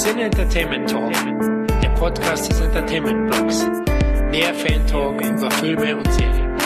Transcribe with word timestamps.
Sin 0.00 0.18
Entertainment 0.18 0.88
Talk, 0.88 1.12
der 1.82 1.90
Podcast 1.90 2.50
des 2.50 2.58
Entertainment 2.62 3.30
Blogs. 3.30 3.66
Der 4.32 4.54
Fan 4.54 4.86
Talk 4.86 5.20
über 5.20 5.50
Filme 5.50 5.94
und 5.94 6.10
Serien. 6.10 6.56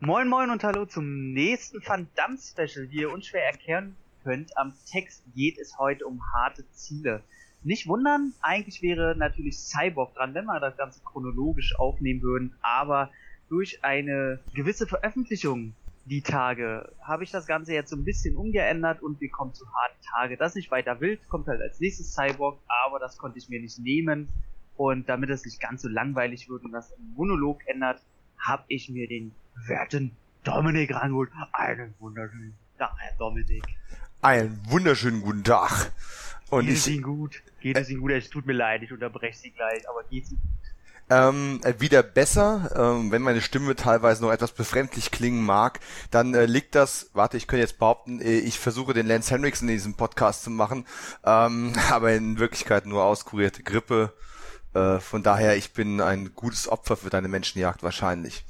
Moin 0.00 0.28
Moin 0.28 0.50
und 0.50 0.62
Hallo 0.62 0.84
zum 0.84 1.32
nächsten 1.32 1.80
Van 1.86 2.06
Damme 2.16 2.36
Special. 2.36 2.90
Wie 2.90 3.00
ihr 3.00 3.10
unschwer 3.10 3.46
erkennen 3.46 3.96
könnt, 4.22 4.54
am 4.58 4.74
Text 4.90 5.24
geht 5.34 5.56
es 5.56 5.78
heute 5.78 6.06
um 6.06 6.20
harte 6.34 6.70
Ziele. 6.72 7.22
Nicht 7.62 7.88
wundern, 7.88 8.34
eigentlich 8.42 8.82
wäre 8.82 9.16
natürlich 9.16 9.56
Cyborg 9.56 10.14
dran, 10.16 10.34
wenn 10.34 10.44
wir 10.44 10.60
das 10.60 10.76
Ganze 10.76 11.00
chronologisch 11.02 11.74
aufnehmen 11.78 12.20
würden, 12.20 12.54
aber 12.60 13.10
durch 13.48 13.82
eine 13.82 14.38
gewisse 14.52 14.86
Veröffentlichung 14.86 15.74
die 16.04 16.22
Tage 16.22 16.92
habe 17.00 17.24
ich 17.24 17.30
das 17.30 17.46
Ganze 17.46 17.72
jetzt 17.74 17.90
so 17.90 17.96
ein 17.96 18.04
bisschen 18.04 18.36
umgeändert 18.36 19.02
und 19.02 19.20
wir 19.20 19.30
kommen 19.30 19.54
zu 19.54 19.64
harten 19.66 20.02
Tage. 20.02 20.36
Das 20.36 20.54
nicht 20.54 20.70
weiter 20.70 21.00
wild, 21.00 21.28
kommt 21.28 21.46
halt 21.46 21.60
als 21.60 21.78
nächstes 21.80 22.12
Cyborg, 22.12 22.58
aber 22.86 22.98
das 22.98 23.16
konnte 23.18 23.38
ich 23.38 23.48
mir 23.48 23.60
nicht 23.60 23.78
nehmen. 23.78 24.28
Und 24.76 25.08
damit 25.08 25.30
es 25.30 25.44
nicht 25.44 25.60
ganz 25.60 25.82
so 25.82 25.88
langweilig 25.88 26.48
wird 26.48 26.64
und 26.64 26.72
das 26.72 26.90
im 26.92 27.14
Monolog 27.14 27.60
ändert, 27.66 28.02
habe 28.38 28.64
ich 28.68 28.88
mir 28.88 29.06
den 29.06 29.32
werten 29.66 30.16
Dominik 30.44 30.94
rangeholt. 30.94 31.30
Einen 31.52 31.94
wunderschönen 32.00 32.56
Tag, 32.78 32.94
Herr 32.98 33.16
Dominik. 33.18 33.64
Einen 34.22 34.60
wunderschönen 34.68 35.20
guten 35.20 35.44
Tag. 35.44 35.92
Und 36.50 36.66
geht 36.66 36.76
es 36.76 36.88
Ihnen 36.88 37.02
gut? 37.02 37.42
Geht 37.60 37.76
es 37.76 37.90
Ihnen 37.90 38.00
gut? 38.00 38.10
Es 38.10 38.28
tut 38.28 38.46
mir 38.46 38.54
leid, 38.54 38.82
ich 38.82 38.92
unterbreche 38.92 39.38
Sie 39.38 39.50
gleich, 39.50 39.88
aber 39.88 40.02
geht's 40.04 40.32
Ihnen? 40.32 40.42
Ähm, 41.12 41.60
äh, 41.62 41.74
wieder 41.78 42.02
besser, 42.02 42.70
ähm, 42.74 43.12
wenn 43.12 43.20
meine 43.20 43.42
Stimme 43.42 43.76
teilweise 43.76 44.22
noch 44.22 44.32
etwas 44.32 44.52
befremdlich 44.52 45.10
klingen 45.10 45.44
mag, 45.44 45.78
dann 46.10 46.32
äh, 46.32 46.46
liegt 46.46 46.74
das, 46.74 47.10
warte, 47.12 47.36
ich 47.36 47.46
könnte 47.46 47.60
jetzt 47.60 47.78
behaupten, 47.78 48.18
äh, 48.22 48.38
ich 48.38 48.58
versuche 48.58 48.94
den 48.94 49.06
Lance 49.06 49.30
Henriksen 49.30 49.68
in 49.68 49.74
diesem 49.74 49.94
Podcast 49.94 50.42
zu 50.42 50.48
machen, 50.48 50.86
ähm, 51.22 51.74
aber 51.90 52.14
in 52.14 52.38
Wirklichkeit 52.38 52.86
nur 52.86 53.04
auskurierte 53.04 53.62
Grippe. 53.62 54.14
Äh, 54.72 55.00
von 55.00 55.22
daher, 55.22 55.54
ich 55.54 55.74
bin 55.74 56.00
ein 56.00 56.34
gutes 56.34 56.66
Opfer 56.66 56.96
für 56.96 57.10
deine 57.10 57.28
Menschenjagd 57.28 57.82
wahrscheinlich. 57.82 58.46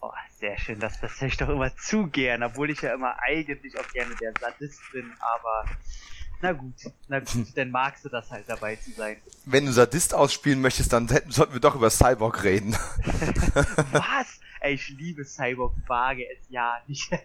Oh, 0.00 0.12
sehr 0.38 0.56
schön, 0.60 0.78
das, 0.78 1.00
das 1.00 1.20
ich 1.22 1.38
doch 1.38 1.48
immer 1.48 1.74
zu 1.76 2.06
gern, 2.06 2.44
obwohl 2.44 2.70
ich 2.70 2.82
ja 2.82 2.94
immer 2.94 3.16
eigentlich 3.20 3.76
auch 3.76 3.88
gerne 3.88 4.14
der 4.14 4.32
Sadist 4.38 4.80
bin, 4.92 5.12
aber 5.18 5.64
na 6.42 6.52
gut, 6.52 6.74
na 7.08 7.20
gut, 7.20 7.56
dann 7.56 7.70
magst 7.70 8.04
du 8.04 8.08
das 8.08 8.30
halt 8.30 8.44
dabei 8.48 8.76
zu 8.76 8.92
sein. 8.92 9.16
Wenn 9.44 9.66
du 9.66 9.72
Sadist 9.72 10.14
ausspielen 10.14 10.60
möchtest, 10.60 10.92
dann 10.92 11.08
hätten, 11.08 11.30
sollten 11.30 11.52
wir 11.52 11.60
doch 11.60 11.74
über 11.74 11.90
Cyborg 11.90 12.44
reden. 12.44 12.72
Was? 13.92 14.40
Ey, 14.60 14.74
ich 14.74 14.88
liebe 14.90 15.24
Cyborg, 15.24 15.74
wage 15.86 16.24
es 16.30 16.48
ja 16.48 16.78
nicht. 16.86 17.10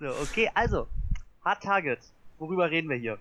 so, 0.00 0.08
okay, 0.22 0.50
also, 0.54 0.88
Hard 1.44 1.62
Target. 1.62 2.00
Worüber 2.38 2.70
reden 2.70 2.90
wir 2.90 2.96
hier? 2.96 3.18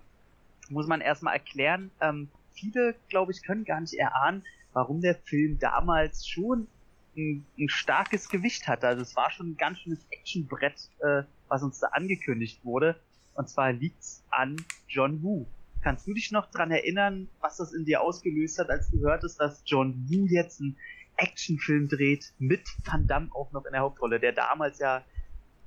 Muss 0.69 0.87
man 0.87 0.99
erstmal 0.99 1.35
erklären. 1.35 1.91
Ähm, 2.01 2.29
viele, 2.53 2.95
glaube 3.07 3.31
ich, 3.31 3.43
können 3.43 3.65
gar 3.65 3.79
nicht 3.79 3.93
erahnen, 3.93 4.43
warum 4.73 4.99
der 5.01 5.15
Film 5.15 5.59
damals 5.59 6.27
schon 6.27 6.67
ein, 7.15 7.45
ein, 7.57 7.69
starkes 7.69 8.29
Gewicht 8.29 8.67
hatte. 8.67 8.87
Also 8.87 9.03
es 9.03 9.15
war 9.15 9.31
schon 9.31 9.51
ein 9.51 9.57
ganz 9.57 9.79
schönes 9.79 9.99
Actionbrett, 10.09 10.89
äh, 10.99 11.23
was 11.47 11.63
uns 11.63 11.79
da 11.79 11.87
angekündigt 11.87 12.65
wurde. 12.65 12.99
Und 13.35 13.49
zwar 13.49 13.73
liegt's 13.73 14.23
an 14.31 14.55
John 14.87 15.21
Woo. 15.21 15.45
Kannst 15.83 16.07
du 16.07 16.13
dich 16.13 16.31
noch 16.31 16.49
dran 16.49 16.71
erinnern, 16.71 17.29
was 17.41 17.57
das 17.57 17.71
in 17.73 17.85
dir 17.85 18.01
ausgelöst 18.01 18.57
hat, 18.57 18.69
als 18.69 18.89
du 18.89 18.99
hörtest, 19.01 19.39
dass 19.39 19.61
John 19.65 20.07
Woo 20.09 20.25
jetzt 20.27 20.59
einen 20.59 20.77
Actionfilm 21.17 21.87
dreht 21.87 22.33
mit 22.39 22.63
Van 22.83 23.07
Damme 23.07 23.29
auch 23.33 23.51
noch 23.51 23.65
in 23.65 23.73
der 23.73 23.81
Hauptrolle, 23.81 24.19
der 24.19 24.31
damals 24.31 24.79
ja 24.79 25.03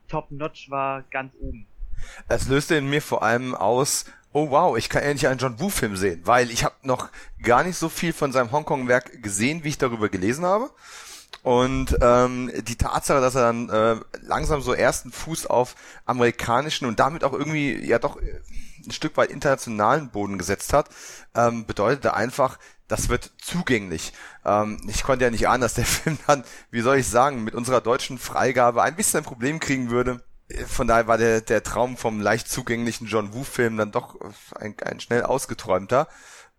top-notch 0.08 0.70
war, 0.70 1.02
ganz 1.10 1.34
oben. 1.41 1.66
Es 2.28 2.48
löste 2.48 2.77
in 2.77 2.91
mir 2.91 3.02
vor 3.02 3.22
allem 3.22 3.55
aus, 3.55 4.06
oh 4.32 4.50
wow, 4.50 4.76
ich 4.76 4.88
kann 4.88 5.03
endlich 5.03 5.28
einen 5.28 5.38
John 5.38 5.60
Woo-Film 5.60 5.97
sehen, 5.97 6.22
weil 6.25 6.50
ich 6.50 6.65
habe 6.65 6.75
noch 6.82 7.10
gar 7.42 7.65
nicht 7.65 7.76
so 7.76 7.88
viel 7.88 8.12
von 8.12 8.32
seinem 8.32 8.50
Hongkong-Werk 8.50 9.22
gesehen, 9.22 9.65
wie 9.65 9.69
ich 9.69 9.78
darüber 9.78 10.09
gelesen 10.09 10.44
habe. 10.44 10.71
Und 11.43 11.97
ähm, 12.00 12.50
die 12.65 12.77
Tatsache, 12.77 13.21
dass 13.21 13.34
er 13.34 13.43
dann 13.43 13.69
äh, 13.71 13.97
langsam 14.22 14.61
so 14.61 14.72
ersten 14.72 15.12
Fuß 15.12 15.47
auf 15.47 15.77
amerikanischen 16.05 16.87
und 16.87 16.99
damit 16.99 17.25
auch 17.25 17.33
irgendwie 17.33 17.84
ja 17.87 17.99
doch 17.99 18.21
äh, 18.21 18.41
ein 18.84 18.91
Stück 18.91 19.16
weit 19.16 19.31
internationalen 19.31 20.11
Boden 20.11 20.39
gesetzt 20.39 20.72
hat, 20.72 20.89
ähm, 21.34 21.65
bedeutete 21.65 22.15
einfach, 22.15 22.59
das 22.89 23.09
wird 23.09 23.31
zugänglich. 23.41 24.12
Ähm, 24.44 24.81
ich 24.89 25.03
konnte 25.05 25.25
ja 25.25 25.31
nicht 25.31 25.49
ahnen, 25.49 25.61
dass 25.61 25.75
der 25.75 25.84
Film 25.87 26.19
dann, 26.27 26.44
wie 26.71 26.81
soll 26.81 26.99
ich 26.99 27.09
sagen, 27.09 27.45
mit 27.45 27.55
unserer 27.55 27.81
deutschen 27.81 28.19
Freigabe 28.19 28.83
ein 28.83 28.97
bisschen 28.97 29.21
ein 29.21 29.25
Problem 29.25 29.60
kriegen 29.60 29.91
würde. 29.91 30.22
Von 30.66 30.89
daher 30.89 31.06
war 31.06 31.19
der, 31.19 31.43
der 31.43 31.62
Traum 31.62 31.97
vom 31.97 32.21
leicht 32.21 32.49
zugänglichen 32.49 33.06
John 33.06 33.34
Woo-Film 33.34 33.77
dann 33.77 33.93
doch 33.93 34.16
ein, 34.55 34.75
ein 34.83 34.99
schnell 34.99 35.22
ausgeträumter. 35.22 36.09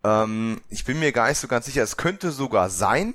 Ähm, 0.04 0.60
ich 0.68 0.84
bin 0.84 1.00
mir 1.00 1.12
gar 1.12 1.28
nicht 1.28 1.38
so 1.38 1.48
ganz 1.48 1.66
sicher. 1.66 1.82
Es 1.82 1.96
könnte 1.96 2.30
sogar 2.30 2.70
sein, 2.70 3.14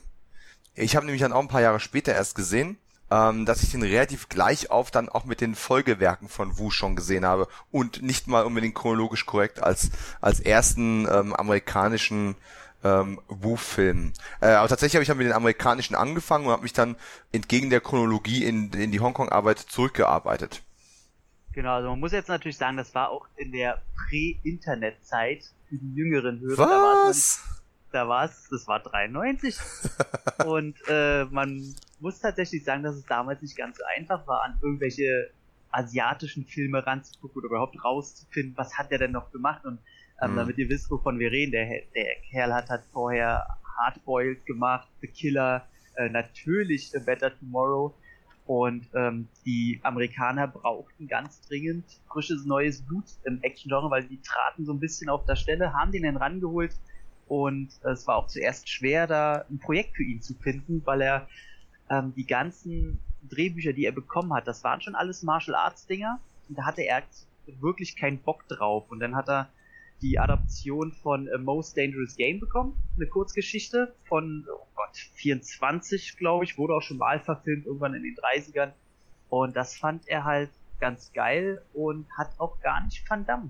ich 0.76 0.96
habe 0.96 1.06
nämlich 1.06 1.22
dann 1.22 1.34
auch 1.34 1.42
ein 1.42 1.48
paar 1.48 1.62
Jahre 1.62 1.80
später 1.80 2.14
erst 2.14 2.36
gesehen, 2.36 2.78
ähm, 3.12 3.46
dass 3.46 3.64
ich 3.64 3.72
den 3.72 3.84
relativ 3.84 4.30
gleich 4.30 4.72
auf 4.72 4.92
dann 4.92 5.10
auch 5.10 5.26
mit 5.26 5.42
den 5.42 5.56
Folgewerken 5.56 6.28
von 6.28 6.58
Wu 6.58 6.72
schon 6.72 6.96
gesehen 6.96 7.26
habe 7.26 7.48
und 7.72 8.02
nicht 8.02 8.28
mal 8.28 8.46
unbedingt 8.46 8.76
chronologisch 8.76 9.26
korrekt 9.26 9.62
als 9.62 9.92
als 10.22 10.40
ersten 10.40 11.08
ähm, 11.08 11.34
amerikanischen 11.34 12.36
ähm, 12.84 13.20
Wu-Film. 13.28 14.14
Äh, 14.42 14.48
aber 14.48 14.68
tatsächlich 14.68 14.96
habe 14.96 15.04
ich 15.04 15.08
dann 15.08 15.18
mit 15.18 15.28
den 15.28 15.34
amerikanischen 15.34 15.96
angefangen 15.96 16.46
und 16.46 16.52
habe 16.52 16.64
mich 16.64 16.74
dann 16.74 16.96
entgegen 17.32 17.70
der 17.70 17.82
Chronologie 17.82 18.44
in, 18.44 18.72
in 18.74 18.92
die 18.92 19.00
Hongkong-Arbeit 19.00 19.60
zurückgearbeitet. 19.60 20.62
Genau, 21.54 21.76
also 21.76 21.90
man 21.90 22.00
muss 22.00 22.12
jetzt 22.12 22.28
natürlich 22.28 22.58
sagen, 22.58 22.78
das 22.78 22.94
war 22.94 23.10
auch 23.10 23.28
in 23.38 23.52
der 23.52 23.82
Prä-Internet-Zeit 23.96 25.46
für 25.70 25.78
die 25.78 25.96
jüngeren 25.96 26.40
Hörer. 26.42 27.08
Was? 27.08 27.42
Da 27.96 28.08
war 28.10 28.26
es, 28.26 28.50
das 28.50 28.68
war 28.68 28.82
93. 28.82 29.58
und 30.46 30.76
äh, 30.90 31.26
man 31.26 31.64
muss 32.00 32.20
tatsächlich 32.20 32.64
sagen, 32.64 32.84
dass 32.84 32.96
es 32.96 33.06
damals 33.06 33.42
nicht 33.42 33.58
ganz 33.58 33.78
so 33.78 33.84
einfach 33.96 34.28
war, 34.28 34.44
an 34.44 34.60
irgendwelche 34.62 35.32
asiatischen 35.72 36.46
Filme 36.46 36.86
ranzugucken 36.86 37.40
oder 37.40 37.48
überhaupt 37.48 37.84
rauszufinden, 37.84 38.58
was 38.58 38.78
hat 38.78 38.92
der 38.92 39.00
denn 39.00 39.12
noch 39.12 39.32
gemacht. 39.32 39.64
Und 39.66 39.80
ähm, 40.22 40.34
mhm. 40.34 40.36
damit 40.36 40.58
ihr 40.58 40.70
wisst, 40.70 40.92
wovon 40.92 41.20
wir 41.20 41.32
reden, 41.32 41.52
der, 41.52 41.68
der 41.96 42.16
Kerl 42.30 42.54
hat 42.54 42.70
halt 42.70 42.84
vorher 42.92 43.46
Hardboiled 43.78 44.46
gemacht, 44.46 44.88
The 45.02 45.08
Killer, 45.08 45.66
äh, 45.96 46.10
natürlich 46.10 46.92
A 46.96 47.00
Better 47.00 47.38
Tomorrow. 47.38 47.96
Und 48.46 48.88
ähm, 48.94 49.28
die 49.46 49.80
Amerikaner 49.84 50.48
brauchten 50.48 51.08
ganz 51.08 51.42
dringend 51.48 51.86
frisches 52.08 52.46
neues 52.46 52.82
Blut 52.82 53.06
im 53.24 53.42
Action-Genre, 53.42 53.90
weil 53.90 54.04
die 54.04 54.22
traten 54.22 54.66
so 54.66 54.74
ein 54.74 54.80
bisschen 54.80 55.10
auf 55.10 55.26
der 55.26 55.36
Stelle, 55.36 55.74
haben 55.74 55.92
den 55.92 56.04
dann 56.04 56.18
rangeholt, 56.18 56.76
und 57.28 57.70
es 57.84 58.08
war 58.08 58.18
auch 58.18 58.28
zuerst 58.28 58.70
schwer, 58.70 59.08
da 59.08 59.46
ein 59.50 59.60
Projekt 59.60 59.96
für 59.96 60.04
ihn 60.04 60.22
zu 60.22 60.36
finden, 60.36 60.82
weil 60.86 61.02
er 61.02 61.28
ähm, 61.90 62.14
die 62.16 62.26
ganzen 62.26 63.00
Drehbücher, 63.30 63.74
die 63.74 63.86
er 63.86 63.92
bekommen 63.92 64.34
hat, 64.34 64.48
das 64.48 64.64
waren 64.64 64.82
schon 64.82 64.96
alles 64.96 65.24
Martial 65.24 65.56
Arts 65.56 65.88
Dinger. 65.88 66.20
Und 66.48 66.58
da 66.58 66.66
hatte 66.66 66.84
er 66.84 67.02
wirklich 67.60 67.96
keinen 67.96 68.20
Bock 68.20 68.48
drauf. 68.48 68.92
Und 68.92 69.00
dann 69.00 69.16
hat 69.16 69.30
er 69.30 69.50
die 70.02 70.20
Adaption 70.20 70.92
von 70.92 71.28
A 71.34 71.38
Most 71.38 71.78
Dangerous 71.78 72.16
Game 72.16 72.40
bekommen, 72.40 72.78
eine 72.96 73.08
Kurzgeschichte 73.08 73.96
von, 74.04 74.46
oh 74.54 74.68
Gott, 74.76 74.98
24, 75.16 76.18
glaube 76.18 76.44
ich, 76.44 76.58
wurde 76.58 76.76
auch 76.76 76.82
schon 76.82 76.98
mal 76.98 77.20
verfilmt, 77.20 77.66
irgendwann 77.66 77.96
in 77.96 78.04
den 78.04 78.16
30ern. 78.16 78.74
Und 79.30 79.56
das 79.56 79.76
fand 79.76 80.08
er 80.08 80.26
halt 80.26 80.52
ganz 80.80 81.12
geil 81.14 81.64
und 81.74 82.06
hat 82.18 82.40
auch 82.40 82.60
gar 82.60 82.84
nicht 82.84 83.10
Van 83.10 83.26
Damme 83.26 83.50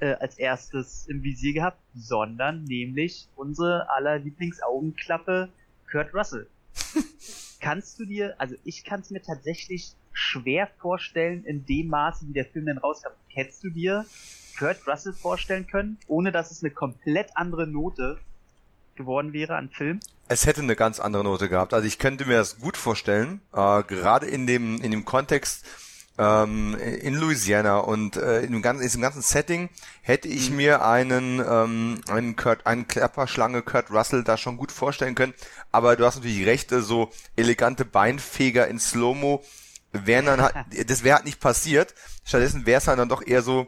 äh, 0.00 0.14
als 0.14 0.38
erstes 0.38 1.06
im 1.08 1.22
Visier 1.22 1.54
gehabt, 1.54 1.78
sondern 1.94 2.64
nämlich 2.64 3.28
unsere 3.36 3.88
aller 3.90 4.18
Lieblingsaugenklappe 4.18 5.48
Kurt 5.90 6.14
Russell. 6.14 6.48
kannst 7.60 7.98
du 7.98 8.04
dir, 8.04 8.34
also 8.38 8.54
ich 8.64 8.84
kann 8.84 9.00
es 9.00 9.10
mir 9.10 9.22
tatsächlich 9.22 9.92
schwer 10.12 10.68
vorstellen, 10.78 11.44
in 11.44 11.66
dem 11.66 11.88
Maße, 11.88 12.26
wie 12.28 12.32
der 12.32 12.44
Film 12.44 12.66
denn 12.66 12.78
rauskam. 12.78 13.10
Hättest 13.26 13.64
du 13.64 13.70
dir 13.70 14.06
Kurt 14.58 14.86
Russell 14.86 15.12
vorstellen 15.12 15.66
können, 15.66 15.98
ohne 16.06 16.32
dass 16.32 16.50
es 16.50 16.62
eine 16.62 16.70
komplett 16.70 17.30
andere 17.34 17.66
Note 17.66 18.18
geworden 18.94 19.32
wäre 19.32 19.56
an 19.56 19.68
Film? 19.70 20.00
Es 20.28 20.46
hätte 20.46 20.62
eine 20.62 20.76
ganz 20.76 21.00
andere 21.00 21.24
Note 21.24 21.48
gehabt. 21.48 21.74
Also 21.74 21.86
ich 21.86 21.98
könnte 21.98 22.24
mir 22.26 22.36
das 22.36 22.58
gut 22.58 22.76
vorstellen, 22.76 23.40
äh, 23.52 23.82
gerade 23.82 24.26
in 24.26 24.46
dem 24.46 24.80
in 24.80 24.90
dem 24.90 25.04
Kontext, 25.04 25.66
ähm, 26.18 26.76
in 26.78 27.14
Louisiana 27.14 27.78
und 27.78 28.16
äh, 28.16 28.40
in, 28.40 28.52
dem 28.52 28.62
ganzen, 28.62 28.82
in 28.82 28.88
diesem 28.88 29.02
ganzen 29.02 29.22
Setting 29.22 29.68
hätte 30.02 30.28
ich 30.28 30.50
mhm. 30.50 30.56
mir 30.56 30.84
einen 30.84 31.40
ähm, 31.40 32.00
einen 32.08 32.36
Kurt, 32.36 32.66
einen 32.66 32.86
Klapperschlange 32.86 33.62
Kurt 33.62 33.90
Russell 33.90 34.24
da 34.24 34.36
schon 34.36 34.56
gut 34.56 34.72
vorstellen 34.72 35.14
können. 35.14 35.34
Aber 35.72 35.96
du 35.96 36.06
hast 36.06 36.16
natürlich 36.16 36.46
recht, 36.46 36.72
äh, 36.72 36.80
so 36.80 37.10
elegante 37.36 37.84
Beinfeger 37.84 38.66
in 38.68 38.78
Slow-Mo 38.78 39.42
wären 39.92 40.26
dann 40.26 40.42
halt, 40.42 40.54
das 40.90 41.04
wäre 41.04 41.16
halt 41.16 41.26
nicht 41.26 41.40
passiert. 41.40 41.94
Stattdessen 42.24 42.66
wäre 42.66 42.78
es 42.78 42.88
halt 42.88 42.98
dann 42.98 43.08
doch 43.08 43.26
eher 43.26 43.42
so 43.42 43.66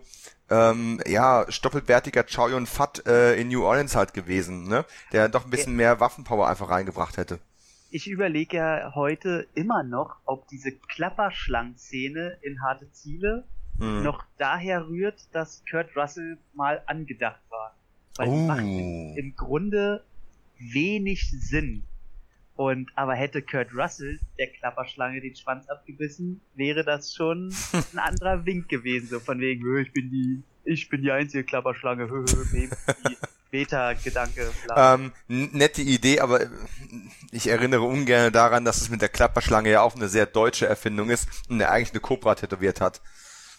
ähm, 0.51 1.01
ja, 1.07 1.45
stoppelbärtiger 1.49 2.25
Chow 2.25 2.51
Yun 2.51 2.67
Fat 2.67 3.07
äh, 3.07 3.39
in 3.39 3.49
New 3.49 3.65
Orleans 3.65 3.95
halt 3.95 4.15
gewesen, 4.15 4.67
ne? 4.67 4.87
Der 5.13 5.29
doch 5.29 5.45
ein 5.45 5.51
bisschen 5.51 5.77
mehr 5.77 6.01
Waffenpower 6.01 6.49
einfach 6.49 6.71
reingebracht 6.71 7.19
hätte. 7.19 7.39
Ich 7.91 8.09
überlege 8.09 8.57
ja 8.59 8.93
heute 8.95 9.47
immer 9.55 9.83
noch, 9.83 10.17
ob 10.25 10.47
diese 10.49 10.73
Klapperschlangenszene 10.73 12.39
in 12.43 12.63
Harte 12.63 12.91
Ziele 12.93 13.45
Hm. 13.79 14.03
noch 14.03 14.25
daher 14.39 14.89
rührt, 14.89 15.29
dass 15.33 15.63
Kurt 15.71 15.97
Russell 15.97 16.37
mal 16.53 16.83
angedacht 16.87 17.41
war. 17.49 17.77
Weil 18.17 18.27
die 18.27 18.33
Oh. 18.35 18.47
macht 18.47 18.61
im, 19.17 19.37
Grunde 19.37 20.03
wenig 20.59 21.31
Sinn. 21.31 21.85
Und 22.57 22.91
aber 22.97 23.15
hätte 23.15 23.41
Kurt 23.41 23.73
Russell 23.73 24.19
der 24.37 24.49
Klapperschlange 24.49 25.21
den 25.21 25.37
Schwanz 25.37 25.69
abgebissen, 25.69 26.41
wäre 26.57 26.83
das 26.83 27.15
schon 27.15 27.55
ein 27.93 27.99
anderer 28.01 28.45
Wink 28.45 28.69
gewesen, 28.69 29.07
so 29.07 29.21
von 29.21 29.39
wegen, 29.39 29.63
"Hö, 29.63 29.81
ich 29.81 29.93
bin 29.93 30.11
die, 30.11 30.43
ich 30.65 30.89
bin 30.89 31.03
die 31.03 31.13
einzige 31.13 31.45
Klapperschlange, 31.45 32.09
die 32.53 32.69
Beta-Gedanke. 33.51 34.51
Ähm, 34.77 35.13
nette 35.29 35.83
Idee, 35.83 36.21
aber 36.21 36.43
äh, 36.43 36.49
ich 37.31 37.49
erinnere 37.49 37.83
ungern 37.83 38.33
daran, 38.33 38.65
dass 38.65 38.81
es 38.81 38.91
mit 38.91 39.03
der 39.03 39.09
Klapperschlange 39.09 39.71
ja 39.71 39.83
auch 39.83 39.95
eine 39.95 40.09
sehr 40.09 40.27
deutsche 40.27 40.67
Erfindung 40.67 41.11
ist 41.11 41.29
und 41.49 41.61
er 41.61 41.71
eigentlich 41.71 41.93
eine 41.93 42.01
Cobra 42.01 42.35
tätowiert 42.35 42.81
hat. 42.81 43.01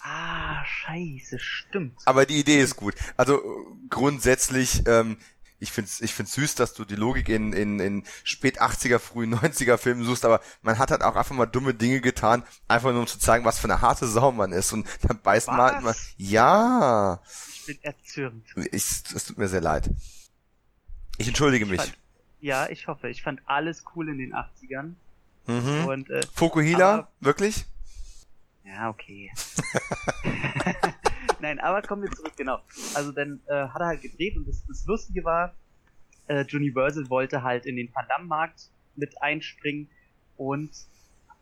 Ah, 0.01 0.63
scheiße, 0.65 1.39
stimmt. 1.39 1.99
Aber 2.05 2.25
die 2.25 2.39
Idee 2.39 2.61
ist 2.61 2.75
gut. 2.75 2.95
Also 3.17 3.41
grundsätzlich, 3.89 4.83
ähm, 4.87 5.17
ich 5.59 5.71
find's, 5.71 5.99
ich 5.99 6.13
find's 6.13 6.33
süß, 6.33 6.55
dass 6.55 6.73
du 6.73 6.85
die 6.85 6.95
Logik 6.95 7.27
in, 7.27 7.51
in, 7.51 7.79
in 7.79 8.03
spät 8.23 8.61
80er, 8.61 8.99
früh 8.99 9.25
90er 9.25 9.77
Filmen 9.77 10.05
suchst, 10.05 10.23
aber 10.23 10.39
man 10.61 10.77
hat 10.77 10.91
halt 10.91 11.03
auch 11.03 11.15
einfach 11.15 11.35
mal 11.35 11.45
dumme 11.45 11.73
Dinge 11.73 11.99
getan, 11.99 12.43
einfach 12.67 12.91
nur 12.91 13.01
um 13.01 13.07
zu 13.07 13.19
zeigen, 13.19 13.43
was 13.43 13.59
für 13.59 13.65
eine 13.65 13.81
harte 13.81 14.07
Sau 14.07 14.31
man 14.31 14.53
ist. 14.53 14.71
Und 14.71 14.87
dann 15.07 15.19
beißt 15.21 15.47
man 15.47 15.57
halt 15.57 15.75
Was? 15.75 15.83
mal. 15.83 15.95
Ja. 16.17 17.21
Ich 17.69 17.75
bin 17.81 17.83
erzürnt. 17.83 18.45
Ich, 18.71 18.83
es 19.15 19.25
tut 19.25 19.37
mir 19.37 19.47
sehr 19.47 19.61
leid. 19.61 19.89
Ich 21.17 21.27
entschuldige 21.27 21.65
mich. 21.65 21.79
fand- 21.81 21.97
Ja, 22.41 22.67
ich 22.69 22.87
hoffe. 22.87 23.09
Ich 23.09 23.21
fand 23.21 23.41
alles 23.45 23.83
cool 23.95 24.09
in 24.09 24.17
den 24.17 24.33
80ern. 24.33 24.93
Mhm. 25.47 25.85
Und 25.87 26.09
äh, 26.09 26.21
Fokuhila? 26.33 26.93
Aber- 26.93 27.11
Wirklich? 27.19 27.65
Ja, 28.63 28.89
okay. 28.89 29.31
Nein, 31.39 31.59
aber 31.59 31.81
kommen 31.81 32.03
wir 32.03 32.11
zurück, 32.11 32.33
genau. 32.37 32.59
Also 32.93 33.11
dann 33.11 33.39
äh, 33.47 33.67
hat 33.67 33.79
er 33.81 33.87
halt 33.87 34.01
gedreht 34.01 34.35
und 34.37 34.47
das, 34.47 34.63
das 34.67 34.85
Lustige 34.85 35.23
war, 35.23 35.55
äh, 36.27 36.45
Universal 36.53 37.09
wollte 37.09 37.41
halt 37.43 37.65
in 37.65 37.75
den 37.77 37.89
Van 37.93 38.05
Damme-Markt 38.09 38.69
mit 38.95 39.21
einspringen 39.21 39.89
und 40.37 40.69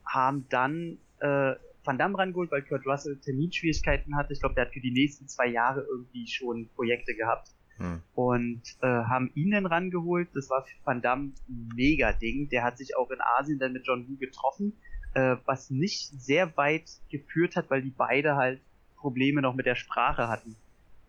haben 0.06 0.48
dann 0.50 1.00
äh, 1.20 1.54
Van 1.88 1.98
Damme 1.98 2.18
rangeholt, 2.18 2.51
weil 2.51 2.62
Kurt 2.63 2.86
Russell 2.86 3.18
Terminschwierigkeiten 3.18 4.16
hatte. 4.18 4.34
Ich 4.34 4.39
glaube, 4.42 4.56
der 4.56 4.66
hat 4.66 4.74
für 4.74 4.81
die 4.81 4.92
nächsten 4.92 5.28
zwei 5.28 5.48
Jahre 5.48 5.81
irgendwie 5.89 6.28
schon 6.28 6.68
Projekte 6.75 7.16
gehabt 7.16 7.50
Hm. 7.78 8.01
und 8.16 8.62
äh, 8.81 8.88
haben 8.88 9.30
ihn 9.36 9.51
dann 9.51 9.68
rangeholt. 9.68 10.30
Das 10.34 10.50
war 10.50 10.63
für 10.66 10.75
Van 10.84 11.01
Damme 11.01 11.31
ein 11.48 11.69
mega 11.75 12.12
Ding. 12.12 12.50
Der 12.50 12.63
hat 12.63 12.78
sich 12.80 12.98
auch 12.98 13.10
in 13.12 13.19
Asien 13.38 13.60
dann 13.60 13.72
mit 13.74 13.86
John 13.86 14.07
Woo 14.10 14.18
getroffen, 14.18 14.74
äh, 15.13 15.36
was 15.45 15.69
nicht 15.69 16.10
sehr 16.19 16.57
weit 16.57 16.89
geführt 17.12 17.56
hat, 17.56 17.69
weil 17.69 17.84
die 17.84 17.94
beide 17.95 18.36
halt 18.36 18.62
Probleme 18.95 19.42
noch 19.44 19.54
mit 19.54 19.68
der 19.68 19.75
Sprache 19.75 20.28
hatten 20.28 20.56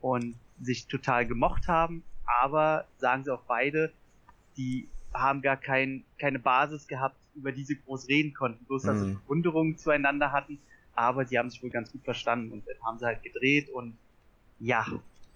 und 0.02 0.34
sich 0.60 0.86
total 0.88 1.26
gemocht 1.26 1.68
haben. 1.68 2.02
Aber 2.42 2.84
sagen 2.98 3.24
sie 3.24 3.32
auch 3.32 3.44
beide, 3.48 3.90
die 4.58 4.88
haben 5.14 5.40
gar 5.40 5.56
kein, 5.56 6.04
keine 6.20 6.38
Basis 6.38 6.86
gehabt, 6.86 7.16
über 7.34 7.50
die 7.50 7.64
sie 7.64 7.76
groß 7.80 8.08
reden 8.08 8.34
konnten. 8.34 8.66
Bloß, 8.66 8.82
dass 8.82 9.00
sie 9.00 9.06
Mhm. 9.06 9.20
Bewunderung 9.24 9.78
zueinander 9.78 10.32
hatten. 10.32 10.58
Aber 10.98 11.24
sie 11.24 11.38
haben 11.38 11.48
sich 11.48 11.62
wohl 11.62 11.70
ganz 11.70 11.92
gut 11.92 12.02
verstanden 12.04 12.50
und 12.52 12.66
dann 12.66 12.76
haben 12.84 12.98
sie 12.98 13.06
halt 13.06 13.22
gedreht 13.22 13.70
und 13.70 13.96
ja, 14.58 14.84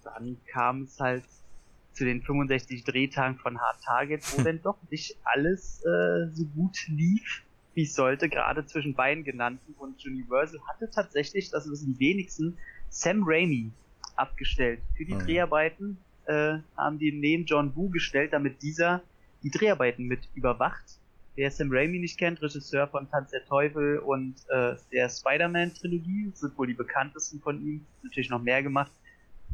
dann 0.03 0.43
kam 0.53 0.83
es 0.83 0.99
halt 0.99 1.25
zu 1.93 2.05
den 2.05 2.21
65 2.23 2.83
Drehtagen 2.83 3.39
von 3.39 3.61
Hard 3.61 3.81
Target, 3.85 4.25
wo 4.29 4.41
dann 4.43 4.61
doch 4.61 4.83
nicht 4.91 5.17
alles 5.23 5.81
äh, 5.85 6.35
so 6.35 6.47
gut 6.47 6.77
lief, 6.89 7.45
wie 7.75 7.85
es 7.85 7.95
sollte, 7.95 8.29
gerade 8.29 8.67
zwischen 8.67 8.97
beiden 8.97 9.23
genannten. 9.23 9.75
Und 9.75 10.05
Universal 10.05 10.59
hatte 10.69 10.91
tatsächlich, 10.91 11.51
das 11.51 11.71
wissen 11.71 11.95
die 11.95 12.01
wenigsten, 12.01 12.59
Sam 12.89 13.23
Raimi 13.25 13.73
abgestellt. 14.17 14.83
Für 14.97 15.05
die 15.05 15.15
Mhm. 15.15 15.25
Dreharbeiten 15.25 16.05
äh, 16.25 16.59
haben 16.77 16.99
die 16.99 17.13
neben 17.13 17.45
John 17.45 17.77
Woo 17.77 17.89
gestellt, 17.89 18.33
damit 18.33 18.63
dieser 18.63 19.05
die 19.45 19.51
Dreharbeiten 19.51 20.07
mit 20.07 20.29
überwacht. 20.35 21.02
Wer 21.35 21.51
Sam 21.51 21.69
Raimi 21.71 21.99
nicht 21.99 22.19
kennt, 22.19 22.43
Regisseur 22.43 22.89
von 22.89 23.09
Tanz 23.09 23.31
der 23.31 23.45
Teufel 23.47 23.99
und 23.99 24.35
äh, 24.49 24.75
der 24.93 25.09
Spider-Man-Trilogie, 25.09 26.33
sind 26.35 26.59
wohl 26.59 26.67
die 26.67 26.75
bekanntesten 26.75 27.41
von 27.41 27.61
ihm, 27.63 27.87
natürlich 28.03 28.29
noch 28.29 28.43
mehr 28.43 28.63
gemacht 28.63 28.93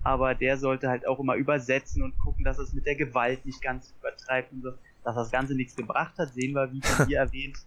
aber 0.03 0.35
der 0.35 0.57
sollte 0.57 0.89
halt 0.89 1.07
auch 1.07 1.19
immer 1.19 1.35
übersetzen 1.35 2.03
und 2.03 2.19
gucken, 2.19 2.45
dass 2.45 2.59
es 2.59 2.73
mit 2.73 2.87
der 2.87 2.95
Gewalt 2.95 3.45
nicht 3.45 3.61
ganz 3.61 3.95
übertreibt 3.99 4.53
und 4.53 4.63
so. 4.63 4.73
Dass 5.05 5.15
das 5.15 5.31
Ganze 5.31 5.55
nichts 5.55 5.75
gebracht 5.75 6.19
hat, 6.19 6.35
sehen 6.35 6.55
wir, 6.55 6.73
wie 6.73 6.81
von 6.83 7.07
dir 7.09 7.19
erwähnt, 7.19 7.59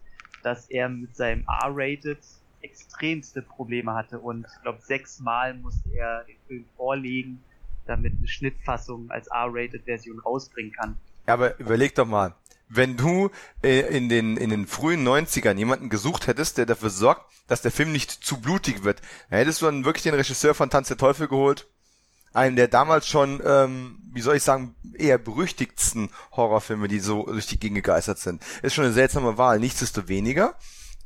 dass 0.43 0.69
er 0.69 0.89
mit 0.89 1.15
seinem 1.15 1.45
R-Rated 1.47 2.19
extremste 2.61 3.41
Probleme 3.41 3.93
hatte 3.93 4.19
und 4.19 4.45
ich 4.45 4.61
glaube 4.61 4.79
sechsmal 4.81 5.55
musste 5.55 5.89
er 5.95 6.23
den 6.25 6.37
Film 6.47 6.65
vorlegen, 6.75 7.43
damit 7.87 8.13
eine 8.17 8.27
Schnittfassung 8.27 9.09
als 9.09 9.27
R-Rated 9.27 9.83
Version 9.85 10.19
rausbringen 10.19 10.71
kann. 10.71 10.97
Ja, 11.27 11.33
aber 11.33 11.59
überleg 11.59 11.95
doch 11.95 12.05
mal, 12.05 12.35
wenn 12.73 12.95
du 12.95 13.29
äh, 13.63 13.81
in 13.95 14.07
den 14.07 14.37
in 14.37 14.49
den 14.49 14.65
frühen 14.65 15.05
90ern 15.05 15.57
jemanden 15.57 15.89
gesucht 15.89 16.27
hättest, 16.27 16.57
der 16.57 16.65
dafür 16.65 16.89
sorgt, 16.89 17.29
dass 17.47 17.61
der 17.61 17.71
Film 17.71 17.91
nicht 17.91 18.11
zu 18.11 18.39
blutig 18.39 18.83
wird, 18.83 19.01
dann 19.29 19.39
hättest 19.39 19.61
du 19.61 19.65
dann 19.65 19.83
wirklich 19.83 20.03
den 20.03 20.13
Regisseur 20.13 20.55
von 20.55 20.69
Tanz 20.69 20.87
der 20.87 20.97
Teufel 20.97 21.27
geholt, 21.27 21.67
einen 22.33 22.55
der 22.55 22.69
damals 22.69 23.07
schon, 23.07 23.41
ähm, 23.45 23.99
wie 24.13 24.21
soll 24.21 24.37
ich 24.37 24.43
sagen, 24.43 24.75
eher 24.97 25.17
berüchtigtsten 25.17 26.09
Horrorfilme, 26.31 26.87
die 26.87 26.99
so 26.99 27.25
durch 27.25 27.47
die 27.47 27.59
Gegend 27.59 27.75
gegeistert 27.75 28.19
sind. 28.19 28.41
Ist 28.61 28.73
schon 28.73 28.85
eine 28.85 28.93
seltsame 28.93 29.37
Wahl, 29.37 29.59
nichtsdestoweniger. 29.59 30.55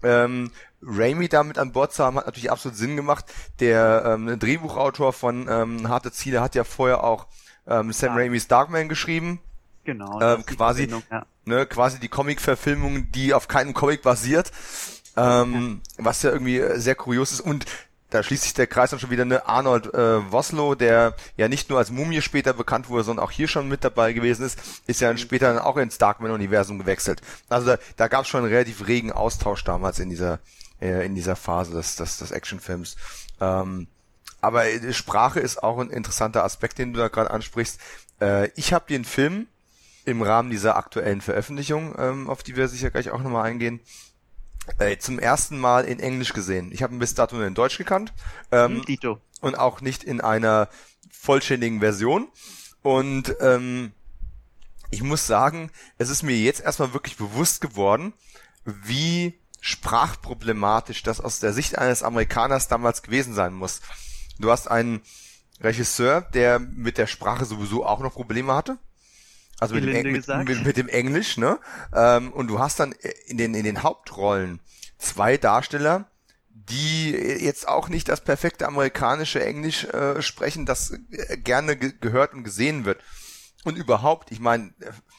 Ähm, 0.03 0.51
Raimi 0.83 1.29
damit 1.29 1.57
an 1.57 1.71
Bord 1.71 1.93
zu 1.93 2.03
haben, 2.03 2.17
hat 2.17 2.27
natürlich 2.27 2.51
absolut 2.51 2.77
Sinn 2.77 2.95
gemacht. 2.95 3.25
Der 3.59 4.03
ähm, 4.05 4.37
Drehbuchautor 4.37 5.13
von 5.13 5.47
ähm, 5.49 5.89
Harte 5.89 6.11
Ziele 6.11 6.41
hat 6.41 6.53
ja 6.53 6.63
vorher 6.63 7.03
auch 7.03 7.25
ähm, 7.65 7.91
Sam 7.91 8.09
Ja. 8.09 8.15
Raimis 8.17 8.47
Darkman 8.47 8.87
geschrieben 8.87 9.39
Genau. 9.85 10.19
Ähm, 10.21 10.43
die 10.49 10.55
quasi- 10.55 10.87
Verbindung, 10.87 11.03
ja. 11.11 11.25
ne, 11.45 11.65
quasi 11.65 11.99
die 11.99 12.09
Comic-Verfilmung, 12.09 13.11
die 13.11 13.33
auf 13.33 13.47
keinem 13.47 13.73
Comic 13.73 14.01
basiert, 14.01 14.51
ähm, 15.15 15.81
was 15.97 16.21
ja 16.23 16.31
irgendwie 16.31 16.57
äh, 16.57 16.77
sehr 16.79 16.95
kurios 16.95 17.31
ist 17.31 17.41
und 17.41 17.65
da 18.11 18.21
schließt 18.21 18.43
sich 18.43 18.53
der 18.53 18.67
Kreis 18.67 18.91
dann 18.91 18.99
schon 18.99 19.09
wieder, 19.09 19.25
ne, 19.25 19.45
Arnold 19.47 19.93
äh, 19.93 20.31
Woslow, 20.31 20.75
der 20.75 21.15
ja 21.37 21.47
nicht 21.47 21.69
nur 21.69 21.79
als 21.79 21.91
Mumie 21.91 22.21
später 22.21 22.53
bekannt 22.53 22.87
wurde, 22.87 23.03
sondern 23.03 23.25
auch 23.25 23.31
hier 23.31 23.47
schon 23.47 23.67
mit 23.67 23.83
dabei 23.83 24.13
gewesen 24.13 24.45
ist, 24.45 24.59
ist 24.87 25.01
ja 25.01 25.07
dann 25.07 25.17
später 25.17 25.53
dann 25.53 25.61
auch 25.61 25.77
ins 25.77 25.97
Darkman-Universum 25.97 26.77
gewechselt. 26.79 27.21
Also 27.49 27.67
da, 27.67 27.77
da 27.97 28.07
gab 28.07 28.21
es 28.21 28.27
schon 28.27 28.41
einen 28.41 28.53
relativ 28.53 28.87
regen 28.87 29.11
Austausch 29.11 29.63
damals 29.63 29.99
in 29.99 30.09
dieser 30.09 30.39
äh, 30.81 31.05
in 31.05 31.15
dieser 31.15 31.35
Phase 31.35 31.73
des, 31.73 31.95
des, 31.95 32.17
des 32.17 32.31
Actionfilms. 32.31 32.95
Ähm, 33.41 33.87
aber 34.41 34.65
äh, 34.67 34.93
Sprache 34.93 35.39
ist 35.39 35.63
auch 35.63 35.79
ein 35.79 35.89
interessanter 35.89 36.43
Aspekt, 36.43 36.77
den 36.77 36.93
du 36.93 36.99
da 36.99 37.07
gerade 37.07 37.31
ansprichst. 37.31 37.79
Äh, 38.21 38.49
ich 38.55 38.71
habe 38.73 38.85
den 38.87 39.03
Film 39.03 39.47
im 40.05 40.21
Rahmen 40.21 40.49
dieser 40.49 40.77
aktuellen 40.77 41.21
Veröffentlichung, 41.21 41.95
ähm, 41.97 42.29
auf 42.29 42.43
die 42.43 42.55
wir 42.55 42.67
sicher 42.67 42.91
gleich 42.91 43.09
auch 43.11 43.21
nochmal 43.21 43.45
eingehen, 43.49 43.79
äh, 44.79 44.97
zum 44.97 45.19
ersten 45.19 45.59
Mal 45.59 45.85
in 45.85 45.99
Englisch 45.99 46.33
gesehen. 46.33 46.71
Ich 46.71 46.83
habe 46.83 46.93
ihn 46.93 46.99
bis 46.99 47.13
dato 47.15 47.35
nur 47.35 47.45
in 47.45 47.53
Deutsch 47.55 47.77
gekannt 47.77 48.13
ähm, 48.51 48.77
Hm, 48.77 48.85
Dito. 48.85 49.19
und 49.41 49.57
auch 49.57 49.81
nicht 49.81 50.03
in 50.03 50.21
einer 50.21 50.69
vollständigen 51.11 51.79
Version. 51.79 52.27
Und 52.81 53.35
ähm, 53.41 53.91
ich 54.91 55.01
muss 55.01 55.25
sagen, 55.27 55.71
es 55.97 56.09
ist 56.09 56.23
mir 56.23 56.37
jetzt 56.37 56.61
erstmal 56.61 56.93
wirklich 56.93 57.17
bewusst 57.17 57.61
geworden, 57.61 58.13
wie 58.63 59.39
sprachproblematisch 59.61 61.01
das 61.03 61.19
aus 61.19 61.39
der 61.39 61.51
Sicht 61.53 61.77
eines 61.77 62.03
Amerikaners 62.03 62.67
damals 62.67 63.01
gewesen 63.01 63.33
sein 63.33 63.53
muss. 63.53 63.81
Du 64.39 64.51
hast 64.51 64.69
einen 64.69 65.01
Regisseur, 65.61 66.21
der 66.21 66.59
mit 66.59 66.97
der 66.97 67.07
Sprache 67.07 67.45
sowieso 67.45 67.85
auch 67.85 67.99
noch 68.01 68.13
Probleme 68.13 68.53
hatte. 68.53 68.77
Also 69.59 69.75
mit 69.75 69.85
dem, 69.85 70.11
mit, 70.11 70.27
mit, 70.27 70.65
mit 70.65 70.77
dem 70.77 70.87
Englisch, 70.89 71.37
ne? 71.37 71.59
Ähm, 71.93 72.31
und 72.33 72.47
du 72.47 72.59
hast 72.59 72.79
dann 72.79 72.93
in 73.27 73.37
den, 73.37 73.53
in 73.53 73.63
den 73.63 73.83
Hauptrollen 73.83 74.59
zwei 74.97 75.37
Darsteller, 75.37 76.09
die 76.49 77.11
jetzt 77.11 77.67
auch 77.67 77.87
nicht 77.89 78.09
das 78.09 78.21
perfekte 78.21 78.67
amerikanische 78.67 79.43
Englisch 79.43 79.85
äh, 79.85 80.21
sprechen, 80.21 80.65
das 80.65 80.91
äh, 81.11 81.37
gerne 81.37 81.77
ge 81.77 81.93
gehört 81.99 82.33
und 82.33 82.43
gesehen 82.43 82.85
wird. 82.85 83.01
Und 83.63 83.77
überhaupt, 83.77 84.31
ich 84.31 84.39
meine, 84.39 84.73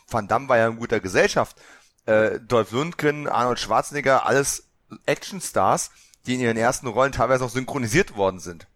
Van 0.09 0.29
Damme 0.29 0.49
war 0.49 0.59
ja 0.59 0.69
in 0.69 0.77
guter 0.79 1.01
Gesellschaft. 1.01 1.57
Äh, 2.05 2.39
Dolph 2.41 2.71
Lundgren, 2.73 3.27
Arnold 3.29 3.59
Schwarzenegger, 3.59 4.27
alles 4.27 4.69
Actionstars, 5.07 5.91
die 6.27 6.35
in 6.35 6.41
ihren 6.41 6.57
ersten 6.57 6.87
Rollen 6.87 7.13
teilweise 7.13 7.45
auch 7.45 7.51
synchronisiert 7.51 8.17
worden 8.17 8.39
sind. 8.39 8.67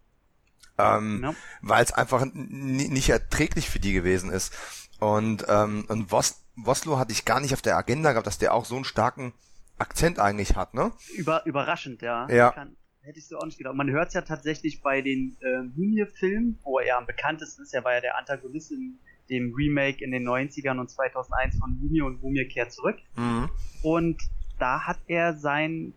Ähm, 0.77 1.21
Ja. 1.23 1.35
weil 1.61 1.83
es 1.83 1.91
einfach 1.91 2.25
nicht 2.33 3.09
erträglich 3.09 3.69
für 3.69 3.79
die 3.79 3.93
gewesen 3.93 4.31
ist. 4.31 4.53
Und, 5.01 5.45
ähm, 5.49 5.85
und 5.87 6.11
Wos 6.11 6.37
Woslo 6.55 6.99
hatte 6.99 7.11
ich 7.11 7.25
gar 7.25 7.39
nicht 7.39 7.53
auf 7.53 7.61
der 7.61 7.75
Agenda 7.75 8.11
gehabt, 8.11 8.27
dass 8.27 8.37
der 8.37 8.53
auch 8.53 8.65
so 8.65 8.75
einen 8.75 8.83
starken 8.83 9.33
Akzent 9.79 10.19
eigentlich 10.19 10.55
hat, 10.55 10.75
ne? 10.75 10.91
Über, 11.15 11.43
überraschend, 11.45 12.03
ja. 12.03 12.29
Ja. 12.29 12.51
Kann, 12.51 12.75
hätte 13.01 13.17
ich 13.17 13.27
so 13.27 13.39
auch 13.39 13.45
nicht 13.45 13.57
gedacht. 13.57 13.73
Man 13.73 13.89
hört 13.89 14.09
es 14.09 14.13
ja 14.13 14.21
tatsächlich 14.21 14.81
bei 14.81 15.01
den 15.01 15.37
äh, 15.41 15.63
Mumie-Filmen, 15.75 16.59
wo 16.61 16.77
er 16.77 16.99
am 16.99 17.07
bekanntesten 17.07 17.63
ist. 17.63 17.73
Er 17.73 17.83
war 17.83 17.93
ja 17.93 18.01
der 18.01 18.17
Antagonist 18.17 18.71
in 18.71 18.99
dem 19.29 19.55
Remake 19.55 20.03
in 20.03 20.11
den 20.11 20.27
90ern 20.27 20.79
und 20.79 20.89
2001 20.89 21.57
von 21.57 21.79
Mumie 21.79 22.01
und 22.01 22.21
Mumie 22.21 22.45
kehrt 22.45 22.71
zurück. 22.71 22.97
Mhm. 23.15 23.49
Und 23.81 24.21
da 24.59 24.81
hat 24.85 24.99
er 25.07 25.35
sein 25.35 25.93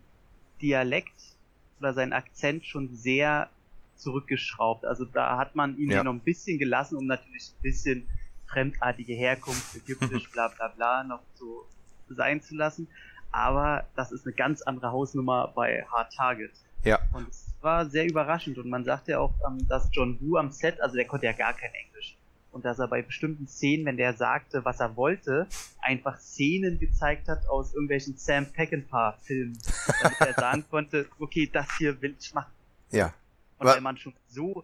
Dialekt 0.61 1.35
oder 1.79 1.93
seinen 1.93 2.13
Akzent 2.13 2.65
schon 2.65 2.95
sehr 2.95 3.49
zurückgeschraubt. 3.97 4.85
Also 4.85 5.05
da 5.05 5.37
hat 5.37 5.55
man 5.55 5.77
ihn 5.77 5.91
ja. 5.91 6.03
noch 6.03 6.13
ein 6.13 6.21
bisschen 6.21 6.57
gelassen, 6.57 6.95
um 6.95 7.05
natürlich 7.05 7.51
ein 7.51 7.61
bisschen 7.61 8.07
fremdartige 8.55 9.13
Herkunft, 9.13 9.75
ägyptisch, 9.75 10.29
bla 10.33 10.47
bla 10.47 10.69
bla, 10.69 11.03
noch 11.03 11.19
so 11.35 11.65
sein 12.09 12.41
zu 12.41 12.55
lassen. 12.55 12.87
Aber 13.31 13.85
das 13.95 14.13
ist 14.13 14.25
eine 14.25 14.33
ganz 14.33 14.61
andere 14.61 14.91
Hausnummer 14.91 15.51
bei 15.53 15.85
Hard 15.91 16.13
Target. 16.13 16.51
Ja. 16.83 16.99
Und 17.11 17.27
es 17.27 17.53
war 17.59 17.85
sehr 17.89 18.05
überraschend 18.07 18.57
und 18.57 18.69
man 18.69 18.85
sagte 18.85 19.11
ja 19.11 19.19
auch, 19.19 19.33
ähm, 19.45 19.67
dass 19.67 19.89
John 19.91 20.17
Woo 20.21 20.37
am 20.37 20.51
Set, 20.51 20.79
also 20.79 20.95
der 20.95 21.05
konnte 21.05 21.25
ja 21.25 21.33
gar 21.33 21.53
kein 21.53 21.71
Englisch. 21.73 22.15
Und 22.51 22.63
dass 22.63 22.79
er 22.79 22.87
bei 22.87 23.01
bestimmten 23.01 23.47
Szenen, 23.49 23.85
wenn 23.85 23.97
der 23.97 24.13
sagte, 24.13 24.63
was 24.63 24.79
er 24.79 24.95
wollte, 24.95 25.47
einfach 25.81 26.17
Szenen 26.19 26.79
gezeigt 26.79 27.27
hat 27.27 27.45
aus 27.49 27.73
irgendwelchen 27.73 28.15
Sam 28.15 28.45
Peckinpah-Filmen, 28.45 29.57
damit 30.01 30.21
er 30.21 30.33
sagen 30.39 30.63
konnte, 30.69 31.09
okay, 31.19 31.49
das 31.51 31.67
hier 31.77 32.01
will 32.01 32.15
ich 32.17 32.33
machen. 32.33 32.53
Ja. 32.91 33.13
Und 33.57 33.67
wenn 33.67 33.83
man 33.83 33.97
schon 33.97 34.13
so 34.29 34.63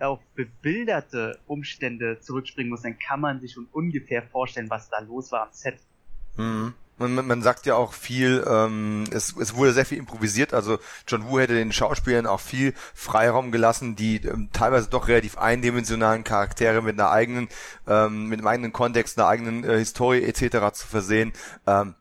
auf 0.00 0.20
bebilderte 0.34 1.38
Umstände 1.46 2.20
zurückspringen 2.20 2.70
muss, 2.70 2.82
dann 2.82 2.98
kann 2.98 3.20
man 3.20 3.40
sich 3.40 3.52
schon 3.52 3.66
ungefähr 3.72 4.22
vorstellen, 4.22 4.70
was 4.70 4.88
da 4.90 5.00
los 5.00 5.32
war 5.32 5.42
am 5.42 5.52
Set. 5.52 5.78
Mhm. 6.36 6.74
Man, 6.98 7.14
man 7.26 7.42
sagt 7.42 7.64
ja 7.66 7.76
auch 7.76 7.92
viel, 7.92 8.44
ähm, 8.48 9.04
es, 9.12 9.36
es 9.36 9.54
wurde 9.54 9.72
sehr 9.72 9.86
viel 9.86 9.98
improvisiert, 9.98 10.52
also 10.52 10.78
John 11.06 11.28
Woo 11.28 11.38
hätte 11.38 11.54
den 11.54 11.70
Schauspielern 11.70 12.26
auch 12.26 12.40
viel 12.40 12.74
Freiraum 12.92 13.52
gelassen, 13.52 13.94
die 13.94 14.16
ähm, 14.16 14.48
teilweise 14.52 14.90
doch 14.90 15.06
relativ 15.06 15.38
eindimensionalen 15.38 16.24
Charaktere 16.24 16.82
mit 16.82 16.98
einer 16.98 17.10
eigenen, 17.10 17.48
ähm, 17.86 18.26
mit 18.26 18.40
einem 18.40 18.48
eigenen 18.48 18.72
Kontext, 18.72 19.16
einer 19.16 19.28
eigenen 19.28 19.62
äh, 19.62 19.78
Historie 19.78 20.24
etc. 20.24 20.72
zu 20.72 20.88
versehen. 20.88 21.32
Ähm, 21.68 21.94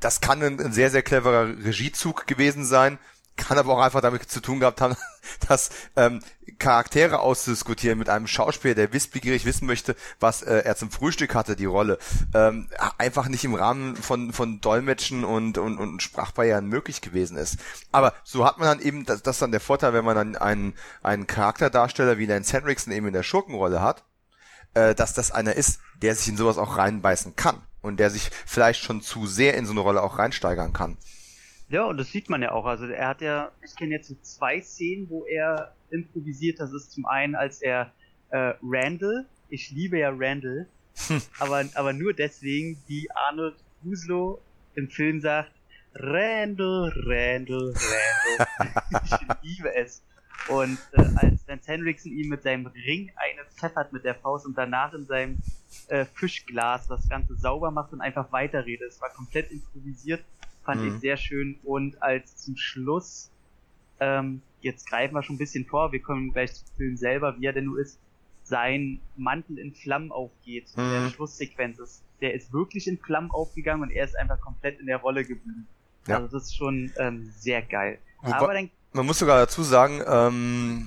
das 0.00 0.20
kann 0.20 0.42
ein, 0.42 0.60
ein 0.60 0.72
sehr, 0.72 0.90
sehr 0.90 1.02
cleverer 1.02 1.48
Regiezug 1.64 2.26
gewesen 2.26 2.66
sein 2.66 2.98
kann 3.36 3.58
aber 3.58 3.74
auch 3.74 3.80
einfach 3.80 4.00
damit 4.00 4.30
zu 4.30 4.40
tun 4.40 4.60
gehabt 4.60 4.80
haben, 4.80 4.96
dass 5.48 5.70
ähm, 5.96 6.20
Charaktere 6.58 7.20
auszudiskutieren 7.20 7.98
mit 7.98 8.08
einem 8.08 8.26
Schauspieler, 8.26 8.74
der 8.74 8.92
wissbegierig 8.92 9.44
wissen 9.44 9.66
möchte, 9.66 9.96
was 10.20 10.42
äh, 10.42 10.58
er 10.58 10.76
zum 10.76 10.90
Frühstück 10.90 11.34
hatte, 11.34 11.56
die 11.56 11.64
Rolle, 11.64 11.98
ähm, 12.34 12.68
einfach 12.98 13.28
nicht 13.28 13.44
im 13.44 13.54
Rahmen 13.54 13.96
von 13.96 14.32
von 14.32 14.60
Dolmetschen 14.60 15.24
und 15.24 15.58
und, 15.58 15.78
und 15.78 16.02
Sprachbarrieren 16.02 16.66
möglich 16.66 17.00
gewesen 17.00 17.36
ist. 17.36 17.58
Aber 17.92 18.14
so 18.22 18.44
hat 18.44 18.58
man 18.58 18.68
dann 18.68 18.80
eben, 18.80 19.04
das, 19.04 19.22
das 19.22 19.36
ist 19.36 19.42
dann 19.42 19.52
der 19.52 19.60
Vorteil, 19.60 19.92
wenn 19.92 20.04
man 20.04 20.16
dann 20.16 20.36
einen 20.36 20.74
einen 21.02 21.26
Charakterdarsteller 21.26 22.18
wie 22.18 22.26
Lance 22.26 22.52
Henriksen 22.52 22.92
eben 22.92 23.08
in 23.08 23.14
der 23.14 23.22
Schurkenrolle 23.22 23.82
hat, 23.82 24.04
äh, 24.74 24.94
dass 24.94 25.14
das 25.14 25.30
einer 25.32 25.54
ist, 25.54 25.80
der 26.02 26.14
sich 26.14 26.28
in 26.28 26.36
sowas 26.36 26.58
auch 26.58 26.76
reinbeißen 26.76 27.36
kann 27.36 27.62
und 27.80 27.98
der 27.98 28.10
sich 28.10 28.30
vielleicht 28.46 28.82
schon 28.82 29.02
zu 29.02 29.26
sehr 29.26 29.54
in 29.54 29.66
so 29.66 29.72
eine 29.72 29.80
Rolle 29.80 30.02
auch 30.02 30.18
reinsteigern 30.18 30.72
kann. 30.72 30.98
Ja, 31.74 31.86
und 31.86 31.96
das 31.96 32.12
sieht 32.12 32.30
man 32.30 32.40
ja 32.40 32.52
auch. 32.52 32.66
Also 32.66 32.86
er 32.86 33.08
hat 33.08 33.20
ja, 33.20 33.50
ich 33.60 33.74
kenne 33.74 33.96
jetzt 33.96 34.06
so 34.06 34.14
zwei 34.22 34.60
Szenen, 34.60 35.10
wo 35.10 35.24
er 35.24 35.74
improvisiert. 35.90 36.60
Das 36.60 36.72
ist 36.72 36.92
zum 36.92 37.04
einen, 37.04 37.34
als 37.34 37.62
er 37.62 37.90
äh, 38.30 38.54
Randall, 38.62 39.26
ich 39.48 39.72
liebe 39.72 39.98
ja 39.98 40.12
Randall, 40.16 40.68
aber, 41.40 41.64
aber 41.74 41.92
nur 41.92 42.12
deswegen, 42.12 42.80
wie 42.86 43.08
Arnold 43.26 43.56
Guslow 43.82 44.40
im 44.76 44.88
Film 44.88 45.20
sagt, 45.20 45.50
Randall, 45.94 46.92
Randall, 47.06 47.74
Randall. 47.74 49.02
ich 49.42 49.42
liebe 49.42 49.74
es. 49.74 50.04
Und 50.46 50.78
äh, 50.92 51.02
als 51.16 51.44
Lance 51.48 51.72
Henriksen 51.72 52.12
ihm 52.12 52.28
mit 52.28 52.44
seinem 52.44 52.66
Ring 52.66 53.10
eine 53.16 53.50
pfeffert 53.50 53.92
mit 53.92 54.04
der 54.04 54.14
Faust 54.14 54.46
und 54.46 54.56
danach 54.56 54.92
in 54.92 55.06
seinem 55.06 55.38
äh, 55.88 56.04
Fischglas 56.04 56.86
das 56.86 57.08
Ganze 57.08 57.34
sauber 57.34 57.72
macht 57.72 57.92
und 57.92 58.00
einfach 58.00 58.30
weiterredet. 58.30 58.92
Es 58.92 59.00
war 59.00 59.10
komplett 59.10 59.50
improvisiert 59.50 60.24
fand 60.64 60.82
mhm. 60.82 60.88
ich 60.88 61.00
sehr 61.00 61.16
schön. 61.16 61.56
Und 61.62 62.02
als 62.02 62.36
zum 62.36 62.56
Schluss, 62.56 63.30
ähm, 64.00 64.42
jetzt 64.60 64.88
greifen 64.88 65.14
wir 65.14 65.22
schon 65.22 65.36
ein 65.36 65.38
bisschen 65.38 65.66
vor, 65.66 65.92
wir 65.92 66.00
kommen 66.00 66.32
gleich 66.32 66.54
zum 66.54 66.66
Film 66.76 66.96
selber, 66.96 67.36
wie 67.38 67.46
er 67.46 67.52
denn 67.52 67.66
nur 67.66 67.78
ist, 67.78 67.98
sein 68.42 69.00
Mantel 69.16 69.58
in 69.58 69.74
Flammen 69.74 70.12
aufgeht, 70.12 70.68
mhm. 70.76 70.90
der 70.90 71.10
Schlusssequenz 71.10 71.78
ist. 71.78 72.02
Der 72.20 72.34
ist 72.34 72.52
wirklich 72.52 72.86
in 72.86 72.98
Flammen 72.98 73.30
aufgegangen 73.30 73.82
und 73.82 73.90
er 73.90 74.04
ist 74.04 74.18
einfach 74.18 74.40
komplett 74.40 74.80
in 74.80 74.86
der 74.86 74.98
Rolle 74.98 75.24
geblieben. 75.24 75.66
Ja. 76.06 76.16
Also 76.16 76.28
das 76.28 76.44
ist 76.44 76.56
schon 76.56 76.92
ähm, 76.98 77.32
sehr 77.38 77.62
geil. 77.62 77.98
Aber 78.22 78.54
dann, 78.54 78.70
man 78.92 79.06
muss 79.06 79.18
sogar 79.18 79.38
dazu 79.38 79.62
sagen, 79.62 80.00
ähm, 80.06 80.84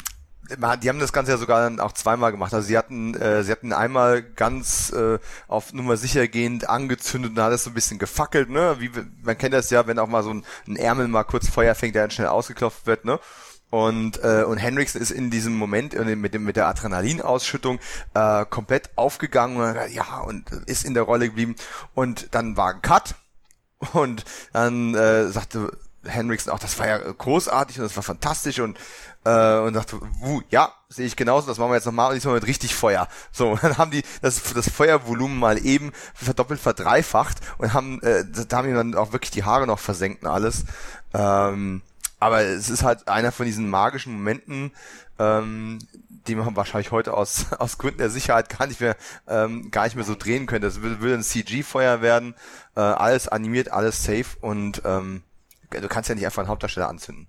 die 0.82 0.90
haben 0.90 1.00
das 1.00 1.14
Ganze 1.14 1.32
ja 1.32 1.38
sogar 1.38 1.62
dann 1.62 1.80
auch 1.80 1.92
zweimal 1.92 2.32
gemacht. 2.32 2.54
Also 2.54 2.68
sie 2.68 2.78
hatten, 2.78 3.14
äh, 3.16 3.44
sie 3.44 3.52
hatten 3.52 3.74
einmal 3.74 4.22
ganz 4.22 4.92
äh, 4.92 5.20
auf 5.48 5.74
Nummer 5.74 5.98
sichergehend 5.98 6.70
angezündet 6.70 7.32
und 7.32 7.42
hat 7.42 7.54
es 7.54 7.64
so 7.64 7.72
ein 7.72 7.74
bisschen 7.74 8.00
gefackelt, 8.00 8.50
ne? 8.50 8.78
Wie 8.80 8.92
man 9.24 9.38
kennt 9.38 9.54
das 9.54 9.70
ja, 9.70 9.88
wenn 9.88 10.00
auch 10.00 10.08
mal 10.08 10.24
so 10.24 10.32
ein, 10.32 10.46
ein 10.68 10.76
Ärmel 10.76 11.08
mal 11.08 11.24
kurz 11.24 11.50
Feuer 11.50 11.76
fängt, 11.76 11.96
der 11.96 12.04
dann 12.04 12.12
schnell 12.12 12.28
ausgeklopft 12.28 12.86
wird, 12.86 13.06
ne? 13.06 13.20
Und, 13.70 14.24
äh, 14.24 14.44
und 14.44 14.58
Hendrix 14.58 14.96
ist 14.96 15.12
in 15.12 15.30
diesem 15.30 15.58
Moment 15.58 15.94
mit, 15.94 16.34
dem, 16.34 16.46
mit 16.46 16.56
der 16.56 16.68
Adrenalinausschüttung 16.68 17.80
äh, 18.14 18.46
komplett 18.46 18.92
aufgegangen 18.96 19.58
und, 19.58 19.92
ja, 19.92 20.20
und 20.20 20.50
ist 20.68 20.86
in 20.86 20.94
der 20.94 21.04
Rolle 21.04 21.28
geblieben. 21.28 21.56
Und 21.94 22.34
dann 22.34 22.56
war 22.56 22.74
ein 22.74 22.82
Cut 22.82 23.16
und 23.94 24.24
dann 24.54 24.96
äh, 24.96 25.28
sagte 25.28 25.78
Hendrix 26.06 26.48
auch, 26.48 26.60
das 26.60 26.78
war 26.80 26.88
ja 26.88 26.98
großartig 26.98 27.80
und 27.80 27.84
das 27.84 27.96
war 27.96 28.04
fantastisch 28.04 28.60
und 28.60 28.78
äh, 29.26 29.58
und 29.60 29.74
dachte, 29.74 30.00
wuh, 30.20 30.42
ja, 30.50 30.72
sehe 30.90 31.06
ich 31.06 31.16
genauso, 31.16 31.48
das 31.48 31.58
machen 31.58 31.72
wir 31.72 31.76
jetzt 31.76 31.86
nochmal 31.86 32.10
und 32.10 32.16
diesmal 32.16 32.36
mit 32.36 32.48
richtig 32.48 32.76
Feuer. 32.76 33.08
So, 33.32 33.56
dann 33.62 33.78
haben 33.78 33.92
die 33.92 34.04
das, 34.22 34.42
das 34.54 34.70
Feuervolumen 34.70 35.38
mal 35.38 35.64
eben 35.66 35.92
verdoppelt, 36.14 36.60
verdreifacht 36.60 37.40
und 37.58 37.74
haben, 37.74 38.02
äh, 38.04 38.24
da 38.48 38.58
haben 38.58 38.68
die 38.68 38.74
dann 38.74 38.96
auch 38.96 39.12
wirklich 39.12 39.32
die 39.32 39.44
Haare 39.44 39.68
noch 39.68 39.80
versenkt 39.80 40.24
und 40.24 40.30
alles. 40.30 40.66
Ähm, 41.14 41.82
aber 42.20 42.42
es 42.42 42.70
ist 42.70 42.84
halt 42.84 43.08
einer 43.08 43.32
von 43.32 43.46
diesen 43.46 43.70
magischen 43.70 44.14
Momenten, 44.14 44.72
ähm, 45.20 45.80
die 46.28 46.36
man 46.36 46.56
wahrscheinlich 46.56 46.92
heute 46.92 47.14
aus, 47.14 47.52
aus 47.60 47.78
Gründen 47.78 48.00
der 48.00 48.10
Sicherheit 48.10 48.50
gar 48.50 48.68
nicht 48.68 48.82
mehr, 48.82 48.96
ähm, 49.28 49.72
gar 49.72 49.84
nicht 49.84 49.96
mehr 49.96 50.06
so 50.06 50.16
drehen 50.16 50.46
könnte. 50.46 50.68
Das 50.68 50.82
würde, 50.82 51.02
würde 51.02 51.16
ein 51.16 51.24
CG-Feuer 51.24 52.02
werden, 52.02 52.34
äh, 52.76 52.80
alles 52.80 53.28
animiert, 53.28 53.72
alles 53.72 54.04
safe 54.04 54.38
und 54.42 54.82
ähm, 54.86 55.24
du 55.70 55.88
kannst 55.88 56.10
ja 56.10 56.16
nicht 56.16 56.26
einfach 56.26 56.42
einen 56.42 56.50
Hauptdarsteller 56.50 56.90
anzünden. 56.90 57.28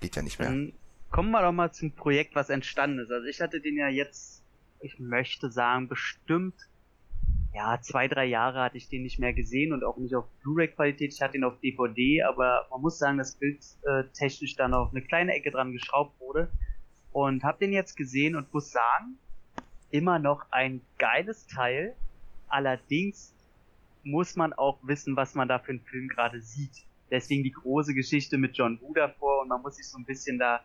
Geht 0.00 0.16
ja 0.16 0.22
nicht 0.22 0.38
mehr. 0.38 0.48
Dann 0.48 0.72
kommen 1.10 1.30
wir 1.30 1.42
doch 1.42 1.52
mal 1.52 1.72
zum 1.72 1.92
Projekt, 1.92 2.34
was 2.34 2.50
entstanden 2.50 3.00
ist. 3.00 3.10
Also 3.10 3.26
ich 3.26 3.40
hatte 3.40 3.60
den 3.60 3.76
ja 3.76 3.88
jetzt, 3.88 4.42
ich 4.80 4.98
möchte 4.98 5.50
sagen, 5.50 5.88
bestimmt, 5.88 6.54
ja, 7.52 7.80
zwei, 7.80 8.06
drei 8.06 8.26
Jahre 8.26 8.60
hatte 8.60 8.76
ich 8.76 8.88
den 8.88 9.02
nicht 9.02 9.18
mehr 9.18 9.32
gesehen 9.32 9.72
und 9.72 9.82
auch 9.82 9.96
nicht 9.96 10.14
auf 10.14 10.26
Blu-ray-Qualität. 10.42 11.12
Ich 11.12 11.20
hatte 11.20 11.36
ihn 11.36 11.44
auf 11.44 11.58
DVD, 11.58 12.22
aber 12.22 12.66
man 12.70 12.80
muss 12.80 12.98
sagen, 12.98 13.18
dass 13.18 13.36
bildtechnisch 13.36 14.54
da 14.54 14.68
noch 14.68 14.92
eine 14.92 15.02
kleine 15.02 15.34
Ecke 15.34 15.50
dran 15.50 15.72
geschraubt 15.72 16.18
wurde. 16.20 16.50
Und 17.12 17.42
habe 17.42 17.58
den 17.58 17.72
jetzt 17.72 17.96
gesehen 17.96 18.36
und 18.36 18.54
muss 18.54 18.70
sagen, 18.70 19.18
immer 19.90 20.20
noch 20.20 20.46
ein 20.52 20.80
geiles 20.98 21.48
Teil. 21.48 21.96
Allerdings 22.48 23.34
muss 24.04 24.36
man 24.36 24.52
auch 24.52 24.78
wissen, 24.82 25.16
was 25.16 25.34
man 25.34 25.48
da 25.48 25.58
für 25.58 25.70
einen 25.70 25.80
Film 25.80 26.08
gerade 26.08 26.40
sieht. 26.40 26.86
Deswegen 27.10 27.42
die 27.42 27.52
große 27.52 27.94
Geschichte 27.94 28.38
mit 28.38 28.56
John 28.56 28.80
Woo 28.80 28.92
davor 28.94 29.42
und 29.42 29.48
man 29.48 29.62
muss 29.62 29.76
sich 29.76 29.88
so 29.88 29.98
ein 29.98 30.04
bisschen 30.04 30.38
da 30.38 30.60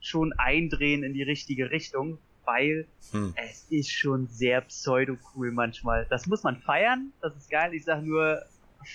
schon 0.00 0.32
eindrehen 0.34 1.02
in 1.02 1.12
die 1.12 1.22
richtige 1.22 1.70
Richtung, 1.70 2.18
weil 2.44 2.86
hm. 3.10 3.34
es 3.36 3.66
ist 3.70 3.90
schon 3.90 4.26
sehr 4.28 4.62
pseudo-cool 4.62 5.52
manchmal. 5.52 6.06
Das 6.08 6.26
muss 6.26 6.42
man 6.42 6.56
feiern, 6.60 7.12
das 7.20 7.36
ist 7.36 7.50
geil. 7.50 7.74
Ich 7.74 7.84
sag 7.84 8.02
nur, 8.02 8.42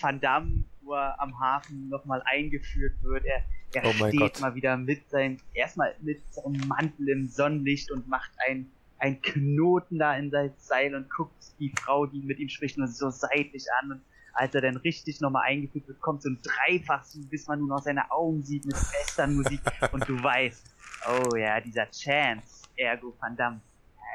Van 0.01 0.19
Damme, 0.19 0.63
wo 0.81 0.93
er 0.93 1.19
am 1.21 1.39
Hafen 1.39 1.89
nochmal 1.89 2.23
eingeführt 2.25 2.93
wird. 3.03 3.25
Er, 3.25 3.43
er 3.73 3.89
oh 3.89 4.07
steht 4.07 4.19
Gott. 4.19 4.41
mal 4.41 4.55
wieder 4.55 4.77
mit 4.77 5.09
seinem, 5.09 5.37
erstmal 5.53 5.95
mit 6.01 6.21
seinem 6.33 6.67
Mantel 6.67 7.09
im 7.09 7.27
Sonnenlicht 7.27 7.91
und 7.91 8.07
macht 8.07 8.31
ein 8.47 8.71
ein 8.97 9.21
Knoten 9.21 9.99
da 9.99 10.15
in 10.15 10.31
sein 10.31 10.53
Seil 10.57 10.95
und 10.95 11.09
guckt 11.09 11.53
die 11.59 11.71
Frau, 11.77 12.05
die 12.05 12.21
mit 12.21 12.39
ihm 12.39 12.49
spricht, 12.49 12.77
nur 12.77 12.87
so 12.87 13.09
seitlich 13.09 13.65
an 13.81 13.91
und 13.93 14.01
als 14.35 14.53
er 14.53 14.61
dann 14.61 14.77
richtig 14.77 15.21
nochmal 15.21 15.43
eingeführt 15.47 15.87
wird, 15.87 16.01
kommt 16.01 16.21
so 16.21 16.29
ein 16.29 16.39
Dreifach, 16.41 17.03
bis 17.29 17.47
man 17.47 17.59
nur 17.59 17.69
noch 17.69 17.81
seine 17.81 18.11
Augen 18.11 18.43
sieht 18.43 18.65
mit 18.65 18.75
Westernmusik 18.75 19.61
und 19.91 20.07
du 20.07 20.21
weißt, 20.21 20.75
Oh 21.07 21.35
ja, 21.35 21.61
dieser 21.61 21.89
Chance, 21.91 22.63
ergo 22.75 23.15
Van 23.19 23.35
Damme. 23.35 23.61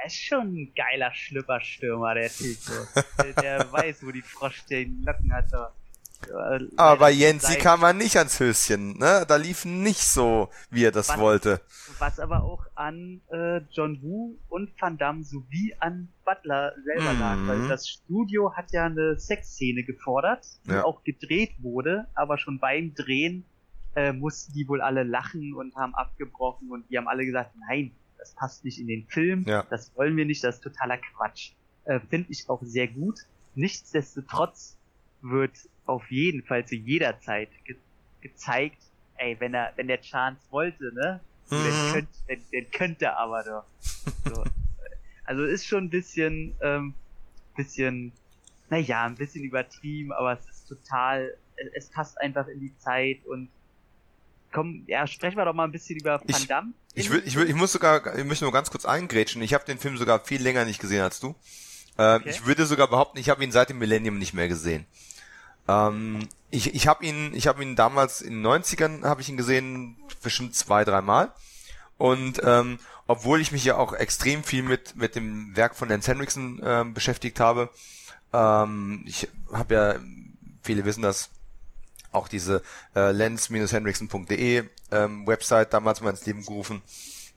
Er 0.00 0.06
ist 0.06 0.16
schon 0.16 0.54
ein 0.54 0.72
geiler 0.74 1.12
Schlüpperstürmer, 1.12 2.14
der 2.14 2.28
Typ. 2.28 2.58
Der, 3.18 3.32
der 3.34 3.72
weiß, 3.72 4.04
wo 4.04 4.10
die 4.10 4.22
Frosch 4.22 4.64
den 4.66 5.02
Locken 5.02 5.32
hat. 5.32 5.50
So. 5.50 5.66
Aber 6.76 6.98
bei 6.98 7.10
Jensi 7.10 7.56
kam 7.56 7.80
man 7.80 7.96
nicht 7.96 8.16
ans 8.16 8.38
Höschen, 8.38 8.98
ne? 8.98 9.24
Da 9.26 9.36
lief 9.36 9.64
nicht 9.64 10.02
so, 10.02 10.48
wie 10.70 10.84
er 10.84 10.92
das 10.92 11.08
was, 11.08 11.18
wollte. 11.18 11.60
Was 11.98 12.20
aber 12.20 12.42
auch 12.42 12.66
an 12.74 13.20
äh, 13.30 13.60
John 13.70 14.00
Woo 14.02 14.36
und 14.48 14.70
Van 14.80 14.98
Damme 14.98 15.22
sowie 15.24 15.74
an 15.78 16.08
Butler 16.24 16.74
selber 16.84 17.12
lag, 17.14 17.36
mhm. 17.36 17.48
weil 17.48 17.68
das 17.68 17.88
Studio 17.88 18.54
hat 18.54 18.72
ja 18.72 18.86
eine 18.86 19.18
Sexszene 19.18 19.82
gefordert, 19.82 20.46
die 20.66 20.72
ja. 20.72 20.84
auch 20.84 21.02
gedreht 21.04 21.52
wurde, 21.58 22.06
aber 22.14 22.38
schon 22.38 22.58
beim 22.58 22.94
Drehen 22.94 23.44
äh, 23.96 24.12
mussten 24.12 24.52
die 24.52 24.68
wohl 24.68 24.80
alle 24.80 25.02
lachen 25.02 25.54
und 25.54 25.74
haben 25.74 25.94
abgebrochen 25.94 26.70
und 26.70 26.88
die 26.90 26.98
haben 26.98 27.08
alle 27.08 27.24
gesagt, 27.24 27.52
nein, 27.68 27.92
das 28.18 28.34
passt 28.34 28.64
nicht 28.64 28.78
in 28.78 28.86
den 28.86 29.06
Film, 29.06 29.44
ja. 29.46 29.64
das 29.70 29.96
wollen 29.96 30.16
wir 30.16 30.26
nicht, 30.26 30.44
das 30.44 30.56
ist 30.56 30.62
totaler 30.62 30.98
Quatsch. 30.98 31.52
Äh, 31.84 32.00
Finde 32.08 32.30
ich 32.30 32.48
auch 32.48 32.62
sehr 32.62 32.86
gut. 32.86 33.20
Nichtsdestotrotz 33.54 34.76
wird 35.22 35.52
auf 35.90 36.10
jeden 36.10 36.42
Fall 36.42 36.66
zu 36.66 36.76
jeder 36.76 37.20
Zeit 37.20 37.50
ge 37.64 37.76
gezeigt, 38.22 38.82
ey, 39.16 39.34
wenn 39.40 39.54
er, 39.54 39.72
wenn 39.76 39.86
der 39.86 40.00
Chance 40.02 40.42
wollte, 40.50 40.92
ne? 40.94 41.20
Mhm. 41.48 41.64
Den, 41.64 41.92
könnte, 41.92 42.12
den, 42.28 42.42
den 42.52 42.70
könnte 42.70 43.04
er 43.06 43.18
aber 43.18 43.42
doch. 43.42 43.64
So. 44.26 44.44
also 45.24 45.44
ist 45.44 45.66
schon 45.66 45.84
ein 45.84 45.90
bisschen, 45.90 46.54
ähm, 46.60 46.94
bisschen, 47.56 48.12
naja, 48.68 49.06
ein 49.06 49.14
bisschen 49.14 49.42
übertrieben, 49.42 50.12
aber 50.12 50.38
es 50.38 50.46
ist 50.50 50.68
total, 50.68 51.34
es 51.74 51.88
passt 51.88 52.20
einfach 52.20 52.46
in 52.46 52.60
die 52.60 52.76
Zeit 52.76 53.24
und 53.24 53.48
komm, 54.52 54.84
ja, 54.86 55.06
sprechen 55.06 55.36
wir 55.36 55.44
doch 55.44 55.54
mal 55.54 55.64
ein 55.64 55.72
bisschen 55.72 55.98
über 55.98 56.20
Van 56.20 56.46
Damme. 56.46 56.72
Ich, 56.94 57.06
ich, 57.06 57.10
will, 57.10 57.22
ich, 57.24 57.36
will, 57.36 57.48
ich 57.48 57.54
muss 57.54 57.72
sogar, 57.72 58.18
ich 58.18 58.24
möchte 58.24 58.44
nur 58.44 58.52
ganz 58.52 58.70
kurz 58.70 58.84
eingrätschen. 58.84 59.42
Ich 59.42 59.54
habe 59.54 59.64
den 59.64 59.78
Film 59.78 59.96
sogar 59.96 60.20
viel 60.20 60.42
länger 60.42 60.64
nicht 60.64 60.80
gesehen 60.80 61.02
als 61.02 61.20
du. 61.20 61.34
Äh, 61.96 62.16
okay. 62.16 62.30
Ich 62.30 62.46
würde 62.46 62.66
sogar 62.66 62.88
behaupten, 62.88 63.18
ich 63.18 63.28
habe 63.28 63.42
ihn 63.44 63.52
seit 63.52 63.70
dem 63.70 63.78
Millennium 63.78 64.18
nicht 64.18 64.34
mehr 64.34 64.48
gesehen. 64.48 64.86
Ähm, 65.70 66.28
ich 66.50 66.74
ich 66.74 66.86
habe 66.88 67.04
ihn, 67.04 67.34
ich 67.34 67.46
habe 67.46 67.62
ihn 67.62 67.76
damals 67.76 68.20
in 68.20 68.42
den 68.42 68.46
90ern 68.46 69.04
habe 69.04 69.20
ich 69.20 69.28
ihn 69.28 69.36
gesehen, 69.36 69.96
bestimmt 70.22 70.54
zwei, 70.54 70.84
dreimal. 70.84 71.32
Und 71.98 72.40
ähm, 72.44 72.78
obwohl 73.06 73.40
ich 73.40 73.52
mich 73.52 73.64
ja 73.64 73.76
auch 73.76 73.92
extrem 73.92 74.42
viel 74.42 74.62
mit 74.62 74.96
mit 74.96 75.14
dem 75.14 75.54
Werk 75.56 75.76
von 75.76 75.88
Lance 75.88 76.10
Henriksen 76.10 76.62
äh, 76.62 76.84
beschäftigt 76.84 77.40
habe, 77.40 77.70
ähm, 78.32 79.04
ich 79.06 79.28
habe 79.52 79.74
ja, 79.74 79.94
viele 80.62 80.84
wissen 80.84 81.02
das, 81.02 81.30
auch 82.12 82.28
diese 82.28 82.62
äh, 82.96 83.12
lens-henriksen.de 83.12 84.64
ähm, 84.90 85.26
Website 85.26 85.72
damals 85.72 86.00
mal 86.00 86.10
ins 86.10 86.26
Leben 86.26 86.44
gerufen, 86.44 86.82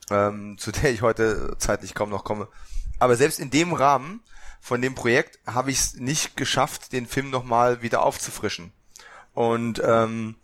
ähm, 0.09 0.57
zu 0.57 0.71
der 0.71 0.91
ich 0.91 1.01
heute 1.01 1.55
zeitlich 1.59 1.93
kaum 1.93 2.09
noch 2.09 2.23
komme. 2.23 2.47
Aber 2.99 3.15
selbst 3.15 3.39
in 3.39 3.51
dem 3.51 3.73
Rahmen 3.73 4.21
von 4.63 4.81
dem 4.81 4.95
Projekt 4.95 5.39
habe 5.45 5.71
ich 5.71 5.79
es 5.79 5.95
nicht 5.95 6.37
geschafft, 6.37 6.93
den 6.93 7.05
Film 7.05 7.29
nochmal 7.29 7.81
wieder 7.81 8.01
aufzufrischen. 8.01 8.71
Und 9.33 9.81
ähm, 9.83 10.35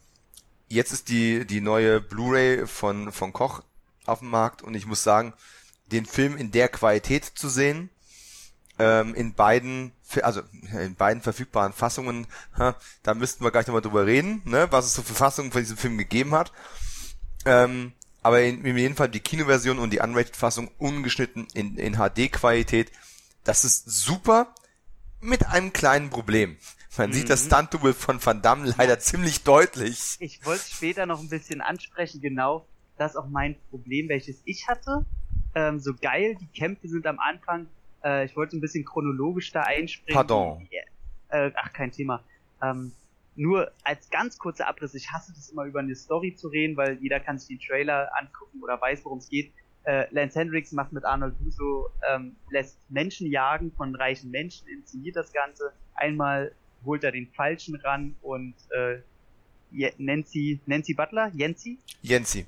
jetzt 0.68 0.92
ist 0.92 1.08
die, 1.08 1.46
die 1.46 1.62
neue 1.62 2.02
Blu-ray 2.02 2.68
von, 2.68 3.14
von 3.14 3.32
Koch 3.32 3.64
auf 4.06 4.20
dem 4.20 4.30
Markt 4.30 4.62
und 4.62 4.74
ich 4.74 4.86
muss 4.86 5.04
sagen, 5.04 5.34
den 5.94 6.06
Film 6.06 6.36
in 6.36 6.52
der 6.52 6.68
Qualität 6.68 7.24
zu 7.24 7.48
sehen, 7.48 7.92
ähm, 8.78 9.16
in 9.16 9.36
beiden, 9.36 9.94
also 10.22 10.42
in 10.74 10.96
beiden 10.96 11.22
verfügbaren 11.22 11.72
Fassungen, 11.72 12.28
ha, 12.58 12.76
da 13.04 13.14
müssten 13.14 13.46
wir 13.46 13.52
gleich 13.52 13.68
nochmal 13.68 13.82
drüber 13.82 14.06
reden, 14.06 14.42
ne, 14.44 14.68
was 14.70 14.86
es 14.86 14.96
so 14.96 15.02
für 15.02 15.14
Fassungen 15.14 15.54
von 15.54 15.62
diesem 15.62 15.78
Film 15.78 15.98
gegeben 15.98 16.36
hat. 16.36 16.52
Ähm, 17.46 17.94
aber 18.22 18.42
in, 18.42 18.66
in 18.66 18.78
jedem 18.78 18.98
Fall 18.98 19.08
die 19.08 19.22
Kinoversion 19.22 19.80
und 19.80 19.92
die 19.92 20.02
Unrated-Fassung 20.02 20.72
ungeschnitten 20.78 21.48
in, 21.54 21.78
in 21.78 21.96
HD-Qualität 21.96 22.92
das 23.43 23.65
ist 23.65 23.89
super 23.89 24.53
mit 25.22 25.48
einem 25.48 25.74
kleinen 25.74 26.10
Problem. 26.10 26.58
Man 26.98 27.10
mhm. 27.10 27.13
sieht 27.13 27.29
das 27.29 27.46
mhm. 27.46 27.48
Stunt-Double 27.48 27.93
von 27.93 28.24
Van 28.24 28.41
Damme 28.41 28.74
leider 28.77 29.00
ziemlich 29.00 29.43
deutlich. 29.43 30.17
Ich 30.19 30.46
wollte 30.46 30.63
später 30.69 31.05
noch 31.05 31.19
ein 31.19 31.29
bisschen 31.29 31.62
ansprechen, 31.62 32.22
genau. 32.22 32.65
Das 32.98 33.15
auch 33.15 33.27
mein 33.27 33.55
Problem, 33.69 34.10
welches 34.10 34.41
ich 34.46 34.67
hatte. 34.67 35.05
Ähm, 35.55 35.79
so 35.79 35.93
geil, 35.93 36.36
die 36.39 36.48
Kämpfe 36.48 36.88
sind 36.88 37.08
am 37.08 37.19
Anfang. 37.19 37.67
Äh, 38.03 38.25
ich 38.25 38.36
wollte 38.36 38.58
ein 38.58 38.62
bisschen 38.62 38.84
chronologisch 38.84 39.51
da 39.51 39.62
einspringen. 39.62 40.13
Pardon. 40.13 40.67
Äh, 41.29 41.51
ach, 41.55 41.72
kein 41.74 41.91
Thema. 41.91 42.24
Ähm, 42.62 42.91
nur 43.36 43.72
als 43.84 44.10
ganz 44.10 44.38
kurzer 44.38 44.67
Abriss, 44.67 44.93
ich 44.96 45.12
hasse 45.12 45.31
das 45.34 45.50
immer 45.50 45.63
über 45.63 45.79
eine 45.79 45.96
Story 45.96 46.36
zu 46.36 46.50
reden, 46.50 46.75
weil 46.75 46.98
jeder 47.01 47.22
kann 47.22 47.39
sich 47.39 47.48
den 47.48 47.60
Trailer 47.65 48.10
angucken 48.19 48.62
oder 48.62 48.81
weiß, 48.81 49.05
worum 49.05 49.19
es 49.19 49.29
geht 49.29 49.53
äh, 49.84 50.06
Lance 50.12 50.40
Hendricks 50.40 50.72
macht 50.72 50.92
mit 50.92 51.06
Arnold 51.06 51.36
Russo, 51.44 51.90
ähm, 52.10 52.36
lässt 52.50 52.78
Menschen 52.90 53.28
jagen 53.28 53.72
von 53.72 53.96
reichen 53.96 54.32
Menschen, 54.32 54.68
inszeniert 54.68 55.16
das 55.16 55.32
Ganze. 55.32 55.72
Einmal 55.96 56.52
holt 56.86 57.04
er 57.04 57.12
den 57.12 57.28
Falschen 57.28 57.76
ran 57.76 58.16
und 58.22 58.56
äh, 58.72 59.00
Nancy, 59.98 60.60
Nancy 60.66 60.94
Butler, 60.94 61.32
Jensi? 61.34 61.80
Jensi. 62.02 62.46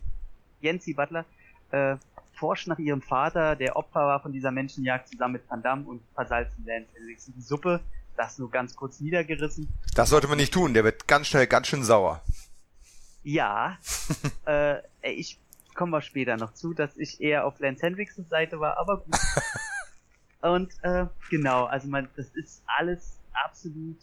Jensi 0.59 0.93
Butler, 0.93 1.25
äh, 1.71 1.97
forscht 2.33 2.67
nach 2.67 2.79
ihrem 2.79 3.01
Vater, 3.01 3.55
der 3.55 3.75
Opfer 3.75 4.01
war 4.01 4.21
von 4.21 4.33
dieser 4.33 4.51
Menschenjagd 4.51 5.09
zusammen 5.09 5.33
mit 5.33 5.49
Van 5.49 5.61
Damme 5.61 5.85
und 5.85 6.01
versalzen 6.15 6.65
Lance 6.65 6.89
Hendricks 6.95 7.27
in 7.27 7.33
die 7.35 7.41
Suppe. 7.41 7.81
Das 8.17 8.37
nur 8.37 8.51
ganz 8.51 8.75
kurz 8.75 8.99
niedergerissen. 8.99 9.69
Das 9.95 10.09
sollte 10.09 10.27
man 10.27 10.37
nicht 10.37 10.53
tun, 10.53 10.73
der 10.73 10.83
wird 10.83 11.07
ganz 11.07 11.27
schnell 11.27 11.47
ganz 11.47 11.67
schön 11.67 11.83
sauer. 11.83 12.21
Ja, 13.23 13.77
äh, 14.45 14.81
ich 15.01 15.39
kommen 15.73 15.91
wir 15.91 16.01
später 16.01 16.37
noch 16.37 16.53
zu, 16.53 16.73
dass 16.73 16.97
ich 16.97 17.21
eher 17.21 17.45
auf 17.45 17.59
Lance 17.59 17.85
Hendricksons 17.85 18.29
Seite 18.29 18.59
war, 18.59 18.77
aber 18.77 18.97
gut. 18.97 19.15
Und 20.41 20.73
äh, 20.81 21.05
genau, 21.29 21.65
also 21.65 21.87
man, 21.87 22.09
das 22.15 22.29
ist 22.29 22.63
alles 22.65 23.19
absolut 23.33 23.97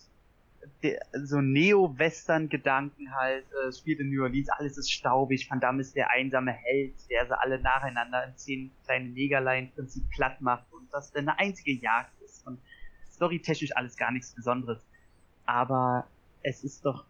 der, 0.83 1.01
so 1.25 1.41
Neo-Western-Gedanken 1.41 3.15
halt, 3.15 3.45
äh, 3.53 3.73
spielt 3.73 4.01
in 4.01 4.11
New 4.11 4.23
Orleans, 4.23 4.49
alles 4.51 4.79
ist 4.79 4.93
staubig, 4.93 5.51
Van 5.51 5.61
Damme 5.61 5.81
ist 5.81 5.97
der 5.97 6.11
einsame 6.11 6.53
Held, 6.53 6.95
der 7.11 7.27
sie 7.27 7.39
alle 7.39 7.61
nacheinander 7.61 8.25
in 8.25 8.37
zehn 8.37 8.71
kleine 8.85 9.09
Negerlein 9.09 9.73
Prinzip 9.73 10.09
platt 10.11 10.41
macht 10.41 10.73
und 10.73 10.93
das 10.93 11.15
eine 11.15 11.39
einzige 11.39 11.73
Jagd 11.73 12.13
ist 12.23 12.47
und 12.47 12.61
storytechnisch 13.11 13.77
alles 13.77 13.97
gar 13.97 14.13
nichts 14.13 14.35
Besonderes. 14.35 14.87
Aber 15.47 16.07
es 16.43 16.63
ist 16.63 16.85
doch 16.85 17.05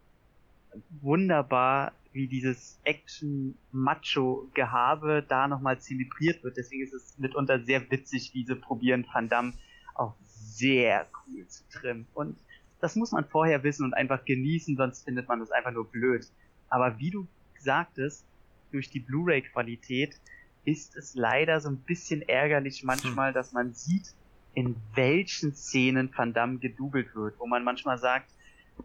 wunderbar, 1.01 1.93
wie 2.11 2.27
dieses 2.27 2.79
Action-Macho-Gehabe 2.83 5.25
da 5.27 5.47
nochmal 5.47 5.79
zelebriert 5.79 6.43
wird. 6.43 6.57
Deswegen 6.57 6.83
ist 6.83 6.93
es 6.93 7.17
mitunter 7.17 7.63
sehr 7.63 7.89
witzig, 7.91 8.31
wie 8.33 8.45
sie 8.45 8.55
probieren, 8.55 9.05
Van 9.11 9.29
Damme 9.29 9.53
auch 9.93 10.15
sehr 10.25 11.07
cool 11.27 11.47
zu 11.47 11.63
trimmen. 11.69 12.07
Und 12.13 12.37
das 12.79 12.95
muss 12.95 13.11
man 13.11 13.25
vorher 13.25 13.63
wissen 13.63 13.85
und 13.85 13.93
einfach 13.93 14.25
genießen, 14.25 14.75
sonst 14.75 15.03
findet 15.03 15.27
man 15.27 15.39
das 15.39 15.51
einfach 15.51 15.71
nur 15.71 15.85
blöd. 15.85 16.25
Aber 16.69 16.97
wie 16.99 17.11
du 17.11 17.27
sagtest, 17.57 18.25
durch 18.71 18.89
die 18.89 18.99
Blu-ray-Qualität 18.99 20.19
ist 20.65 20.95
es 20.95 21.15
leider 21.15 21.61
so 21.61 21.69
ein 21.69 21.77
bisschen 21.77 22.21
ärgerlich 22.21 22.83
manchmal, 22.83 23.29
hm. 23.29 23.33
dass 23.33 23.53
man 23.53 23.73
sieht, 23.73 24.13
in 24.53 24.75
welchen 24.95 25.55
Szenen 25.55 26.11
Van 26.15 26.33
Damme 26.33 26.59
gedoubelt 26.59 27.15
wird, 27.15 27.39
wo 27.39 27.47
man 27.47 27.63
manchmal 27.63 27.97
sagt, 27.97 28.29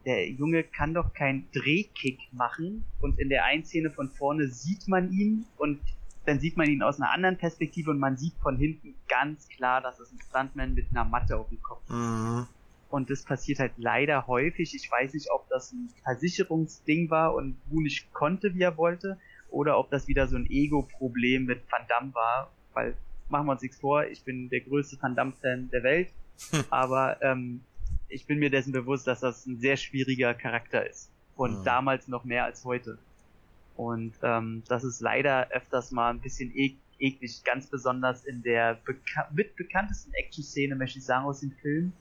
der 0.04 0.30
Junge 0.30 0.64
kann 0.64 0.94
doch 0.94 1.12
keinen 1.14 1.48
Drehkick 1.52 2.20
machen 2.32 2.84
und 3.00 3.18
in 3.18 3.28
der 3.28 3.44
einen 3.44 3.64
Szene 3.64 3.90
von 3.90 4.10
vorne 4.10 4.48
sieht 4.48 4.88
man 4.88 5.12
ihn 5.12 5.46
und 5.56 5.80
dann 6.26 6.40
sieht 6.40 6.56
man 6.56 6.68
ihn 6.68 6.82
aus 6.82 7.00
einer 7.00 7.12
anderen 7.12 7.36
Perspektive 7.36 7.90
und 7.90 7.98
man 7.98 8.16
sieht 8.16 8.34
von 8.42 8.56
hinten 8.56 8.94
ganz 9.08 9.48
klar, 9.48 9.80
dass 9.80 10.00
es 10.00 10.10
ein 10.12 10.18
Stuntman 10.28 10.74
mit 10.74 10.86
einer 10.90 11.04
Matte 11.04 11.36
auf 11.36 11.48
dem 11.48 11.60
Kopf 11.62 11.82
ist. 11.84 11.94
Mhm. 11.94 12.46
Und 12.88 13.10
das 13.10 13.24
passiert 13.24 13.58
halt 13.58 13.72
leider 13.76 14.26
häufig. 14.26 14.74
Ich 14.74 14.90
weiß 14.90 15.14
nicht, 15.14 15.30
ob 15.30 15.48
das 15.48 15.72
ein 15.72 15.90
Versicherungsding 16.04 17.10
war 17.10 17.34
und 17.34 17.56
Wu 17.66 17.80
nicht 17.80 18.12
konnte, 18.12 18.54
wie 18.54 18.62
er 18.62 18.76
wollte, 18.76 19.18
oder 19.50 19.78
ob 19.78 19.90
das 19.90 20.08
wieder 20.08 20.26
so 20.28 20.36
ein 20.36 20.46
Ego-Problem 20.48 21.44
mit 21.44 21.62
Van 21.70 21.86
Damme 21.88 22.14
war, 22.14 22.50
weil 22.72 22.96
machen 23.28 23.46
wir 23.46 23.52
uns 23.52 23.62
nichts 23.62 23.80
vor, 23.80 24.04
ich 24.04 24.22
bin 24.22 24.48
der 24.48 24.60
größte 24.60 24.96
Van 25.00 25.14
Damme-Fan 25.14 25.70
der 25.70 25.82
Welt, 25.82 26.08
aber 26.70 27.20
ähm, 27.22 27.60
ich 28.14 28.26
bin 28.26 28.38
mir 28.38 28.48
dessen 28.48 28.72
bewusst, 28.72 29.06
dass 29.06 29.20
das 29.20 29.44
ein 29.44 29.58
sehr 29.58 29.76
schwieriger 29.76 30.34
Charakter 30.34 30.88
ist. 30.88 31.10
Und 31.36 31.60
mhm. 31.60 31.64
damals 31.64 32.06
noch 32.08 32.24
mehr 32.24 32.44
als 32.44 32.64
heute. 32.64 32.98
Und 33.76 34.14
ähm, 34.22 34.62
das 34.68 34.84
ist 34.84 35.00
leider 35.00 35.50
öfters 35.50 35.90
mal 35.90 36.10
ein 36.10 36.20
bisschen 36.20 36.54
ek 36.54 36.76
eklig, 37.00 37.42
ganz 37.42 37.66
besonders 37.66 38.24
in 38.24 38.44
der 38.44 38.74
beka 38.74 39.28
mit 39.32 39.56
bekanntesten 39.56 40.14
Action-Szene, 40.14 40.76
möchte 40.76 41.00
ich 41.00 41.04
sagen, 41.04 41.26
aus 41.26 41.40
dem 41.40 41.50
Film, 41.60 41.92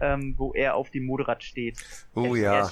ähm, 0.00 0.34
wo 0.36 0.52
er 0.52 0.74
auf 0.74 0.90
dem 0.90 1.06
Motorrad 1.06 1.44
steht. 1.44 1.78
Oh 2.14 2.34
er, 2.34 2.42
ja. 2.42 2.54
Er, 2.58 2.70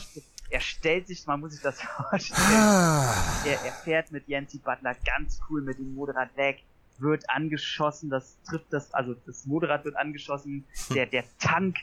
er, 0.51 0.61
stellt 0.61 1.07
sich, 1.07 1.25
man 1.29 1.39
muss 1.39 1.53
sich 1.53 1.63
das 1.63 1.81
vorstellen, 2.11 2.41
ah. 2.43 3.15
er, 3.47 3.65
er 3.65 3.73
fährt 3.73 4.11
mit 4.11 4.27
Yancy 4.27 4.59
Butler 4.59 4.97
ganz 5.07 5.41
cool 5.49 5.63
mit 5.63 5.79
dem 5.79 5.95
Motorrad 5.95 6.37
weg, 6.37 6.65
wird 6.99 7.31
angeschossen, 7.31 8.11
das 8.11 8.37
trifft 8.43 8.73
das, 8.73 8.93
also 8.93 9.15
das 9.15 9.47
Motorrad 9.47 9.85
wird 9.85 9.97
angeschossen, 9.97 10.65
der, 10.95 11.07
der 11.07 11.23
Tank 11.39 11.77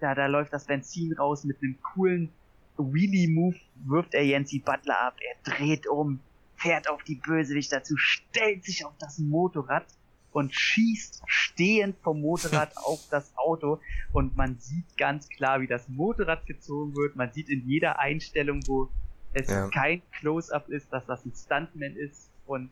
da, 0.00 0.14
da 0.14 0.26
läuft 0.26 0.52
das 0.52 0.64
Benzin 0.64 1.12
raus 1.12 1.44
mit 1.44 1.62
einem 1.62 1.80
coolen 1.82 2.30
Wheelie-Move, 2.76 3.56
wirft 3.84 4.14
er 4.14 4.24
Yancy 4.24 4.58
Butler 4.58 5.00
ab, 5.00 5.16
er 5.20 5.52
dreht 5.52 5.86
um, 5.86 6.20
fährt 6.56 6.88
auf 6.88 7.02
die 7.04 7.16
Bösewicht 7.16 7.72
dazu, 7.72 7.96
stellt 7.96 8.64
sich 8.64 8.84
auf 8.84 8.94
das 8.98 9.18
Motorrad 9.18 9.86
und 10.32 10.54
schießt 10.54 11.22
stehend 11.26 11.96
vom 11.98 12.20
Motorrad 12.20 12.76
auf 12.84 13.00
das 13.10 13.32
Auto 13.36 13.80
und 14.12 14.36
man 14.36 14.58
sieht 14.58 14.96
ganz 14.96 15.28
klar, 15.28 15.60
wie 15.60 15.66
das 15.66 15.88
Motorrad 15.88 16.46
gezogen 16.46 16.94
wird. 16.94 17.16
Man 17.16 17.32
sieht 17.32 17.48
in 17.48 17.66
jeder 17.66 17.98
Einstellung, 17.98 18.60
wo 18.66 18.88
es 19.32 19.48
ja. 19.48 19.68
kein 19.68 20.02
Close-up 20.12 20.68
ist, 20.68 20.92
dass 20.92 21.06
das 21.06 21.24
ein 21.24 21.32
Stuntman 21.34 21.96
ist 21.96 22.30
und 22.46 22.70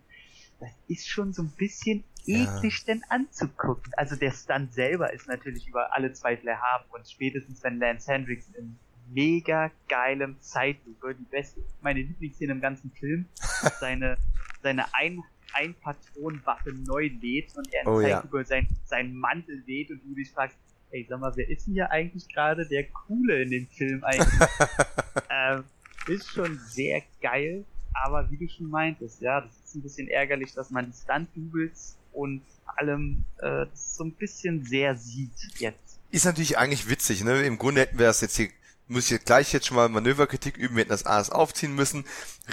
das 0.61 0.71
ist 0.89 1.09
schon 1.09 1.33
so 1.33 1.43
ein 1.43 1.53
bisschen 1.57 2.05
eklig 2.27 2.79
ja. 2.79 2.85
denn 2.87 3.03
anzugucken. 3.09 3.93
Also 3.97 4.17
der 4.17 4.33
Stunt 4.33 4.73
selber 4.75 5.13
ist 5.13 5.29
natürlich 5.29 5.67
über 5.69 5.95
alle 5.95 6.13
Zweifel 6.13 6.49
erhaben 6.49 6.85
und 6.91 7.09
spätestens 7.09 7.63
wenn 7.63 7.79
Lance 7.79 8.13
Hendricks 8.13 8.49
in 8.59 8.79
mega 9.11 9.71
geilem 9.89 10.37
Zeitlupe, 10.41 11.15
die 11.15 11.25
beste, 11.25 11.61
meine 11.81 12.01
Lieblingsszene 12.01 12.53
im 12.53 12.61
ganzen 12.61 12.91
Film, 12.93 13.27
seine, 13.81 14.19
seine 14.63 14.85
ein, 14.95 15.23
ein 15.55 15.75
Patronenwaffe 15.75 16.73
neu 16.73 17.11
lädt 17.21 17.57
und 17.57 17.73
er 17.73 17.83
in 17.83 17.89
oh, 17.89 18.01
Zeitlupe 18.01 18.39
ja. 18.39 18.45
sein, 18.45 18.69
seinen 18.85 19.15
Mantel 19.15 19.63
lädt 19.67 19.91
und 19.91 20.03
du 20.05 20.15
dich 20.15 20.31
fragst, 20.31 20.59
ey, 20.91 21.07
sag 21.09 21.21
mal, 21.21 21.33
wer 21.37 21.49
ist 21.49 21.67
denn 21.67 21.75
hier 21.75 21.91
eigentlich 21.91 22.29
gerade 22.29 22.67
der 22.69 22.85
Coole 22.85 23.43
in 23.43 23.51
dem 23.51 23.67
Film 23.69 24.05
eigentlich? 24.05 24.49
ähm, 25.31 25.65
ist 26.07 26.31
schon 26.31 26.59
sehr 26.59 27.03
geil, 27.21 27.65
aber 28.05 28.31
wie 28.31 28.37
du 28.37 28.49
schon 28.49 28.69
meintest, 28.69 29.21
ja, 29.21 29.41
das 29.41 29.51
ist 29.65 29.75
ein 29.75 29.83
bisschen 29.83 30.09
ärgerlich, 30.09 30.53
dass 30.53 30.71
man 30.71 30.87
die 30.87 30.97
Stunt-Doubles 30.97 31.97
und 32.13 32.43
allem 32.77 33.25
äh, 33.39 33.67
so 33.75 34.05
ein 34.05 34.13
bisschen 34.13 34.65
sehr 34.65 34.97
sieht 34.97 35.33
jetzt. 35.59 35.99
Ist 36.11 36.25
natürlich 36.25 36.59
eigentlich 36.59 36.89
witzig, 36.89 37.23
ne? 37.25 37.43
Im 37.43 37.59
Grunde 37.59 37.83
hätten 37.83 37.99
wir 37.99 38.07
das 38.07 38.21
jetzt 38.21 38.37
hier 38.37 38.49
muss 38.89 39.11
ich 39.11 39.25
gleich 39.25 39.53
jetzt 39.53 39.67
schon 39.67 39.77
mal 39.77 39.89
Manöverkritik 39.89 40.57
üben, 40.57 40.77
wir 40.77 40.81
hätten 40.81 40.91
das 40.91 41.07
alles 41.07 41.31
aufziehen 41.31 41.75
müssen. 41.75 42.05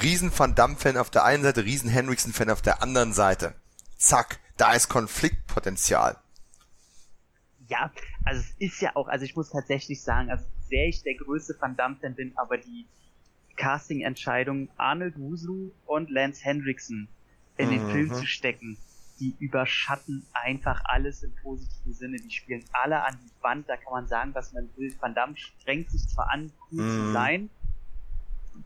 Riesen 0.02 0.38
Van 0.38 0.54
Damme-Fan 0.54 0.98
auf 0.98 1.10
der 1.10 1.24
einen 1.24 1.44
Seite, 1.44 1.64
Riesen 1.64 1.90
Henriksen-Fan 1.90 2.50
auf 2.50 2.62
der 2.62 2.84
anderen 2.84 3.14
Seite. 3.14 3.56
Zack, 3.98 4.40
da 4.58 4.74
ist 4.74 4.90
Konfliktpotenzial. 4.90 6.18
Ja, 7.68 7.92
also 8.26 8.42
es 8.42 8.56
ist 8.74 8.82
ja 8.82 8.96
auch, 8.96 9.08
also 9.08 9.26
ich 9.26 9.36
muss 9.36 9.50
tatsächlich 9.50 10.04
sagen, 10.04 10.30
also 10.30 10.46
sehr 10.70 10.88
ich 10.88 11.04
der 11.04 11.16
größte 11.16 11.56
Van 11.60 11.76
Damme-Fan 11.76 12.16
bin, 12.16 12.34
aber 12.38 12.58
die 12.58 12.86
Casting-Entscheidung 13.56 14.70
Arnold 14.78 15.18
Wuslu 15.18 15.72
und 15.86 16.10
Lance 16.10 16.44
Henriksen 16.44 17.08
in 17.58 17.70
den 17.70 17.86
mhm. 17.88 17.92
Film 17.92 18.14
zu 18.14 18.26
stecken, 18.26 18.78
die 19.20 19.36
überschatten 19.40 20.26
einfach 20.34 20.82
alles 20.86 21.24
im 21.24 21.34
positiven 21.42 21.94
Sinne. 21.94 22.18
Die 22.18 22.32
spielen 22.32 22.66
alle 22.74 23.04
an 23.04 23.18
die 23.24 23.44
Wand, 23.44 23.70
da 23.70 23.78
kann 23.78 23.94
man 23.94 24.08
sagen, 24.08 24.32
was 24.34 24.54
man 24.54 24.70
will. 24.76 24.94
Van 25.00 25.16
Damme 25.16 25.38
strengt 25.38 25.90
sich 25.90 26.08
zwar 26.08 26.30
an, 26.32 26.52
cool 26.72 26.84
mm. 26.84 26.90
zu 26.90 27.02
mhm. 27.02 27.14
sein, 27.14 27.50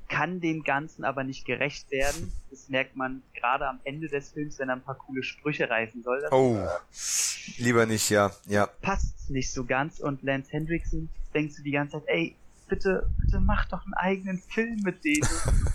kann 0.08 0.42
dem 0.42 0.64
Ganzen 0.64 1.04
aber 1.04 1.24
nicht 1.24 1.46
gerecht 1.46 1.92
werden. 1.92 2.32
Das 2.50 2.70
merkt 2.70 2.96
man 2.96 3.22
gerade 3.36 3.68
am 3.68 3.80
Ende 3.84 4.08
des 4.08 4.32
Films, 4.32 4.58
wenn 4.58 4.70
er 4.70 4.78
ein 4.78 4.82
paar 4.82 4.98
coole 4.98 5.22
Sprüche 5.22 5.70
reißen 5.70 6.02
soll. 6.02 6.24
Oh, 6.32 6.58
lieber 7.58 7.86
nicht, 7.86 8.10
ja, 8.10 8.32
ja. 8.48 8.68
Passt 8.82 9.30
nicht 9.30 9.52
so 9.52 9.66
ganz 9.66 10.00
und 10.00 10.24
Lance 10.24 10.52
Hendrickson 10.52 11.10
denkst 11.34 11.58
du 11.58 11.64
die 11.64 11.72
ganze 11.72 12.00
Zeit, 12.00 12.08
ey, 12.08 12.36
bitte, 12.70 13.10
bitte 13.18 13.40
mach 13.40 13.66
doch 13.66 13.84
einen 13.84 13.94
eigenen 13.96 14.40
Film 14.40 14.80
mit 14.84 15.04
denen. 15.04 15.28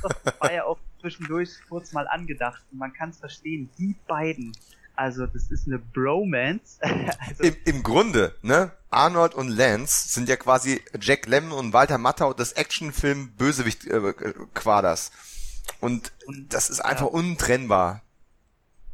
Das 0.02 0.40
war 0.40 0.52
ja 0.52 0.64
auch 0.64 0.78
zwischendurch 1.00 1.50
kurz 1.68 1.92
mal 1.92 2.08
angedacht. 2.08 2.62
Und 2.72 2.78
man 2.78 2.92
kann 2.92 3.10
es 3.10 3.18
verstehen. 3.18 3.68
Die 3.78 3.94
beiden, 4.06 4.52
also 4.96 5.26
das 5.26 5.50
ist 5.50 5.66
eine 5.66 5.78
Bromance. 5.78 6.78
also, 6.82 7.42
Im, 7.42 7.56
Im 7.64 7.82
Grunde, 7.82 8.34
ne? 8.42 8.70
Arnold 8.90 9.34
und 9.34 9.48
Lance 9.48 10.08
sind 10.08 10.28
ja 10.28 10.36
quasi 10.36 10.80
Jack 11.00 11.26
Lemmon 11.26 11.58
und 11.58 11.72
Walter 11.72 11.98
Matthau 11.98 12.32
des 12.32 12.52
Actionfilm 12.52 13.32
Bösewicht 13.32 13.86
äh, 13.86 14.14
Quaders. 14.54 15.10
Und, 15.80 16.12
und 16.26 16.54
das 16.54 16.70
ist 16.70 16.80
einfach 16.80 17.06
ja. 17.06 17.12
untrennbar 17.12 18.03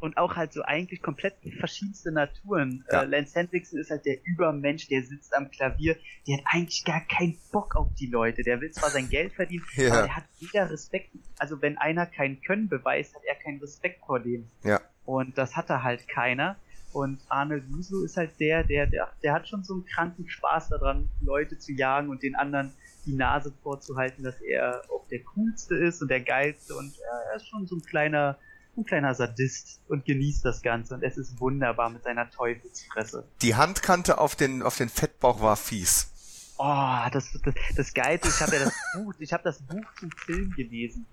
und 0.01 0.17
auch 0.17 0.35
halt 0.35 0.51
so 0.51 0.63
eigentlich 0.63 1.01
komplett 1.01 1.35
verschiedenste 1.59 2.11
Naturen. 2.11 2.83
Ja. 2.91 3.03
Äh, 3.03 3.05
Lance 3.05 3.39
Hendrickson 3.39 3.79
ist 3.79 3.91
halt 3.91 4.05
der 4.05 4.17
Übermensch, 4.25 4.87
der 4.87 5.03
sitzt 5.03 5.33
am 5.35 5.49
Klavier, 5.51 5.95
der 6.27 6.37
hat 6.37 6.43
eigentlich 6.51 6.83
gar 6.83 7.01
keinen 7.01 7.37
Bock 7.51 7.75
auf 7.75 7.87
die 7.99 8.07
Leute. 8.07 8.41
Der 8.41 8.59
will 8.59 8.71
zwar 8.71 8.89
sein 8.89 9.09
Geld 9.09 9.33
verdienen, 9.33 9.63
ja. 9.75 9.91
aber 9.93 10.01
der 10.03 10.15
hat 10.15 10.23
weder 10.39 10.69
Respekt. 10.71 11.11
Also 11.37 11.61
wenn 11.61 11.77
einer 11.77 12.07
kein 12.07 12.41
Können 12.41 12.67
beweist, 12.67 13.15
hat 13.15 13.21
er 13.25 13.35
keinen 13.35 13.59
Respekt 13.59 14.03
vor 14.05 14.19
dem. 14.19 14.49
Ja. 14.63 14.81
Und 15.05 15.37
das 15.37 15.55
hat 15.55 15.69
er 15.69 15.83
halt 15.83 16.07
keiner. 16.07 16.57
Und 16.93 17.21
Arnold 17.29 17.63
Wieslow 17.69 18.03
ist 18.03 18.17
halt 18.17 18.31
der, 18.39 18.63
der, 18.63 18.87
der, 18.87 19.11
der 19.23 19.33
hat 19.33 19.47
schon 19.47 19.63
so 19.63 19.75
einen 19.75 19.85
kranken 19.85 20.27
Spaß 20.27 20.69
daran, 20.69 21.09
Leute 21.21 21.57
zu 21.57 21.71
jagen 21.71 22.09
und 22.09 22.21
den 22.23 22.35
anderen 22.35 22.73
die 23.05 23.13
Nase 23.13 23.53
vorzuhalten, 23.63 24.23
dass 24.23 24.41
er 24.41 24.81
auch 24.89 25.07
der 25.07 25.19
coolste 25.23 25.75
ist 25.75 26.01
und 26.01 26.09
der 26.09 26.21
geilste 26.21 26.75
und 26.75 26.93
er 26.99 27.35
ist 27.35 27.47
schon 27.47 27.65
so 27.65 27.75
ein 27.77 27.81
kleiner 27.81 28.37
ein 28.77 28.85
kleiner 28.85 29.13
Sadist 29.13 29.81
und 29.87 30.05
genießt 30.05 30.45
das 30.45 30.61
Ganze 30.61 30.95
und 30.95 31.03
es 31.03 31.17
ist 31.17 31.39
wunderbar 31.39 31.89
mit 31.89 32.03
seiner 32.03 32.29
Teufelsfresse. 32.29 33.25
Die 33.41 33.55
Handkante 33.55 34.17
auf 34.17 34.35
den, 34.35 34.63
auf 34.63 34.77
den 34.77 34.89
Fettbauch 34.89 35.41
war 35.41 35.55
fies. 35.57 36.09
Oh, 36.57 37.09
das, 37.11 37.31
das, 37.43 37.53
das 37.75 37.93
Geilste, 37.93 38.29
ich 38.29 38.41
habe 38.41 38.55
ja 38.55 38.65
das 38.65 38.73
Buch, 38.93 39.13
ich 39.19 39.33
habe 39.33 39.43
das 39.43 39.61
Buch 39.61 39.85
zum 39.99 40.11
Film 40.11 40.51
gelesen 40.51 41.05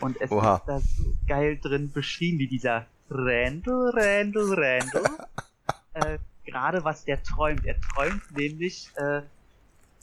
und 0.00 0.20
es 0.20 0.30
Oha. 0.30 0.56
ist 0.56 0.64
da 0.66 0.80
so 0.80 1.14
geil 1.26 1.58
drin 1.58 1.92
beschrieben, 1.92 2.38
wie 2.38 2.48
dieser 2.48 2.86
Randall, 3.08 3.92
Randall, 3.94 4.54
Randall, 4.54 5.28
äh, 5.94 6.18
gerade 6.44 6.84
was 6.84 7.04
der 7.04 7.22
träumt. 7.22 7.64
Er 7.64 7.80
träumt 7.80 8.36
nämlich, 8.36 8.90
äh, 8.96 9.22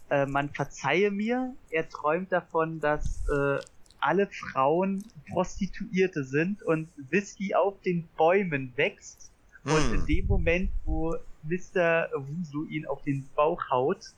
äh, 0.09 0.25
man 0.25 0.49
verzeihe 0.49 1.11
mir, 1.11 1.53
er 1.69 1.89
träumt 1.89 2.31
davon, 2.31 2.79
dass 2.79 3.23
äh, 3.29 3.59
alle 4.03 4.27
Frauen 4.27 5.03
Prostituierte 5.31 6.23
sind 6.23 6.61
und 6.61 6.89
Whisky 7.09 7.55
auf 7.55 7.81
den 7.81 8.07
Bäumen 8.17 8.73
wächst. 8.75 9.31
Mm. 9.63 9.71
Und 9.71 9.83
hm. 9.83 9.93
in 9.93 10.05
dem 10.05 10.27
Moment, 10.27 10.71
wo 10.85 11.15
Mr. 11.43 12.09
Wusu 12.13 12.65
ihn 12.65 12.85
auf 12.85 13.01
den 13.03 13.27
Bauch 13.35 13.69
haut, 13.69 14.13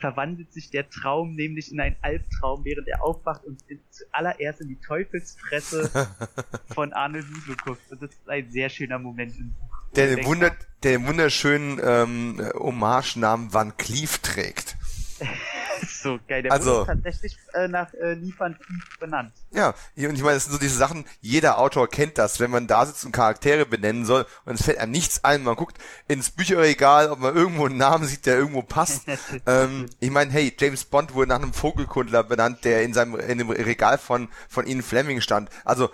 verwandelt 0.00 0.52
sich 0.52 0.70
der 0.70 0.88
Traum 0.88 1.34
nämlich 1.34 1.70
in 1.70 1.80
einen 1.80 1.96
Albtraum, 2.02 2.64
während 2.64 2.88
er 2.88 3.04
aufwacht 3.04 3.44
und 3.44 3.62
zuallererst 3.90 4.62
in 4.62 4.68
die 4.68 4.80
Teufelsfresse 4.80 5.90
von 6.74 6.92
Arnold 6.92 7.26
Wusu 7.28 7.54
guckt. 7.64 7.92
Und 7.92 8.02
das 8.02 8.10
ist 8.10 8.28
ein 8.28 8.50
sehr 8.50 8.68
schöner 8.68 8.98
Moment 8.98 9.36
im 9.38 9.52
Buch. 9.52 9.76
Der, 9.94 10.24
Wunder, 10.24 10.54
der 10.82 11.06
wunderschönen 11.06 11.80
ähm, 11.82 12.42
Hommage-Namen 12.54 13.52
Van 13.52 13.76
Cleef 13.76 14.18
trägt. 14.18 14.76
so 15.86 16.18
geil. 16.28 16.42
Der 16.42 16.52
also, 16.52 16.78
wurde 16.80 16.86
tatsächlich 16.86 17.38
äh, 17.54 17.68
nach 17.68 17.92
äh, 17.94 18.14
Liefern 18.14 18.58
benannt. 19.00 19.32
Ja, 19.50 19.68
und 19.96 20.14
ich 20.14 20.22
meine, 20.22 20.34
das 20.34 20.44
sind 20.44 20.52
so 20.52 20.58
diese 20.58 20.76
Sachen, 20.76 21.04
jeder 21.20 21.58
Autor 21.58 21.88
kennt 21.88 22.18
das, 22.18 22.40
wenn 22.40 22.50
man 22.50 22.66
da 22.66 22.86
sitzt 22.86 23.04
und 23.04 23.12
Charaktere 23.12 23.66
benennen 23.66 24.04
soll 24.04 24.26
und 24.44 24.54
es 24.54 24.64
fällt 24.64 24.78
einem 24.78 24.92
nichts 24.92 25.24
ein, 25.24 25.42
man 25.42 25.56
guckt 25.56 25.78
ins 26.08 26.30
Bücherregal, 26.30 27.10
ob 27.10 27.20
man 27.20 27.34
irgendwo 27.34 27.66
einen 27.66 27.76
Namen 27.76 28.06
sieht, 28.06 28.26
der 28.26 28.36
irgendwo 28.36 28.62
passt. 28.62 29.06
ähm, 29.46 29.86
ich 30.00 30.10
meine, 30.10 30.30
hey, 30.30 30.54
James 30.58 30.84
Bond 30.84 31.14
wurde 31.14 31.28
nach 31.28 31.42
einem 31.42 31.52
Vogelkundler 31.52 32.22
benannt, 32.22 32.64
der 32.64 32.82
in 32.82 32.92
seinem 32.92 33.16
in 33.16 33.38
dem 33.38 33.50
Regal 33.50 33.98
von 33.98 34.28
von 34.48 34.66
Ihnen 34.66 34.82
Fleming 34.82 35.20
stand. 35.20 35.50
Also, 35.64 35.90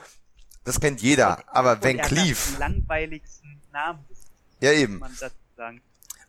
das 0.64 0.80
kennt 0.80 1.02
jeder, 1.02 1.38
und, 1.38 1.48
aber 1.48 1.82
Van 1.82 1.98
Cleef. 1.98 2.58
langweiligsten 2.58 3.60
Namen. 3.72 4.04
Ja, 4.60 4.72
eben. 4.72 5.02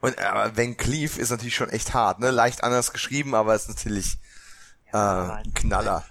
Und 0.04 0.20
aber 0.20 0.58
Van 0.58 0.76
Cleef 0.76 1.18
ist 1.18 1.30
natürlich 1.30 1.56
schon 1.56 1.70
echt 1.70 1.94
hart, 1.94 2.20
ne? 2.20 2.30
Leicht 2.30 2.62
anders 2.62 2.92
geschrieben, 2.92 3.34
aber 3.34 3.56
ist 3.56 3.70
natürlich 3.70 4.18
äh, 4.92 4.98
ein 4.98 5.54
Knaller. 5.54 6.04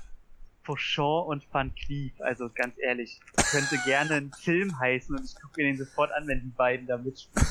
Fauchon 0.65 1.27
und 1.27 1.47
Van 1.53 1.75
Cleef, 1.75 2.13
also 2.21 2.49
ganz 2.55 2.75
ehrlich, 2.79 3.21
könnte 3.51 3.79
gerne 3.85 4.15
ein 4.15 4.33
Film 4.41 4.79
heißen 4.79 5.17
und 5.17 5.25
ich 5.25 5.35
gucke 5.35 5.61
mir 5.61 5.65
den 5.69 5.79
sofort 5.79 6.11
an, 6.13 6.27
wenn 6.27 6.41
die 6.41 6.53
beiden 6.57 6.87
da 6.87 6.97
mitspielen. 6.97 7.47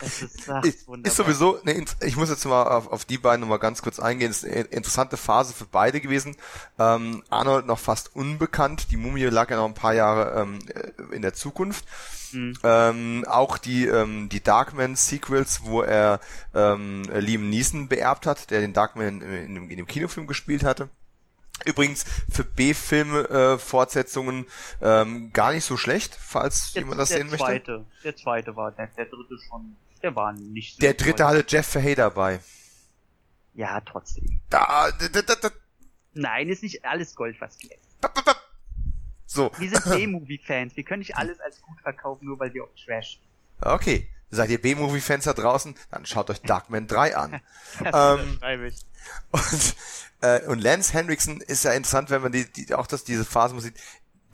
Das 0.00 0.22
ist, 0.22 0.50
ach, 0.50 0.64
ist, 0.64 0.88
ist 1.04 1.16
sowieso, 1.16 1.60
ne, 1.62 1.84
ich 2.00 2.16
muss 2.16 2.28
jetzt 2.28 2.44
mal 2.44 2.64
auf, 2.64 2.88
auf 2.90 3.04
die 3.04 3.18
beiden 3.18 3.40
nochmal 3.40 3.58
ganz 3.58 3.82
kurz 3.82 4.00
eingehen. 4.00 4.30
Es 4.30 4.42
ist 4.42 4.52
eine 4.52 4.62
interessante 4.62 5.16
Phase 5.16 5.54
für 5.54 5.64
beide 5.64 6.00
gewesen. 6.00 6.36
Ähm, 6.78 7.22
Arnold 7.30 7.66
noch 7.66 7.78
fast 7.78 8.14
unbekannt, 8.16 8.90
die 8.90 8.96
Mumie 8.96 9.24
lag 9.24 9.50
ja 9.50 9.56
noch 9.56 9.66
ein 9.66 9.74
paar 9.74 9.94
Jahre 9.94 10.40
ähm, 10.40 10.58
in 11.12 11.22
der 11.22 11.34
Zukunft. 11.34 11.84
Mhm. 12.32 12.54
Ähm, 12.64 13.24
auch 13.28 13.58
die, 13.58 13.86
ähm, 13.86 14.28
die 14.28 14.42
Darkman-Sequels, 14.42 15.62
wo 15.62 15.82
er 15.82 16.20
ähm, 16.54 17.04
Liam 17.14 17.48
Neeson 17.48 17.88
beerbt 17.88 18.26
hat, 18.26 18.50
der 18.50 18.60
den 18.60 18.72
Darkman 18.72 19.20
in, 19.20 19.56
in, 19.56 19.70
in 19.70 19.76
dem 19.76 19.86
Kinofilm 19.86 20.26
gespielt 20.26 20.64
hatte. 20.64 20.88
Übrigens 21.64 22.04
für 22.30 22.44
B-Filme 22.44 23.58
äh, 23.58 23.58
ähm, 24.82 25.32
gar 25.32 25.52
nicht 25.52 25.64
so 25.64 25.76
schlecht, 25.76 26.14
falls 26.14 26.72
der, 26.72 26.82
jemand 26.82 27.00
das 27.00 27.08
sehen 27.08 27.28
zweite, 27.28 27.78
möchte. 27.78 27.86
Der 28.04 28.16
zweite 28.16 28.56
war, 28.56 28.72
der, 28.72 28.86
der 28.88 29.06
dritte 29.06 29.36
schon, 29.48 29.76
der 30.02 30.14
war 30.14 30.32
nicht 30.32 30.74
so 30.74 30.80
Der 30.80 30.94
dritte 30.94 31.22
toll. 31.22 31.26
hatte 31.26 31.44
Jeff 31.48 31.66
Fahey 31.66 31.94
dabei. 31.94 32.40
Ja, 33.54 33.80
trotzdem. 33.80 34.38
Da, 34.50 34.90
da, 34.90 35.22
da, 35.22 35.34
da. 35.34 35.50
Nein, 36.12 36.48
ist 36.48 36.62
nicht 36.62 36.84
alles 36.84 37.14
Gold, 37.14 37.40
was 37.40 37.58
glänzt. 37.58 37.86
So. 39.26 39.50
Wir 39.58 39.70
sind 39.70 39.84
B-Movie-Fans. 39.96 40.76
Wir 40.76 40.84
können 40.84 41.00
nicht 41.00 41.16
alles 41.16 41.40
als 41.40 41.60
gut 41.62 41.80
verkaufen, 41.80 42.26
nur 42.26 42.38
weil 42.38 42.52
wir 42.54 42.64
auf 42.64 42.70
Trash. 42.84 43.20
Okay. 43.60 44.08
Seid 44.30 44.50
ihr 44.50 44.60
B-Movie-Fans 44.60 45.24
da 45.24 45.32
draußen? 45.32 45.74
Dann 45.90 46.04
schaut 46.04 46.30
euch 46.30 46.40
Darkman 46.42 46.86
3 46.86 47.16
an. 47.16 47.40
ähm. 47.84 48.38
Und, 49.30 49.76
äh, 50.20 50.40
und 50.46 50.60
Lance 50.60 50.92
Henriksen 50.92 51.40
ist 51.40 51.64
ja 51.64 51.72
interessant, 51.72 52.10
wenn 52.10 52.22
man 52.22 52.32
die, 52.32 52.50
die 52.50 52.74
auch 52.74 52.86
das, 52.86 53.04
diese 53.04 53.24
Phase 53.24 53.54
muss 53.54 53.64
sieht. 53.64 53.78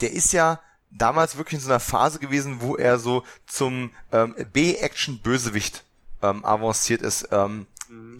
Der 0.01 0.11
ist 0.11 0.33
ja 0.33 0.59
damals 0.89 1.37
wirklich 1.37 1.55
in 1.55 1.59
so 1.65 1.69
einer 1.69 1.79
Phase 1.79 2.19
gewesen, 2.19 2.61
wo 2.61 2.75
er 2.75 2.97
so 2.97 3.23
zum 3.45 3.91
ähm, 4.11 4.35
B-Action-Bösewicht 4.51 5.83
ähm, 6.21 6.43
avanciert 6.43 7.01
ist. 7.01 7.27
Ähm, 7.31 7.67
mhm 7.87 8.19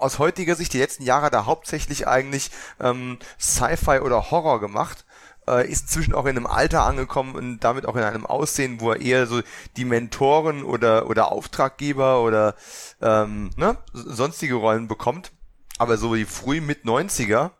aus 0.00 0.18
heutiger 0.18 0.56
Sicht 0.56 0.72
die 0.72 0.78
letzten 0.78 1.04
Jahre 1.04 1.30
da 1.30 1.46
hauptsächlich 1.46 2.08
eigentlich 2.08 2.50
ähm, 2.80 3.18
Sci-Fi 3.38 4.00
oder 4.00 4.30
Horror 4.30 4.60
gemacht 4.60 5.04
äh, 5.48 5.68
ist 5.70 5.82
inzwischen 5.82 6.14
auch 6.14 6.24
in 6.26 6.36
einem 6.36 6.46
Alter 6.46 6.84
angekommen 6.84 7.34
und 7.34 7.60
damit 7.60 7.86
auch 7.86 7.96
in 7.96 8.02
einem 8.02 8.26
Aussehen, 8.26 8.80
wo 8.80 8.92
er 8.92 9.00
eher 9.00 9.26
so 9.26 9.42
die 9.76 9.84
Mentoren 9.84 10.62
oder 10.62 11.08
oder 11.08 11.32
Auftraggeber 11.32 12.22
oder 12.22 12.54
ähm, 13.00 13.50
ne, 13.56 13.76
sonstige 13.92 14.54
Rollen 14.54 14.88
bekommt. 14.88 15.32
Aber 15.78 15.98
so 15.98 16.14
die 16.14 16.24
früh 16.24 16.60
mit 16.60 16.84
90er 16.84 17.50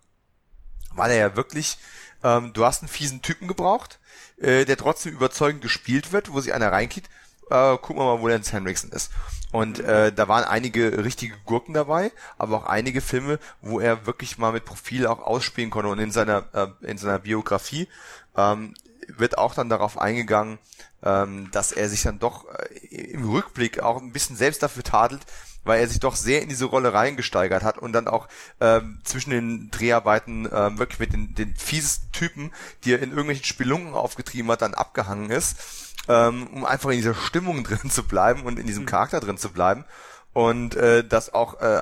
war 0.94 1.08
er 1.08 1.16
ja 1.16 1.36
wirklich, 1.36 1.78
ähm, 2.22 2.52
du 2.52 2.64
hast 2.64 2.82
einen 2.82 2.88
fiesen 2.88 3.22
Typen 3.22 3.48
gebraucht, 3.48 3.98
äh, 4.38 4.64
der 4.64 4.76
trotzdem 4.76 5.12
überzeugend 5.12 5.62
gespielt 5.62 6.12
wird, 6.12 6.32
wo 6.32 6.40
sich 6.40 6.54
einer 6.54 6.72
reinkriegt 6.72 7.10
äh, 7.50 7.76
gucken 7.78 7.96
wir 7.96 8.16
mal, 8.16 8.20
wo 8.20 8.28
Lance 8.28 8.52
Henriksen 8.52 8.90
ist. 8.90 9.10
Und 9.52 9.78
äh, 9.78 10.12
da 10.12 10.26
waren 10.26 10.42
einige 10.42 11.04
richtige 11.04 11.36
Gurken 11.44 11.74
dabei, 11.74 12.10
aber 12.38 12.56
auch 12.56 12.66
einige 12.66 13.00
Filme, 13.00 13.38
wo 13.62 13.78
er 13.78 14.04
wirklich 14.04 14.36
mal 14.36 14.52
mit 14.52 14.64
Profil 14.64 15.06
auch 15.06 15.20
ausspielen 15.20 15.70
konnte. 15.70 15.88
Und 15.90 16.00
in 16.00 16.10
seiner 16.10 16.44
äh, 16.52 16.90
in 16.90 16.98
seiner 16.98 17.20
Biografie 17.20 17.88
ähm, 18.36 18.74
wird 19.06 19.38
auch 19.38 19.54
dann 19.54 19.68
darauf 19.68 19.96
eingegangen, 19.96 20.58
ähm, 21.04 21.50
dass 21.52 21.72
er 21.72 21.88
sich 21.88 22.02
dann 22.02 22.18
doch 22.18 22.46
äh, 22.52 22.96
im 23.12 23.30
Rückblick 23.30 23.80
auch 23.80 24.00
ein 24.00 24.12
bisschen 24.12 24.36
selbst 24.36 24.62
dafür 24.62 24.82
tadelt, 24.82 25.22
weil 25.62 25.80
er 25.80 25.88
sich 25.88 26.00
doch 26.00 26.16
sehr 26.16 26.42
in 26.42 26.48
diese 26.48 26.66
Rolle 26.66 26.92
reingesteigert 26.92 27.62
hat 27.62 27.78
und 27.78 27.92
dann 27.92 28.08
auch 28.08 28.28
ähm, 28.60 29.00
zwischen 29.04 29.30
den 29.30 29.70
Dreharbeiten 29.70 30.48
ähm, 30.52 30.78
wirklich 30.78 30.98
mit 30.98 31.12
den, 31.12 31.34
den 31.34 31.54
fiesesten 31.54 32.10
Typen, 32.12 32.52
die 32.84 32.92
er 32.92 33.02
in 33.02 33.10
irgendwelchen 33.10 33.44
Spelunken 33.44 33.94
aufgetrieben 33.94 34.50
hat, 34.50 34.62
dann 34.62 34.74
abgehangen 34.74 35.30
ist, 35.30 35.93
ähm, 36.08 36.46
um 36.48 36.64
einfach 36.64 36.90
in 36.90 36.96
dieser 36.96 37.14
Stimmung 37.14 37.64
drin 37.64 37.90
zu 37.90 38.04
bleiben 38.04 38.42
und 38.42 38.58
in 38.58 38.66
diesem 38.66 38.84
mhm. 38.84 38.88
Charakter 38.88 39.20
drin 39.20 39.38
zu 39.38 39.50
bleiben. 39.50 39.84
Und 40.32 40.74
äh, 40.74 41.06
das 41.06 41.32
auch 41.32 41.60
äh, 41.60 41.80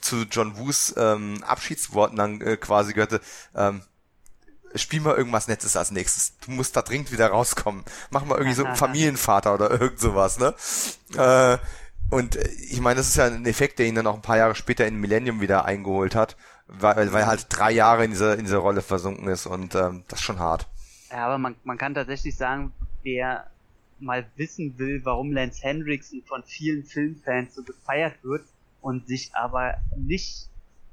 zu 0.00 0.26
John 0.30 0.56
Woos 0.56 0.94
ähm, 0.96 1.42
Abschiedsworten 1.44 2.16
dann 2.16 2.40
äh, 2.40 2.56
quasi 2.56 2.92
gehörte, 2.92 3.20
ähm, 3.56 3.82
spiel 4.76 5.00
mal 5.00 5.16
irgendwas 5.16 5.48
Nettes 5.48 5.76
als 5.76 5.90
nächstes. 5.90 6.38
Du 6.38 6.52
musst 6.52 6.76
da 6.76 6.82
dringend 6.82 7.10
wieder 7.10 7.28
rauskommen. 7.28 7.84
Mach 8.10 8.24
mal 8.24 8.36
irgendwie 8.36 8.54
so 8.54 8.64
Familienvater 8.74 9.54
oder 9.54 9.70
irgend 9.70 9.98
sowas, 9.98 10.38
ne? 10.38 10.54
Äh, 11.16 11.58
und 12.10 12.36
äh, 12.36 12.48
ich 12.48 12.80
meine, 12.80 12.98
das 12.98 13.08
ist 13.08 13.16
ja 13.16 13.26
ein 13.26 13.46
Effekt, 13.46 13.78
der 13.78 13.86
ihn 13.86 13.94
dann 13.94 14.06
auch 14.06 14.14
ein 14.14 14.22
paar 14.22 14.36
Jahre 14.36 14.54
später 14.54 14.86
in 14.86 15.00
Millennium 15.00 15.40
wieder 15.40 15.64
eingeholt 15.64 16.14
hat, 16.14 16.36
weil, 16.66 17.12
weil 17.12 17.22
er 17.22 17.26
halt 17.26 17.46
drei 17.48 17.72
Jahre 17.72 18.04
in 18.04 18.10
dieser, 18.12 18.34
in 18.34 18.44
dieser 18.44 18.58
Rolle 18.58 18.82
versunken 18.82 19.28
ist 19.28 19.46
und 19.46 19.74
ähm, 19.74 20.04
das 20.08 20.20
ist 20.20 20.24
schon 20.24 20.38
hart. 20.38 20.68
Ja, 21.10 21.26
aber 21.26 21.38
man, 21.38 21.56
man 21.64 21.78
kann 21.78 21.94
tatsächlich 21.94 22.36
sagen, 22.36 22.72
wer 23.04 23.50
mal 24.00 24.26
wissen 24.36 24.76
will, 24.78 25.04
warum 25.04 25.32
Lance 25.32 25.62
Hendrickson 25.62 26.22
von 26.26 26.42
vielen 26.42 26.84
Filmfans 26.84 27.54
so 27.54 27.62
gefeiert 27.62 28.14
wird 28.22 28.44
und 28.80 29.06
sich 29.06 29.30
aber 29.34 29.76
nicht 29.96 30.48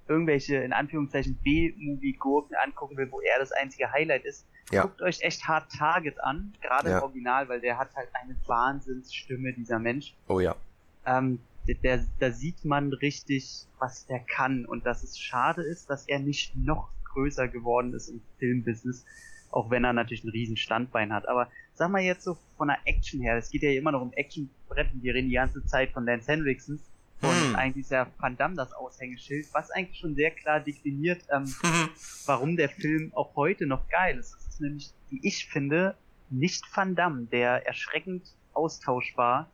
irgendwelche 0.07 0.57
in 0.57 0.73
Anführungszeichen 0.73 1.35
B-Movie-Gurken 1.43 2.55
angucken 2.63 2.97
will, 2.97 3.11
wo 3.11 3.21
er 3.21 3.39
das 3.39 3.51
einzige 3.51 3.91
Highlight 3.91 4.25
ist, 4.25 4.45
ja. 4.71 4.83
guckt 4.83 5.01
euch 5.01 5.21
echt 5.21 5.47
Hard 5.47 5.71
Target 5.71 6.19
an, 6.21 6.53
gerade 6.61 6.89
ja. 6.89 6.97
im 6.97 7.03
Original, 7.03 7.49
weil 7.49 7.59
der 7.59 7.77
hat 7.77 7.95
halt 7.95 8.09
eine 8.13 8.35
Wahnsinnsstimme, 8.45 9.53
dieser 9.53 9.79
Mensch. 9.79 10.13
Oh 10.27 10.39
ja 10.39 10.55
ähm, 11.05 11.39
der, 11.83 12.05
da 12.19 12.31
sieht 12.31 12.65
man 12.65 12.91
richtig, 12.93 13.65
was 13.79 14.05
der 14.07 14.19
kann 14.19 14.65
und 14.65 14.85
dass 14.85 15.03
es 15.03 15.19
schade 15.19 15.61
ist, 15.61 15.89
dass 15.89 16.07
er 16.07 16.19
nicht 16.19 16.55
noch 16.55 16.89
größer 17.13 17.47
geworden 17.47 17.93
ist 17.93 18.09
im 18.09 18.21
Filmbusiness, 18.39 19.05
auch 19.51 19.69
wenn 19.69 19.83
er 19.83 19.93
natürlich 19.93 20.23
ein 20.23 20.29
riesen 20.29 20.57
Standbein 20.57 21.13
hat. 21.13 21.27
Aber 21.27 21.49
sag 21.73 21.89
mal 21.89 22.01
jetzt 22.01 22.23
so 22.23 22.37
von 22.57 22.67
der 22.67 22.79
Action 22.85 23.21
her, 23.21 23.37
es 23.37 23.49
geht 23.49 23.63
ja 23.63 23.71
immer 23.71 23.91
noch 23.91 24.01
um 24.01 24.13
Actionbretten, 24.13 25.01
wir 25.01 25.13
reden 25.13 25.29
die 25.29 25.35
ganze 25.35 25.65
Zeit 25.65 25.91
von 25.91 26.05
Lance 26.05 26.31
Henriksen 26.31 26.79
und 27.21 27.29
hm. 27.29 27.55
eigentlich 27.55 27.85
ist 27.85 27.91
ja 27.91 28.07
Van 28.17 28.35
Damme 28.35 28.55
das 28.55 28.73
Aushängeschild, 28.73 29.47
was 29.53 29.69
eigentlich 29.71 29.99
schon 29.99 30.15
sehr 30.15 30.31
klar 30.31 30.59
definiert, 30.59 31.21
ähm, 31.31 31.45
hm. 31.45 31.89
warum 32.25 32.57
der 32.57 32.69
Film 32.69 33.11
auch 33.13 33.35
heute 33.35 33.67
noch 33.67 33.87
geil 33.89 34.17
ist. 34.17 34.33
Das 34.33 34.47
ist 34.47 34.61
nämlich, 34.61 34.91
wie 35.09 35.19
ich 35.23 35.47
finde, 35.47 35.95
nicht 36.29 36.63
Van 36.73 36.95
Damme, 36.95 37.27
der 37.31 37.65
erschreckend 37.65 38.23
austauschbar 38.53 39.49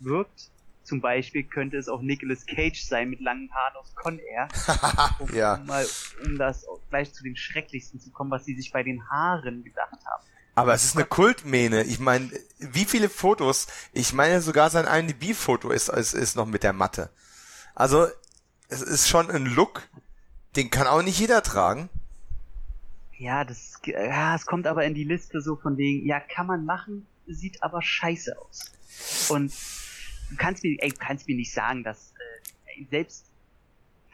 wirkt, 0.00 0.50
zum 0.86 1.00
Beispiel 1.00 1.42
könnte 1.42 1.78
es 1.78 1.88
auch 1.88 2.00
Nicolas 2.00 2.46
Cage 2.46 2.80
sein 2.80 3.10
mit 3.10 3.20
langen 3.20 3.50
Haaren 3.52 3.76
aus 3.76 3.92
Con 3.96 4.20
Air. 4.20 4.48
um, 5.18 5.34
ja. 5.34 5.60
mal, 5.66 5.84
um 6.24 6.38
das 6.38 6.64
gleich 6.90 7.12
zu 7.12 7.24
dem 7.24 7.34
Schrecklichsten 7.34 7.98
zu 7.98 8.10
kommen, 8.10 8.30
was 8.30 8.44
sie 8.44 8.54
sich 8.54 8.70
bei 8.70 8.84
den 8.84 9.08
Haaren 9.10 9.64
gedacht 9.64 9.98
haben. 10.04 10.24
Aber 10.56 10.72
es 10.72 10.84
ist 10.84 10.96
eine 10.96 11.04
Kultmähne. 11.04 11.82
Ich 11.84 12.00
meine, 12.00 12.30
wie 12.58 12.86
viele 12.86 13.10
Fotos? 13.10 13.66
Ich 13.92 14.14
meine, 14.14 14.40
sogar 14.40 14.70
sein 14.70 14.86
IMDb-Foto 14.86 15.70
ist, 15.70 15.90
ist, 15.90 16.14
ist 16.14 16.34
noch 16.34 16.46
mit 16.46 16.62
der 16.62 16.72
Matte. 16.72 17.10
Also, 17.74 18.06
es 18.68 18.80
ist 18.80 19.06
schon 19.06 19.30
ein 19.30 19.44
Look, 19.44 19.82
den 20.56 20.70
kann 20.70 20.86
auch 20.86 21.02
nicht 21.02 21.20
jeder 21.20 21.42
tragen. 21.42 21.90
Ja, 23.18 23.44
das, 23.44 23.74
ja, 23.84 24.34
es 24.34 24.46
kommt 24.46 24.66
aber 24.66 24.86
in 24.86 24.94
die 24.94 25.04
Liste 25.04 25.42
so 25.42 25.56
von 25.56 25.76
wegen, 25.76 26.06
ja, 26.06 26.20
kann 26.20 26.46
man 26.46 26.64
machen, 26.64 27.06
sieht 27.26 27.62
aber 27.62 27.82
scheiße 27.82 28.34
aus. 28.38 28.72
Und 29.28 29.52
du 30.30 30.36
kannst 30.36 30.62
mir, 30.62 30.78
ey, 30.80 30.90
kannst 30.90 31.28
mir 31.28 31.36
nicht 31.36 31.52
sagen, 31.52 31.84
dass 31.84 32.14
äh, 32.78 32.84
selbst 32.90 33.26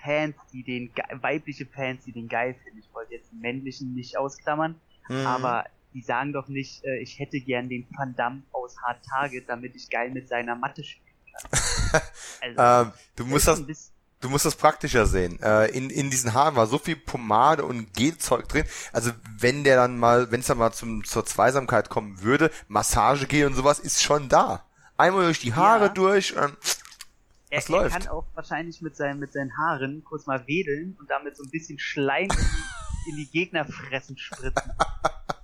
Fans, 0.03 0.35
die 0.53 0.65
den 0.65 0.91
weibliche 1.21 1.67
Fans, 1.67 2.05
die 2.05 2.13
den 2.13 2.29
geil 2.29 2.57
finden, 2.65 2.81
ich 2.81 2.93
wollte 2.93 3.15
jetzt 3.15 3.33
männlichen 3.33 3.95
nicht 3.95 4.17
ausklammern, 4.17 4.75
mhm. 5.09 5.25
aber 5.25 5.67
die 5.95 6.03
sagen 6.03 6.33
doch 6.33 6.49
nicht, 6.49 6.85
äh, 6.85 6.99
ich 6.99 7.19
hätte 7.19 7.41
gern 7.41 7.69
den 7.69 7.87
Van 7.97 8.15
Damme 8.17 8.43
aus 8.53 8.77
Hard 8.83 9.05
Target, 9.05 9.49
damit 9.49 9.75
ich 9.77 9.91
geil 9.91 10.11
mit 10.11 10.29
seiner 10.29 10.55
Matte 10.55 10.85
spielen 10.85 11.15
kann. 11.33 12.01
also, 12.57 12.89
ähm, 12.89 12.93
du 13.17 13.27
musst 13.27 13.49
das, 13.49 13.93
du 14.21 14.29
musst 14.29 14.45
das 14.45 14.57
praktischer 14.57 15.07
sehen. 15.07 15.39
Äh, 15.43 15.67
in, 15.69 15.91
in 15.91 16.11
diesen 16.11 16.35
Haaren 16.35 16.57
war 16.57 16.67
so 16.67 16.79
viel 16.79 16.97
Pomade 16.97 17.65
und 17.65 17.93
Gelzeug 17.95 18.49
drin. 18.49 18.65
Also 18.93 19.11
wenn 19.39 19.65
der 19.65 19.77
dann 19.77 19.99
mal, 19.99 20.31
wenn 20.31 20.41
es 20.41 20.47
dann 20.47 20.59
mal 20.59 20.73
zum, 20.73 21.05
zur 21.05 21.27
Zweisamkeit 21.27 21.91
kommen 21.91 22.23
würde, 22.23 22.51
Massagegel 22.69 23.47
und 23.47 23.55
sowas 23.55 23.79
ist 23.79 24.03
schon 24.03 24.29
da 24.29 24.65
einmal 24.97 25.25
durch 25.25 25.41
die 25.41 25.55
Haare 25.55 25.87
ja. 25.87 25.93
durch 25.93 26.37
und 26.37 26.57
er, 27.51 27.59
was 27.59 27.69
er 27.69 27.73
läuft. 27.73 27.97
kann 27.97 28.09
auch 28.09 28.27
wahrscheinlich 28.35 28.81
mit 28.81 28.97
seinen, 28.97 29.19
mit 29.19 29.33
seinen 29.33 29.57
Haaren 29.59 30.05
kurz 30.05 30.27
mal 30.27 30.47
wedeln 30.47 30.97
und 30.99 31.11
damit 31.11 31.37
so 31.37 31.43
ein 31.43 31.51
bisschen 31.51 31.79
Schleim 31.79 32.29
in 32.31 32.37
die, 32.37 33.11
in 33.11 33.17
die 33.17 33.31
Gegnerfressen 33.31 34.17
spritzen. 34.17 34.55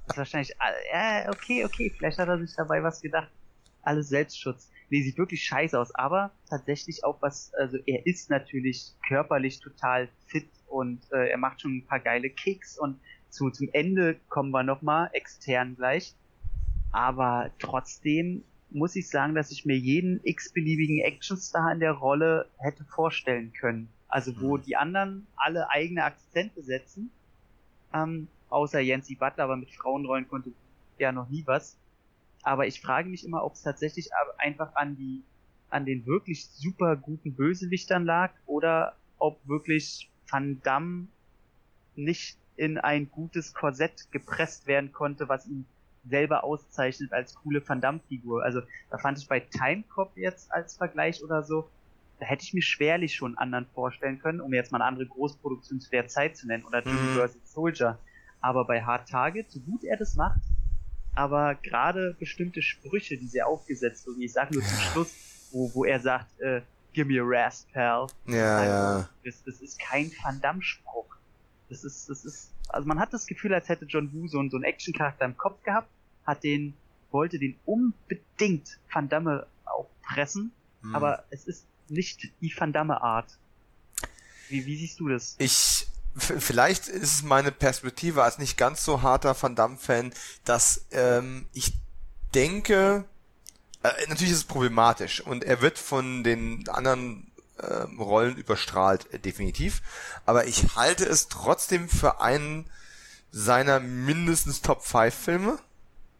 Das 0.08 0.16
ist 0.16 0.18
wahrscheinlich, 0.18 0.54
ja, 0.90 1.28
okay, 1.28 1.66
okay, 1.66 1.92
vielleicht 1.96 2.18
hat 2.18 2.28
er 2.28 2.38
sich 2.38 2.56
dabei 2.56 2.82
was 2.82 3.02
gedacht. 3.02 3.28
Alles 3.82 4.08
Selbstschutz. 4.08 4.70
Nee, 4.88 5.02
sieht 5.02 5.18
wirklich 5.18 5.44
scheiße 5.44 5.78
aus, 5.78 5.94
aber 5.94 6.32
tatsächlich 6.48 7.04
auch 7.04 7.20
was, 7.20 7.52
also 7.54 7.76
er 7.84 8.06
ist 8.06 8.30
natürlich 8.30 8.94
körperlich 9.06 9.60
total 9.60 10.08
fit 10.26 10.48
und 10.66 11.00
äh, 11.12 11.28
er 11.28 11.36
macht 11.36 11.60
schon 11.60 11.76
ein 11.76 11.86
paar 11.86 12.00
geile 12.00 12.30
Kicks 12.30 12.78
und 12.78 12.98
zu, 13.28 13.50
zum 13.50 13.68
Ende 13.72 14.16
kommen 14.30 14.50
wir 14.50 14.62
nochmal, 14.62 15.10
extern 15.12 15.76
gleich. 15.76 16.14
Aber 16.90 17.50
trotzdem 17.58 18.44
muss 18.70 18.96
ich 18.96 19.10
sagen, 19.10 19.34
dass 19.34 19.50
ich 19.50 19.66
mir 19.66 19.76
jeden 19.76 20.20
x-beliebigen 20.24 21.04
Actionstar 21.04 21.70
in 21.72 21.80
der 21.80 21.92
Rolle 21.92 22.48
hätte 22.56 22.84
vorstellen 22.84 23.52
können. 23.52 23.90
Also 24.08 24.40
wo 24.40 24.56
mhm. 24.56 24.62
die 24.62 24.76
anderen 24.76 25.26
alle 25.36 25.68
eigene 25.68 26.04
Akzente 26.04 26.62
setzen, 26.62 27.10
ähm, 27.92 28.28
außer 28.50 28.80
Yancy 28.80 29.14
Butler, 29.14 29.44
aber 29.44 29.56
mit 29.56 29.70
Frauenrollen 29.70 30.28
konnte 30.28 30.52
ja 30.98 31.12
noch 31.12 31.28
nie 31.28 31.42
was. 31.46 31.76
Aber 32.42 32.66
ich 32.66 32.80
frage 32.80 33.08
mich 33.08 33.24
immer, 33.24 33.44
ob 33.44 33.54
es 33.54 33.62
tatsächlich 33.62 34.10
einfach 34.38 34.74
an 34.74 34.96
die, 34.96 35.22
an 35.70 35.84
den 35.84 36.06
wirklich 36.06 36.46
super 36.48 36.96
guten 36.96 37.34
Bösewichtern 37.34 38.04
lag 38.04 38.32
oder 38.46 38.96
ob 39.18 39.38
wirklich 39.46 40.10
Van 40.30 40.60
Damme 40.62 41.08
nicht 41.96 42.38
in 42.56 42.78
ein 42.78 43.10
gutes 43.10 43.54
Korsett 43.54 44.10
gepresst 44.10 44.66
werden 44.66 44.92
konnte, 44.92 45.28
was 45.28 45.46
ihn 45.46 45.66
selber 46.08 46.44
auszeichnet 46.44 47.12
als 47.12 47.34
coole 47.34 47.66
Van 47.66 47.80
Damme-Figur. 47.80 48.42
Also 48.42 48.62
da 48.90 48.98
fand 48.98 49.18
ich 49.18 49.28
bei 49.28 49.40
Timecop 49.40 50.16
jetzt 50.16 50.50
als 50.52 50.76
Vergleich 50.76 51.22
oder 51.22 51.42
so, 51.42 51.68
da 52.18 52.26
hätte 52.26 52.42
ich 52.42 52.54
mir 52.54 52.62
schwerlich 52.62 53.14
schon 53.14 53.38
anderen 53.38 53.66
vorstellen 53.66 54.18
können, 54.18 54.40
um 54.40 54.52
jetzt 54.52 54.72
mal 54.72 54.78
eine 54.78 54.86
andere 54.86 55.06
Großproduktion 55.06 55.80
zu 55.80 55.90
der 55.90 56.08
Zeit 56.08 56.36
zu 56.36 56.46
nennen, 56.46 56.64
oder 56.64 56.82
Doom 56.82 56.94
mhm. 56.94 57.18
vs. 57.18 57.52
Soldier. 57.52 57.98
Aber 58.40 58.64
bei 58.64 58.82
Hard 58.82 59.08
Target, 59.08 59.50
so 59.50 59.60
gut 59.60 59.84
er 59.84 59.96
das 59.96 60.14
macht, 60.14 60.40
aber 61.14 61.56
gerade 61.56 62.14
bestimmte 62.18 62.62
Sprüche, 62.62 63.16
die 63.16 63.26
sie 63.26 63.42
aufgesetzt 63.42 64.06
wurden, 64.06 64.22
ich 64.22 64.32
sag 64.32 64.52
nur 64.52 64.62
zum 64.62 64.78
Schluss, 64.78 65.14
wo, 65.50 65.70
wo 65.74 65.84
er 65.84 66.00
sagt, 66.00 66.38
äh, 66.40 66.62
give 66.92 67.06
me 67.06 67.20
a 67.20 67.24
rest, 67.24 67.72
pal. 67.72 68.06
Ja, 68.26 68.56
also, 68.56 68.70
ja. 68.70 69.08
Das, 69.24 69.42
das 69.44 69.60
ist 69.60 69.80
kein 69.80 70.12
Van 70.22 70.40
Damme-Spruch. 70.40 71.16
Das 71.68 71.84
ist, 71.84 72.08
das 72.08 72.24
ist, 72.24 72.52
also 72.68 72.86
man 72.86 72.98
hat 72.98 73.12
das 73.12 73.26
Gefühl, 73.26 73.52
als 73.52 73.68
hätte 73.68 73.84
John 73.84 74.12
Woo 74.12 74.28
so, 74.28 74.42
so 74.48 74.56
einen 74.56 74.64
Action-Charakter 74.64 75.24
im 75.24 75.36
Kopf 75.36 75.62
gehabt 75.64 75.88
hat 76.28 76.44
den, 76.44 76.74
wollte 77.10 77.38
den 77.38 77.58
unbedingt 77.64 78.78
Van 78.92 79.08
Damme 79.08 79.46
aufpressen, 79.64 80.52
hm. 80.82 80.94
aber 80.94 81.24
es 81.30 81.46
ist 81.46 81.66
nicht 81.88 82.30
die 82.42 82.54
Van 82.54 82.72
Damme 82.72 83.00
Art. 83.00 83.38
Wie, 84.50 84.66
wie 84.66 84.76
siehst 84.76 85.00
du 85.00 85.08
das? 85.08 85.36
Ich, 85.38 85.88
vielleicht 86.18 86.88
ist 86.88 87.14
es 87.14 87.22
meine 87.22 87.52
Perspektive 87.52 88.22
als 88.22 88.38
nicht 88.38 88.56
ganz 88.56 88.84
so 88.84 89.02
harter 89.02 89.40
Van 89.40 89.54
Damme-Fan, 89.54 90.12
dass 90.44 90.86
ähm, 90.90 91.46
ich 91.52 91.74
denke, 92.34 93.04
äh, 93.82 93.90
natürlich 94.08 94.32
ist 94.32 94.38
es 94.38 94.44
problematisch 94.44 95.20
und 95.20 95.44
er 95.44 95.60
wird 95.60 95.78
von 95.78 96.24
den 96.24 96.68
anderen 96.68 97.30
äh, 97.58 97.86
Rollen 97.98 98.36
überstrahlt, 98.36 99.12
äh, 99.12 99.18
definitiv. 99.18 99.82
Aber 100.26 100.46
ich 100.46 100.76
halte 100.76 101.04
es 101.04 101.28
trotzdem 101.28 101.88
für 101.88 102.20
einen 102.20 102.68
seiner 103.30 103.80
mindestens 103.80 104.62
Top 104.62 104.84
5 104.84 105.14
Filme. 105.14 105.58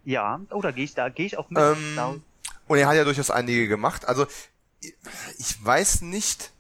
Ja, 0.05 0.41
oh, 0.51 0.63
da 0.63 0.71
gehe 0.71 0.85
ich, 0.85 0.95
da 0.95 1.09
gehe 1.09 1.27
ich 1.27 1.37
auch 1.39 1.51
mit. 1.51 1.59
Ähm, 1.61 2.23
und 2.67 2.79
er 2.79 2.87
hat 2.87 2.97
ja 2.97 3.05
durchaus 3.05 3.31
einige 3.31 3.69
gemacht. 3.69 4.07
Also 4.07 4.27
ich 5.39 5.65
weiß 5.65 6.03
nicht, 6.03 6.53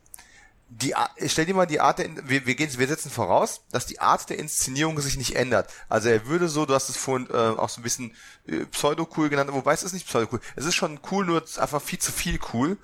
die, 0.70 0.94
stell 1.26 1.46
dir 1.46 1.54
mal 1.54 1.66
die 1.66 1.80
Art 1.80 1.98
der, 1.98 2.08
wir, 2.28 2.46
wir, 2.46 2.54
gehen, 2.54 2.70
wir 2.78 2.88
setzen 2.88 3.10
voraus, 3.10 3.62
dass 3.70 3.86
die 3.86 4.00
Art 4.00 4.28
der 4.28 4.38
Inszenierung 4.38 5.00
sich 5.00 5.16
nicht 5.16 5.34
ändert. 5.34 5.70
Also 5.88 6.10
er 6.10 6.26
würde 6.26 6.48
so, 6.48 6.66
du 6.66 6.74
hast 6.74 6.88
es 6.90 6.96
vorhin 6.96 7.28
äh, 7.30 7.36
auch 7.36 7.68
so 7.68 7.80
ein 7.80 7.84
bisschen 7.84 8.14
äh, 8.46 8.66
pseudo-cool 8.66 9.30
genannt, 9.30 9.50
wobei 9.52 9.72
es 9.72 9.82
ist 9.82 9.94
nicht 9.94 10.06
pseudo-cool. 10.06 10.40
Es 10.56 10.66
ist 10.66 10.74
schon 10.74 11.00
cool, 11.10 11.24
nur 11.24 11.42
einfach 11.58 11.80
viel 11.80 11.98
zu 11.98 12.12
viel 12.12 12.38
cool. 12.52 12.76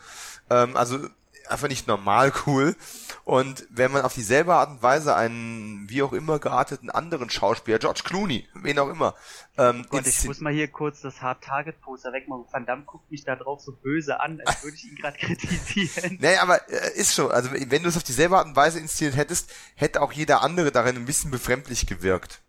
Ähm, 0.50 0.76
also 0.76 0.98
einfach 1.48 1.68
nicht 1.68 1.86
normal 1.86 2.32
cool. 2.46 2.76
Und 3.24 3.66
wenn 3.70 3.92
man 3.92 4.02
auf 4.02 4.14
dieselbe 4.14 4.54
Art 4.54 4.70
und 4.70 4.82
Weise 4.82 5.16
einen 5.16 5.88
wie 5.88 6.02
auch 6.02 6.12
immer 6.12 6.38
gearteten 6.38 6.90
anderen 6.90 7.30
Schauspieler, 7.30 7.78
George 7.78 8.02
Clooney, 8.04 8.46
wen 8.54 8.78
auch 8.78 8.88
immer, 8.88 9.14
ähm, 9.56 9.86
Gott, 9.88 10.06
ich 10.06 10.24
muss 10.24 10.40
mal 10.40 10.52
hier 10.52 10.68
kurz 10.68 11.00
das 11.00 11.22
Hard-Target-Poster 11.22 12.12
wegmachen. 12.12 12.44
Van 12.50 12.66
Damme 12.66 12.82
guckt 12.84 13.10
mich 13.10 13.24
da 13.24 13.36
drauf 13.36 13.60
so 13.60 13.72
böse 13.72 14.20
an, 14.20 14.40
als 14.44 14.62
würde 14.64 14.76
ich 14.76 14.84
ihn 14.84 14.96
gerade 14.96 15.16
kritisieren. 15.16 16.18
Nee, 16.20 16.36
aber 16.36 16.68
äh, 16.68 16.98
ist 16.98 17.14
schon. 17.14 17.30
Also 17.30 17.50
wenn 17.52 17.82
du 17.82 17.88
es 17.88 17.96
auf 17.96 18.02
dieselbe 18.02 18.36
Art 18.36 18.46
und 18.46 18.56
Weise 18.56 18.80
inszeniert 18.80 19.16
hättest, 19.16 19.52
hätte 19.76 20.02
auch 20.02 20.12
jeder 20.12 20.42
andere 20.42 20.72
darin 20.72 20.96
ein 20.96 21.06
bisschen 21.06 21.30
befremdlich 21.30 21.86
gewirkt. 21.86 22.40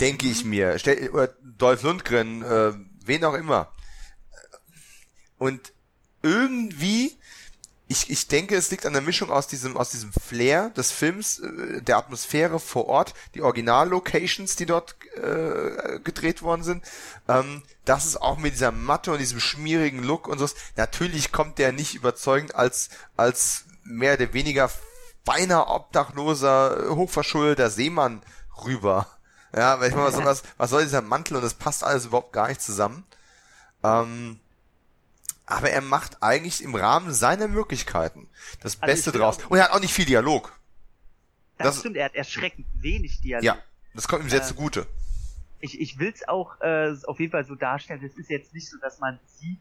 Denke 0.00 0.26
ich 0.26 0.44
mir. 0.44 0.78
Stell, 0.78 1.10
oder 1.10 1.28
Dolph 1.42 1.82
Lundgren, 1.82 2.42
äh, 2.42 2.72
wen 3.04 3.24
auch 3.24 3.34
immer. 3.34 3.72
Und 5.36 5.72
irgendwie 6.22 7.18
ich, 7.90 8.08
ich 8.08 8.28
denke, 8.28 8.54
es 8.54 8.70
liegt 8.70 8.86
an 8.86 8.92
der 8.92 9.02
Mischung 9.02 9.32
aus 9.32 9.48
diesem, 9.48 9.76
aus 9.76 9.90
diesem 9.90 10.12
Flair 10.12 10.70
des 10.70 10.92
Films, 10.92 11.40
äh, 11.40 11.82
der 11.82 11.96
Atmosphäre 11.96 12.60
vor 12.60 12.86
Ort, 12.86 13.14
die 13.34 13.42
Original-Locations, 13.42 14.54
die 14.54 14.64
dort 14.64 14.94
äh, 15.16 15.98
gedreht 15.98 16.42
worden 16.42 16.62
sind. 16.62 16.84
Ähm, 17.26 17.64
das 17.84 18.06
ist 18.06 18.22
auch 18.22 18.38
mit 18.38 18.52
dieser 18.52 18.70
Matte 18.70 19.10
und 19.10 19.18
diesem 19.18 19.40
schmierigen 19.40 20.04
Look 20.04 20.28
und 20.28 20.38
so. 20.38 20.48
Natürlich 20.76 21.32
kommt 21.32 21.58
der 21.58 21.72
nicht 21.72 21.96
überzeugend 21.96 22.54
als, 22.54 22.90
als 23.16 23.64
mehr 23.82 24.14
oder 24.14 24.32
weniger 24.34 24.70
beinahe 25.24 25.66
obdachloser, 25.66 26.94
hochverschuldeter 26.94 27.70
Seemann 27.70 28.22
rüber. 28.64 29.08
Ja, 29.52 29.80
weil 29.80 29.88
ich 29.88 29.94
so 29.96 30.24
was, 30.24 30.44
was 30.58 30.70
soll 30.70 30.84
dieser 30.84 31.02
Mantel 31.02 31.38
und 31.38 31.42
das 31.42 31.54
passt 31.54 31.82
alles 31.82 32.06
überhaupt 32.06 32.32
gar 32.32 32.46
nicht 32.46 32.62
zusammen. 32.62 33.04
Ähm, 33.82 34.38
aber 35.50 35.70
er 35.70 35.80
macht 35.80 36.22
eigentlich 36.22 36.62
im 36.62 36.74
Rahmen 36.74 37.12
seiner 37.12 37.48
Möglichkeiten 37.48 38.28
das 38.60 38.80
also 38.80 38.86
Beste 38.86 39.12
draus. 39.12 39.38
Und 39.48 39.58
er 39.58 39.64
hat 39.64 39.72
auch 39.72 39.80
nicht 39.80 39.92
viel 39.92 40.04
Dialog. 40.04 40.52
Das, 41.58 41.66
das 41.66 41.80
stimmt, 41.80 41.96
er 41.96 42.06
hat 42.06 42.14
erschreckend 42.14 42.66
wenig 42.74 43.20
Dialog. 43.20 43.44
Ja, 43.44 43.58
das 43.94 44.08
kommt 44.08 44.24
ihm 44.24 44.30
sehr 44.30 44.40
äh, 44.40 44.44
zugute. 44.44 44.86
Ich, 45.60 45.78
ich 45.78 45.98
will 45.98 46.12
es 46.14 46.26
auch 46.26 46.58
äh, 46.60 46.94
auf 47.04 47.20
jeden 47.20 47.32
Fall 47.32 47.44
so 47.44 47.54
darstellen. 47.54 48.02
Es 48.04 48.16
ist 48.16 48.30
jetzt 48.30 48.54
nicht 48.54 48.68
so, 48.68 48.78
dass 48.78 48.98
man 48.98 49.18
sieht 49.26 49.60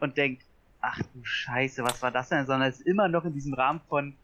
und 0.00 0.16
denkt, 0.16 0.44
ach 0.80 0.98
du 0.98 1.24
Scheiße, 1.24 1.82
was 1.84 2.00
war 2.00 2.10
das 2.10 2.28
denn? 2.28 2.46
Sondern 2.46 2.70
es 2.70 2.78
ist 2.78 2.86
immer 2.86 3.08
noch 3.08 3.24
in 3.24 3.34
diesem 3.34 3.52
Rahmen 3.54 3.80
von, 3.88 4.16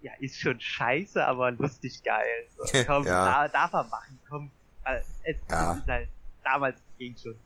ja, 0.00 0.12
ist 0.18 0.40
schon 0.40 0.58
scheiße, 0.58 1.24
aber 1.24 1.50
lustig 1.52 2.02
geil. 2.02 2.46
So, 2.56 2.64
komm, 2.86 3.04
ja. 3.04 3.46
da, 3.46 3.48
darf 3.48 3.72
er 3.74 3.84
machen, 3.84 4.18
komm. 4.28 4.50
Äh, 4.84 5.00
es, 5.24 5.36
ja. 5.50 5.74
ist 5.74 5.86
halt, 5.86 6.08
damals 6.42 6.76
ging 6.98 7.14
schon. 7.16 7.36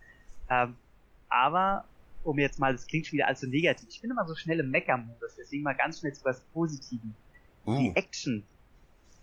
Ähm, 0.49 0.77
aber 1.29 1.85
um 2.25 2.39
jetzt 2.39 2.59
mal, 2.59 2.73
das 2.73 2.87
klingt 2.87 3.07
schon 3.07 3.19
wieder 3.19 3.29
allzu 3.29 3.47
negativ. 3.47 3.89
Ich 3.91 4.01
bin 4.01 4.11
immer 4.11 4.27
so 4.27 4.35
schnell 4.35 4.61
im 4.61 4.71
Mecker-Modus, 4.71 5.37
deswegen 5.37 5.63
mal 5.63 5.75
ganz 5.75 6.01
schnell 6.01 6.13
zu 6.13 6.25
was 6.25 6.41
Positiven. 6.53 7.15
Uh. 7.67 7.79
Die 7.79 7.97
Action, 7.97 8.45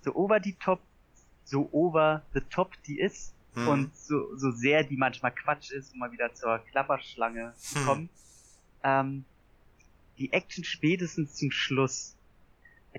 so 0.02 0.16
over 0.16 0.40
die 0.40 0.54
top, 0.54 0.82
so 1.44 1.70
over 1.72 2.24
the 2.34 2.42
top 2.50 2.72
die 2.84 3.00
ist 3.00 3.34
hm. 3.54 3.68
und 3.68 3.96
so, 3.96 4.36
so 4.36 4.52
sehr 4.52 4.84
die 4.84 4.98
manchmal 4.98 5.32
Quatsch 5.32 5.72
ist, 5.72 5.94
um 5.94 6.00
mal 6.00 6.12
wieder 6.12 6.34
zur 6.34 6.60
Klapperschlange 6.72 7.54
zu 7.56 7.80
hm. 7.80 7.86
kommen. 7.86 8.10
Ähm, 8.84 9.26
die 10.18 10.32
Action 10.34 10.64
spätestens 10.64 11.36
zum 11.36 11.52
Schluss, 11.52 12.16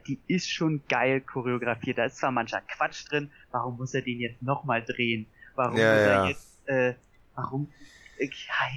die 0.06 0.18
ist 0.26 0.50
schon 0.50 0.82
geil 0.88 1.20
choreografiert. 1.20 1.98
Da 1.98 2.04
ist 2.04 2.16
zwar 2.16 2.30
mancher 2.30 2.62
Quatsch 2.62 3.04
drin, 3.10 3.30
warum 3.50 3.76
muss 3.76 3.94
er 3.94 4.02
den 4.02 4.20
jetzt 4.20 4.42
nochmal 4.42 4.82
drehen? 4.82 5.26
Warum 5.54 5.76
ja, 5.76 5.92
muss 5.92 6.00
er 6.00 6.28
jetzt, 6.28 6.68
äh, 6.68 6.94
warum 7.34 7.68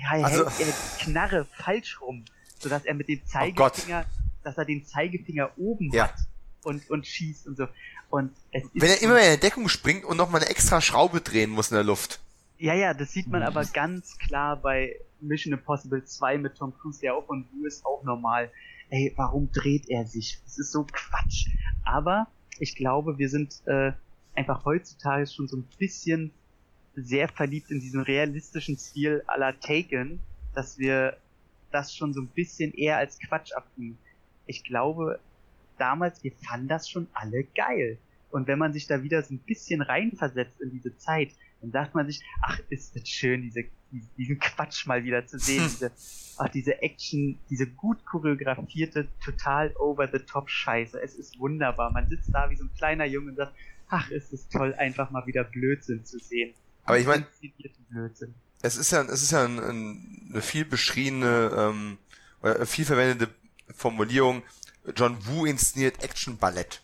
also, 0.09 0.49
hält 0.49 0.67
er 0.67 1.05
Knarre 1.05 1.45
falsch 1.45 2.01
rum, 2.01 2.25
sodass 2.59 2.85
er 2.85 2.93
mit 2.93 3.07
dem 3.07 3.19
oh 3.23 3.27
Zeigefinger, 3.27 4.05
oh 4.07 4.23
dass 4.43 4.57
er 4.57 4.65
den 4.65 4.85
Zeigefinger 4.85 5.51
oben 5.57 5.91
ja. 5.91 6.05
hat 6.05 6.15
und, 6.63 6.89
und 6.89 7.05
schießt 7.05 7.47
und 7.47 7.57
so. 7.57 7.67
Und 8.09 8.31
es 8.51 8.63
Wenn 8.73 8.89
er 8.89 9.01
immer 9.01 9.17
in 9.17 9.23
der 9.23 9.37
Deckung 9.37 9.67
springt 9.69 10.05
und 10.05 10.17
nochmal 10.17 10.41
eine 10.41 10.49
extra 10.49 10.81
Schraube 10.81 11.21
drehen 11.21 11.49
muss 11.49 11.71
in 11.71 11.75
der 11.75 11.83
Luft. 11.83 12.19
Ja, 12.57 12.73
ja, 12.73 12.93
das 12.93 13.11
sieht 13.11 13.27
man 13.27 13.41
mhm. 13.41 13.47
aber 13.47 13.65
ganz 13.65 14.17
klar 14.17 14.55
bei 14.55 14.99
Mission 15.19 15.53
Impossible 15.53 16.03
2 16.03 16.37
mit 16.37 16.55
Tom 16.55 16.73
Cruise, 16.77 16.99
der 17.01 17.15
auch 17.15 17.25
von 17.25 17.47
Du 17.51 17.65
ist 17.65 17.85
auch 17.85 18.03
normal. 18.03 18.51
Ey, 18.89 19.13
warum 19.15 19.51
dreht 19.51 19.89
er 19.89 20.05
sich? 20.05 20.39
Das 20.45 20.59
ist 20.59 20.71
so 20.71 20.85
Quatsch. 20.91 21.47
Aber 21.83 22.27
ich 22.59 22.75
glaube, 22.75 23.17
wir 23.17 23.29
sind 23.29 23.61
äh, 23.65 23.93
einfach 24.35 24.65
heutzutage 24.65 25.27
schon 25.27 25.47
so 25.47 25.57
ein 25.57 25.67
bisschen 25.77 26.31
sehr 26.95 27.27
verliebt 27.27 27.71
in 27.71 27.79
diesen 27.79 28.01
realistischen 28.01 28.77
Stil 28.77 29.23
aller 29.27 29.59
Taken, 29.59 30.19
dass 30.53 30.77
wir 30.77 31.17
das 31.71 31.95
schon 31.95 32.13
so 32.13 32.21
ein 32.21 32.27
bisschen 32.27 32.73
eher 32.73 32.97
als 32.97 33.19
Quatsch 33.19 33.51
abtun. 33.53 33.97
Ich 34.45 34.63
glaube, 34.63 35.19
damals, 35.77 36.23
wir 36.23 36.31
fanden 36.31 36.67
das 36.67 36.89
schon 36.89 37.07
alle 37.13 37.43
geil. 37.55 37.97
Und 38.29 38.47
wenn 38.47 38.59
man 38.59 38.73
sich 38.73 38.87
da 38.87 39.03
wieder 39.03 39.21
so 39.21 39.33
ein 39.33 39.39
bisschen 39.39 39.81
reinversetzt 39.81 40.59
in 40.61 40.71
diese 40.71 40.95
Zeit, 40.97 41.31
dann 41.61 41.71
sagt 41.71 41.95
man 41.95 42.07
sich, 42.07 42.21
ach, 42.41 42.59
ist 42.69 42.95
das 42.95 43.07
schön, 43.07 43.41
diese, 43.41 43.63
diesen 44.17 44.39
Quatsch 44.39 44.85
mal 44.85 45.03
wieder 45.03 45.25
zu 45.25 45.39
sehen, 45.39 45.63
diese, 45.69 45.91
ach, 46.37 46.49
diese 46.49 46.81
Action, 46.81 47.37
diese 47.49 47.67
gut 47.67 48.05
choreografierte, 48.05 49.07
total 49.23 49.73
over-the-top 49.77 50.49
Scheiße. 50.49 51.01
Es 51.01 51.15
ist 51.15 51.39
wunderbar. 51.39 51.91
Man 51.91 52.07
sitzt 52.09 52.33
da 52.33 52.49
wie 52.49 52.55
so 52.55 52.65
ein 52.65 52.73
kleiner 52.75 53.05
Junge 53.05 53.31
und 53.31 53.37
sagt, 53.37 53.55
ach, 53.87 54.09
ist 54.09 54.33
es 54.33 54.47
toll, 54.49 54.73
einfach 54.73 55.11
mal 55.11 55.25
wieder 55.27 55.43
Blödsinn 55.43 56.03
zu 56.03 56.19
sehen. 56.19 56.53
Aber 56.85 56.97
ich 56.99 57.07
meine, 57.07 57.25
es 58.61 58.77
ist 58.77 58.91
ja, 58.91 59.01
es 59.03 59.21
ist 59.21 59.31
ja 59.31 59.43
ein, 59.43 59.59
ein, 59.59 60.29
eine 60.31 60.41
viel 60.41 60.65
beschriebene, 60.65 61.51
ähm, 61.55 61.97
oder 62.41 62.65
viel 62.65 62.85
verwendete 62.85 63.33
Formulierung, 63.73 64.43
John 64.95 65.17
Woo 65.25 65.45
inszeniert 65.45 66.03
Action-Ballett. 66.03 66.81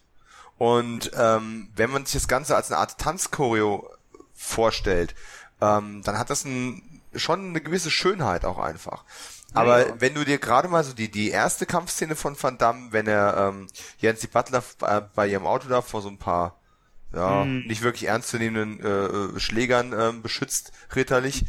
Und 0.57 1.11
ähm, 1.15 1.69
wenn 1.75 1.89
man 1.89 2.05
sich 2.05 2.21
das 2.21 2.27
Ganze 2.27 2.55
als 2.55 2.71
eine 2.71 2.79
Art 2.79 2.97
Tanzchoreo 2.97 3.89
vorstellt, 4.33 5.15
ähm, 5.61 6.01
dann 6.03 6.17
hat 6.17 6.29
das 6.29 6.45
ein, 6.45 7.01
schon 7.15 7.49
eine 7.49 7.61
gewisse 7.61 7.91
Schönheit 7.91 8.45
auch 8.45 8.57
einfach. 8.57 9.05
Aber 9.53 9.87
ja. 9.87 9.93
wenn 9.99 10.13
du 10.13 10.25
dir 10.25 10.37
gerade 10.37 10.67
mal 10.67 10.83
so 10.83 10.93
die, 10.93 11.09
die 11.09 11.29
erste 11.29 11.65
Kampfszene 11.65 12.15
von 12.15 12.41
Van 12.41 12.57
Damme, 12.57 12.91
wenn 12.91 13.07
er 13.07 13.49
ähm, 13.49 13.67
Yancy 13.99 14.27
Butler 14.27 14.63
äh, 14.81 15.01
bei 15.15 15.27
ihrem 15.27 15.47
Auto 15.47 15.67
da 15.67 15.81
vor 15.81 16.01
so 16.01 16.09
ein 16.09 16.19
paar 16.19 16.58
ja, 17.13 17.43
hm. 17.43 17.65
nicht 17.65 17.81
wirklich 17.81 18.07
ernstzunehmenden 18.09 18.85
äh, 18.85 19.35
äh, 19.35 19.39
Schlägern 19.39 19.93
äh, 19.93 20.13
beschützt, 20.13 20.71
ritterlich. 20.95 21.45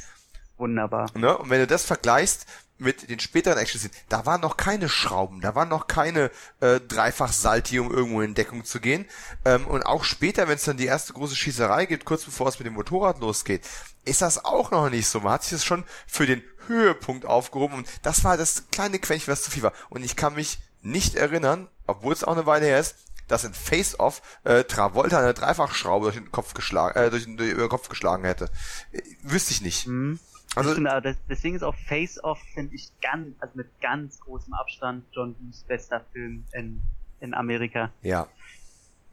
Wunderbar. 0.56 1.10
Ne? 1.14 1.36
Und 1.36 1.50
wenn 1.50 1.60
du 1.60 1.66
das 1.66 1.84
vergleichst 1.84 2.46
mit 2.78 3.10
den 3.10 3.20
späteren 3.20 3.58
Action-Szenen, 3.58 3.94
da 4.08 4.24
waren 4.24 4.40
noch 4.40 4.56
keine 4.56 4.88
Schrauben, 4.88 5.40
da 5.40 5.54
waren 5.54 5.68
noch 5.68 5.86
keine 5.86 6.30
äh, 6.60 6.80
Dreifach-Salti, 6.80 7.78
um 7.78 7.90
irgendwo 7.90 8.22
in 8.22 8.34
Deckung 8.34 8.64
zu 8.64 8.80
gehen. 8.80 9.06
Ähm, 9.44 9.66
und 9.66 9.84
auch 9.84 10.04
später, 10.04 10.48
wenn 10.48 10.56
es 10.56 10.64
dann 10.64 10.78
die 10.78 10.86
erste 10.86 11.12
große 11.12 11.36
Schießerei 11.36 11.86
gibt, 11.86 12.04
kurz 12.04 12.24
bevor 12.24 12.48
es 12.48 12.58
mit 12.58 12.66
dem 12.66 12.74
Motorrad 12.74 13.20
losgeht, 13.20 13.62
ist 14.04 14.22
das 14.22 14.44
auch 14.44 14.70
noch 14.70 14.88
nicht 14.88 15.08
so. 15.08 15.20
Man 15.20 15.32
hat 15.32 15.42
sich 15.42 15.52
das 15.52 15.64
schon 15.64 15.84
für 16.06 16.26
den 16.26 16.42
Höhepunkt 16.66 17.26
aufgehoben 17.26 17.74
und 17.74 17.88
das 18.02 18.24
war 18.24 18.36
das 18.36 18.64
kleine 18.70 18.98
Quäntchen, 18.98 19.32
was 19.32 19.42
zu 19.42 19.50
viel 19.50 19.62
war. 19.62 19.72
Und 19.90 20.04
ich 20.04 20.16
kann 20.16 20.34
mich 20.34 20.58
nicht 20.82 21.14
erinnern, 21.14 21.68
obwohl 21.86 22.12
es 22.12 22.24
auch 22.24 22.32
eine 22.32 22.46
Weile 22.46 22.66
her 22.66 22.80
ist, 22.80 22.96
dass 23.30 23.44
in 23.44 23.54
Face-Off 23.54 24.22
äh, 24.44 24.64
Travolta 24.64 25.18
eine 25.18 25.34
Dreifachschraube 25.34 26.06
durch 26.06 26.16
den 26.16 26.30
Kopf 26.30 26.54
geschlagen, 26.54 26.98
äh, 26.98 27.10
durch 27.10 27.24
den, 27.24 27.36
durch 27.36 27.54
den 27.54 27.68
Kopf 27.68 27.88
geschlagen 27.88 28.24
hätte. 28.24 28.50
Äh, 28.92 29.02
wüsste 29.22 29.52
ich 29.52 29.62
nicht. 29.62 29.86
Mhm. 29.86 30.18
Also, 30.56 30.74
finde, 30.74 31.16
deswegen 31.28 31.54
ist 31.54 31.62
auch 31.62 31.76
Face-Off, 31.76 32.40
finde 32.54 32.74
ich, 32.74 32.90
ganz, 33.00 33.36
also 33.38 33.56
mit 33.56 33.68
ganz 33.80 34.18
großem 34.20 34.52
Abstand 34.52 35.04
John 35.12 35.36
Woos 35.38 35.62
bester 35.62 36.04
Film 36.12 36.44
in, 36.52 36.82
in 37.20 37.34
Amerika. 37.34 37.92
Ja. 38.02 38.26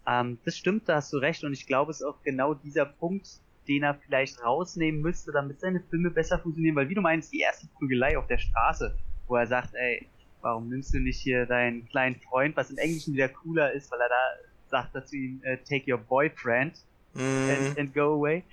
Ähm, 0.08 0.40
das 0.46 0.58
stimmt, 0.58 0.90
da 0.90 0.96
hast 0.96 1.14
du 1.14 1.18
recht 1.18 1.44
und 1.44 1.54
ich 1.54 1.68
glaube, 1.68 1.92
es 1.92 2.02
ist 2.02 2.08
auch 2.08 2.24
genau 2.24 2.56
dieser 2.56 2.86
Punkt, 2.86 3.28
den 3.68 3.84
er 3.84 3.96
vielleicht 3.96 4.44
rausnehmen 4.44 5.02
müsste, 5.02 5.32
damit 5.32 5.60
seine 5.60 5.82
Filme 5.82 6.10
besser 6.10 6.40
funktionieren, 6.40 6.76
weil 6.76 6.90
wie 6.90 6.96
du 6.96 7.02
meinst, 7.02 7.32
die 7.32 7.42
erste 7.42 7.68
Prügelei 7.78 8.18
auf 8.18 8.26
der 8.26 8.38
Straße, 8.40 8.98
wo 9.28 9.36
er 9.36 9.46
sagt, 9.46 9.76
ey, 9.76 10.08
warum 10.48 10.70
nimmst 10.70 10.94
du 10.94 11.00
nicht 11.00 11.20
hier 11.20 11.46
deinen 11.46 11.86
kleinen 11.90 12.16
Freund, 12.16 12.56
was 12.56 12.72
im 12.72 12.78
Englischen 12.78 13.14
wieder 13.14 13.28
cooler 13.28 13.74
ist, 13.74 13.92
weil 13.92 14.00
er 14.00 14.08
da 14.08 14.70
sagt 14.70 14.96
dazu 14.96 15.16
ihm, 15.16 15.42
uh, 15.46 15.58
take 15.68 15.92
your 15.92 15.98
boyfriend 15.98 16.74
mm. 17.14 17.20
and, 17.20 17.78
and, 17.78 17.94
go 17.94 18.14
away. 18.16 18.44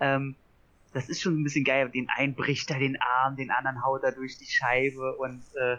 Ähm, 0.00 0.34
das 0.92 1.08
ist 1.08 1.22
schon 1.22 1.40
ein 1.40 1.44
bisschen 1.44 1.64
geil. 1.64 1.88
Den 1.90 2.08
einen 2.16 2.34
bricht 2.34 2.70
er 2.70 2.80
den 2.80 3.00
Arm, 3.00 3.36
den 3.36 3.50
anderen 3.50 3.84
haut 3.84 4.02
er 4.02 4.12
durch 4.12 4.36
die 4.38 4.46
Scheibe 4.46 5.16
und 5.16 5.42
äh, 5.54 5.76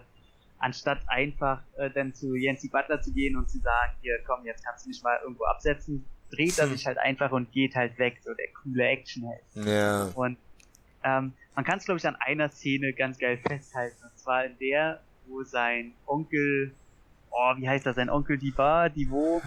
anstatt 0.59 0.99
einfach 1.07 1.61
äh, 1.77 1.89
dann 1.89 2.13
zu 2.13 2.35
Yancy 2.35 2.69
Butler 2.69 3.01
zu 3.01 3.13
gehen 3.13 3.35
und 3.35 3.49
zu 3.49 3.59
sagen, 3.59 3.93
hier 4.01 4.17
komm, 4.25 4.45
jetzt 4.45 4.63
kannst 4.65 4.85
du 4.85 4.89
mich 4.89 5.03
mal 5.03 5.19
irgendwo 5.23 5.43
absetzen, 5.43 6.05
dreht 6.31 6.57
er 6.57 6.67
hm. 6.67 6.71
sich 6.71 6.85
halt 6.85 6.97
einfach 6.99 7.31
und 7.31 7.51
geht 7.51 7.75
halt 7.75 7.97
weg, 7.99 8.21
so 8.23 8.33
der 8.33 8.47
coole 8.63 8.87
Actionheld. 8.87 9.43
Ja. 9.55 10.05
Und 10.15 10.37
ähm, 11.03 11.33
man 11.53 11.65
kann 11.65 11.79
es 11.79 11.85
glaube 11.85 11.97
ich 11.97 12.07
an 12.07 12.15
einer 12.15 12.49
Szene 12.49 12.93
ganz 12.93 13.17
geil 13.17 13.37
festhalten, 13.37 14.03
und 14.03 14.17
zwar 14.17 14.45
in 14.45 14.57
der, 14.59 15.01
wo 15.27 15.43
sein 15.43 15.93
Onkel 16.05 16.73
oh, 17.35 17.57
wie 17.57 17.67
heißt 17.67 17.85
er, 17.85 17.93
sein 17.93 18.09
Onkel 18.09 18.37
Divar, 18.37 18.89
Divo? 18.89 19.41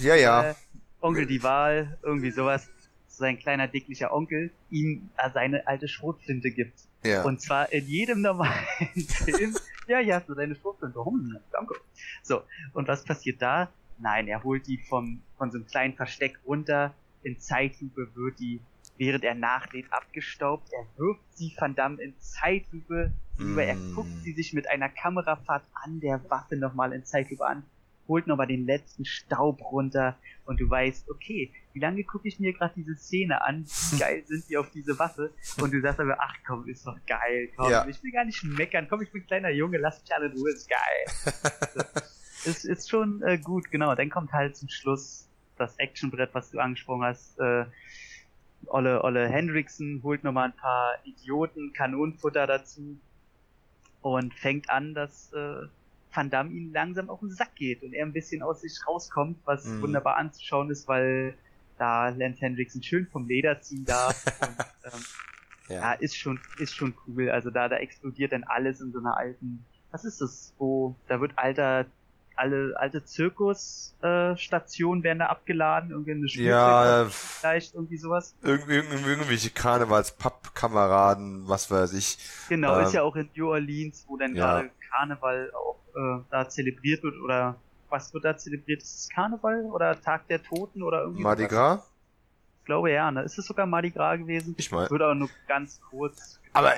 Ja, 0.00 0.14
ja. 0.14 0.50
Äh, 0.50 0.54
Onkel 1.00 1.26
Dival, 1.26 1.98
irgendwie 2.02 2.30
sowas, 2.30 2.68
sein 3.06 3.38
kleiner 3.38 3.68
dicklicher 3.68 4.12
Onkel, 4.12 4.50
ihm 4.70 5.10
äh, 5.18 5.30
seine 5.32 5.66
alte 5.66 5.88
Schrotflinte 5.88 6.50
gibt. 6.50 6.80
Ja. 7.04 7.22
Und 7.22 7.40
zwar 7.40 7.72
in 7.72 7.86
jedem 7.86 8.22
normalen 8.22 8.52
Film. 9.24 9.56
ja, 9.86 10.00
ja, 10.00 10.16
hast 10.16 10.28
du 10.28 10.34
deine 10.34 10.54
Schrotflinte. 10.54 11.04
Hm, 11.04 11.38
danke. 11.52 11.74
So, 12.22 12.42
und 12.72 12.88
was 12.88 13.04
passiert 13.04 13.40
da? 13.40 13.70
Nein, 13.98 14.28
er 14.28 14.42
holt 14.42 14.66
die 14.66 14.78
vom, 14.78 15.22
von 15.38 15.50
so 15.50 15.58
einem 15.58 15.66
kleinen 15.66 15.94
Versteck 15.94 16.38
runter. 16.46 16.94
In 17.26 17.40
Zeitlupe 17.40 18.14
wird 18.14 18.38
die, 18.38 18.60
während 18.98 19.24
er 19.24 19.34
nachlädt, 19.34 19.86
abgestaubt. 19.92 20.68
Er 20.72 20.86
wirft 20.96 21.24
sie 21.36 21.52
Van 21.58 21.74
Damme 21.74 22.00
in 22.00 22.14
Zeitlupe 22.20 23.12
über. 23.36 23.64
Er 23.64 23.74
Mm. 23.74 23.94
guckt 23.96 24.22
sie 24.22 24.32
sich 24.32 24.52
mit 24.52 24.68
einer 24.70 24.88
Kamerafahrt 24.88 25.64
an 25.84 25.98
der 25.98 26.22
Waffe 26.30 26.56
nochmal 26.56 26.92
in 26.92 27.04
Zeitlupe 27.04 27.44
an. 27.44 27.64
Holt 28.06 28.28
nochmal 28.28 28.46
den 28.46 28.64
letzten 28.64 29.04
Staub 29.04 29.60
runter. 29.72 30.16
Und 30.44 30.60
du 30.60 30.70
weißt, 30.70 31.10
okay, 31.10 31.52
wie 31.72 31.80
lange 31.80 32.04
gucke 32.04 32.28
ich 32.28 32.38
mir 32.38 32.52
gerade 32.52 32.74
diese 32.76 32.94
Szene 32.94 33.42
an? 33.42 33.66
Wie 33.90 33.98
geil 33.98 34.22
sind 34.24 34.48
die 34.48 34.56
auf 34.56 34.70
diese 34.70 34.96
Waffe? 35.00 35.32
Und 35.60 35.72
du 35.72 35.80
sagst 35.80 35.98
aber, 35.98 36.16
ach 36.20 36.36
komm, 36.46 36.68
ist 36.68 36.86
doch 36.86 36.96
geil. 37.08 37.48
Komm, 37.56 37.70
Ja. 37.72 37.84
ich 37.88 38.00
will 38.04 38.12
gar 38.12 38.24
nicht 38.24 38.44
meckern. 38.44 38.86
Komm, 38.88 39.02
ich 39.02 39.10
bin 39.10 39.22
ein 39.22 39.26
kleiner 39.26 39.50
Junge, 39.50 39.78
lass 39.78 40.00
mich 40.00 40.14
alle 40.14 40.26
in 40.26 40.32
Ruhe, 40.38 40.50
ist 40.52 40.70
geil. 40.70 41.34
Es 42.48 42.64
ist 42.64 42.88
schon 42.88 43.20
äh, 43.22 43.38
gut, 43.38 43.72
genau. 43.72 43.96
Dann 43.96 44.08
kommt 44.08 44.32
halt 44.32 44.56
zum 44.56 44.68
Schluss 44.68 45.25
das 45.58 45.78
Actionbrett, 45.78 46.30
was 46.34 46.50
du 46.50 46.58
angesprochen 46.58 47.04
hast. 47.04 47.38
Äh, 47.38 47.66
Olle, 48.66 49.02
Olle 49.04 49.28
Hendrickson 49.28 50.00
holt 50.02 50.24
nochmal 50.24 50.48
ein 50.48 50.56
paar 50.56 50.94
Idioten, 51.04 51.72
Kanonenfutter 51.72 52.46
dazu 52.46 52.98
und 54.00 54.34
fängt 54.34 54.70
an, 54.70 54.94
dass 54.94 55.32
äh, 55.32 55.66
Van 56.12 56.30
Damme 56.30 56.50
ihm 56.50 56.72
langsam 56.72 57.10
auf 57.10 57.20
den 57.20 57.30
Sack 57.30 57.54
geht 57.56 57.82
und 57.82 57.92
er 57.92 58.06
ein 58.06 58.12
bisschen 58.12 58.42
aus 58.42 58.62
sich 58.62 58.78
rauskommt, 58.88 59.38
was 59.44 59.64
Mhm. 59.66 59.82
wunderbar 59.82 60.16
anzuschauen 60.16 60.70
ist, 60.70 60.88
weil 60.88 61.34
da 61.78 62.08
Lance 62.08 62.40
Hendrickson 62.40 62.82
schön 62.82 63.06
vom 63.06 63.28
Leder 63.28 63.60
ziehen 63.60 63.84
darf. 63.84 64.16
und, 64.40 64.56
ähm, 64.92 65.04
ja, 65.68 65.92
ist 65.92 66.16
schon, 66.16 66.40
ist 66.58 66.74
schon 66.74 66.94
cool. 67.06 67.30
Also 67.30 67.50
da, 67.50 67.68
da 67.68 67.76
explodiert 67.76 68.32
dann 68.32 68.44
alles 68.44 68.80
in 68.80 68.92
so 68.92 68.98
einer 68.98 69.16
alten, 69.16 69.64
was 69.90 70.04
ist 70.04 70.20
das, 70.20 70.54
wo, 70.58 70.96
da 71.08 71.20
wird 71.20 71.32
alter, 71.36 71.86
alle, 72.36 72.74
alte 72.78 73.04
Zirkusstationen 73.04 75.00
äh, 75.00 75.04
werden 75.04 75.18
da 75.18 75.26
abgeladen, 75.26 75.90
irgendwie 75.90 76.12
eine 76.12 76.26
Ja, 76.26 77.02
äh, 77.02 77.06
vielleicht 77.08 77.74
irgendwie 77.74 77.96
sowas. 77.96 78.34
irgend, 78.42 78.68
irgend, 78.68 79.06
irgendwelche 79.06 79.50
Karnevals-Pappkameraden, 79.50 81.48
was 81.48 81.70
weiß 81.70 81.94
ich. 81.94 82.18
Genau, 82.48 82.78
Ähm, 82.78 82.84
ist 82.86 82.92
ja 82.92 83.02
auch 83.02 83.16
in 83.16 83.28
New 83.34 83.48
Orleans, 83.48 84.04
wo 84.06 84.16
dann 84.16 84.36
ja. 84.36 84.60
gerade 84.60 84.70
Karneval 84.90 85.50
auch 85.52 85.78
äh, 85.94 86.22
da 86.30 86.48
zelebriert 86.48 87.02
wird 87.02 87.16
oder 87.22 87.56
was 87.88 88.12
wird 88.12 88.24
da 88.24 88.36
zelebriert? 88.36 88.82
Ist 88.82 88.98
es 89.00 89.08
Karneval 89.08 89.64
oder 89.64 90.00
Tag 90.00 90.28
der 90.28 90.42
Toten 90.42 90.82
oder 90.82 91.02
irgendwie 91.02 91.22
Mardi 91.22 91.44
sowas? 91.44 91.54
Gras? 91.54 91.90
Ich 92.60 92.66
glaube 92.66 92.90
ja, 92.90 93.10
ne? 93.10 93.22
Ist 93.22 93.38
es 93.38 93.46
sogar 93.46 93.64
Mardi 93.64 93.90
Gras 93.90 94.18
gewesen? 94.18 94.54
Ich 94.58 94.70
meine. 94.72 94.90
Wird 94.90 95.00
aber 95.00 95.14
nur 95.14 95.30
ganz 95.46 95.80
kurz. 95.88 96.40
Aber 96.52 96.72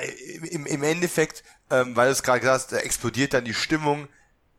im, 0.51 0.67
im 0.67 0.83
Endeffekt, 0.83 1.43
ähm, 1.71 1.97
weil 1.97 2.07
du 2.09 2.13
es 2.13 2.23
gerade 2.23 2.41
gesagt 2.41 2.63
hast, 2.63 2.73
da 2.73 2.77
explodiert 2.79 3.33
dann 3.33 3.45
die 3.45 3.55
Stimmung 3.55 4.09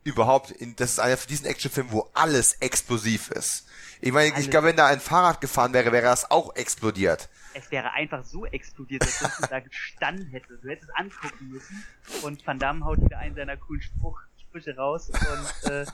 überhaupt. 0.04 0.50
In, 0.50 0.76
das 0.76 0.92
ist 0.92 0.98
einer 1.00 1.16
von 1.16 1.28
diesen 1.28 1.46
Actionfilmen, 1.46 1.92
wo 1.92 2.10
alles 2.14 2.54
explosiv 2.54 3.30
ist. 3.30 3.66
Ich 4.02 4.12
meine, 4.12 4.28
ich 4.28 4.34
Alles. 4.34 4.50
glaube, 4.50 4.68
wenn 4.68 4.76
da 4.76 4.86
ein 4.86 5.00
Fahrrad 5.00 5.40
gefahren 5.40 5.74
wäre, 5.74 5.92
wäre 5.92 6.04
das 6.04 6.30
auch 6.30 6.56
explodiert. 6.56 7.28
Es 7.52 7.70
wäre 7.70 7.92
einfach 7.92 8.24
so 8.24 8.46
explodiert, 8.46 9.02
dass 9.02 9.36
du 9.36 9.46
da 9.46 9.60
gestanden 9.60 10.26
hättest. 10.30 10.64
Du 10.64 10.68
hättest 10.68 10.88
es 10.88 10.96
angucken 10.96 11.48
müssen 11.50 11.84
und 12.22 12.46
Van 12.46 12.58
Damme 12.58 12.84
haut 12.84 13.00
wieder 13.00 13.18
einen 13.18 13.34
seiner 13.34 13.56
coolen 13.56 13.82
Spruch, 13.82 14.18
Sprüche 14.38 14.74
raus 14.76 15.10
und 15.10 15.70
äh, 15.70 15.84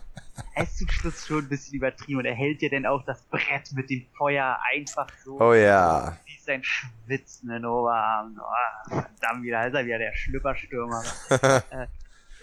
er 0.54 0.62
ist 0.62 0.78
zum 0.78 0.88
Schluss 0.88 1.26
schon 1.26 1.44
ein 1.44 1.48
bisschen 1.48 1.74
übertrieben 1.74 2.20
und 2.20 2.26
er 2.26 2.34
hält 2.34 2.60
dir 2.60 2.70
dann 2.70 2.86
auch 2.86 3.04
das 3.04 3.22
Brett 3.24 3.72
mit 3.72 3.90
dem 3.90 4.06
Feuer 4.16 4.58
einfach 4.72 5.08
so. 5.24 5.40
Oh 5.40 5.54
ja. 5.54 6.16
Siehst 6.26 6.46
sein 6.46 6.62
Schwitzen 6.62 7.48
in 7.48 7.56
den 7.56 7.66
Oberarm. 7.66 8.38
Oh, 8.40 8.94
Van 8.94 9.06
Damme 9.20 9.42
wieder, 9.42 9.66
ist 9.66 9.74
er 9.74 9.84
wieder 9.84 9.98
der 9.98 10.14
Schlüpperstürmer. 10.14 11.02
äh, 11.70 11.86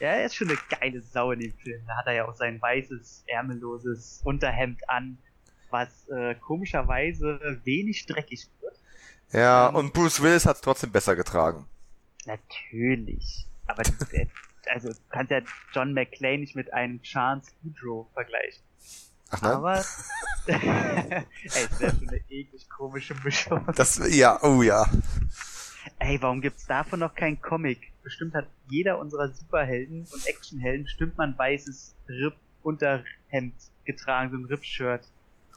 ja, 0.04 0.10
er 0.10 0.26
ist 0.26 0.36
schon 0.36 0.50
eine 0.50 0.58
geile 0.70 1.02
Sau 1.02 1.32
in 1.32 1.40
dem 1.40 1.54
Film. 1.54 1.82
Da 1.88 1.96
hat 1.96 2.08
er 2.08 2.14
ja 2.14 2.28
auch 2.28 2.36
sein 2.36 2.62
weißes, 2.62 3.24
ärmelloses 3.28 4.20
Unterhemd 4.26 4.82
an, 4.90 5.18
was 5.70 6.10
äh, 6.10 6.36
komischerweise 6.36 7.40
wenig 7.64 8.06
dreckig 8.06 8.50
wird. 8.60 8.78
Ja, 9.32 9.70
Ähm, 9.70 9.76
und 9.76 9.94
Bruce 9.94 10.22
Willis 10.22 10.46
hat 10.46 10.58
es 10.58 10.62
trotzdem 10.62 10.92
besser 10.92 11.16
getragen. 11.16 11.68
Natürlich. 12.26 13.48
Aber 13.66 13.84
die, 14.12 14.30
also 14.70 14.90
du 14.90 15.00
kannst 15.10 15.32
ja 15.32 15.40
John 15.72 15.94
McClane 15.94 16.40
nicht 16.40 16.58
mit 16.58 16.74
einem 16.74 17.02
Chance 17.02 17.54
Boudreaux 17.62 18.12
vergleichen. 18.14 18.62
Ach 19.30 19.42
nein? 19.42 19.52
Aber 19.54 19.78
ey, 20.48 21.26
das 21.46 21.80
wäre 21.80 21.96
schon 21.96 22.10
eine 22.10 22.20
eklig 22.30 22.70
komische 22.70 23.16
Mischung. 23.24 23.66
Das, 23.74 24.02
ja, 24.14 24.38
oh 24.44 24.62
ja. 24.62 24.86
Ey, 26.00 26.22
warum 26.22 26.42
gibt's 26.42 26.66
davon 26.66 27.00
noch 27.00 27.16
keinen 27.16 27.42
Comic? 27.42 27.93
Bestimmt 28.04 28.36
hat 28.36 28.48
jeder 28.70 29.00
unserer 29.00 29.30
Superhelden 29.30 30.06
und 30.12 30.28
Actionhelden 30.28 30.84
bestimmt 30.84 31.18
mal 31.18 31.28
ein 31.28 31.38
weißes 31.38 31.96
Rip-Unterhemd 32.10 33.56
getragen, 33.86 34.32
so 34.32 34.38
ein 34.38 34.46
Rip-Shirt. 34.46 35.08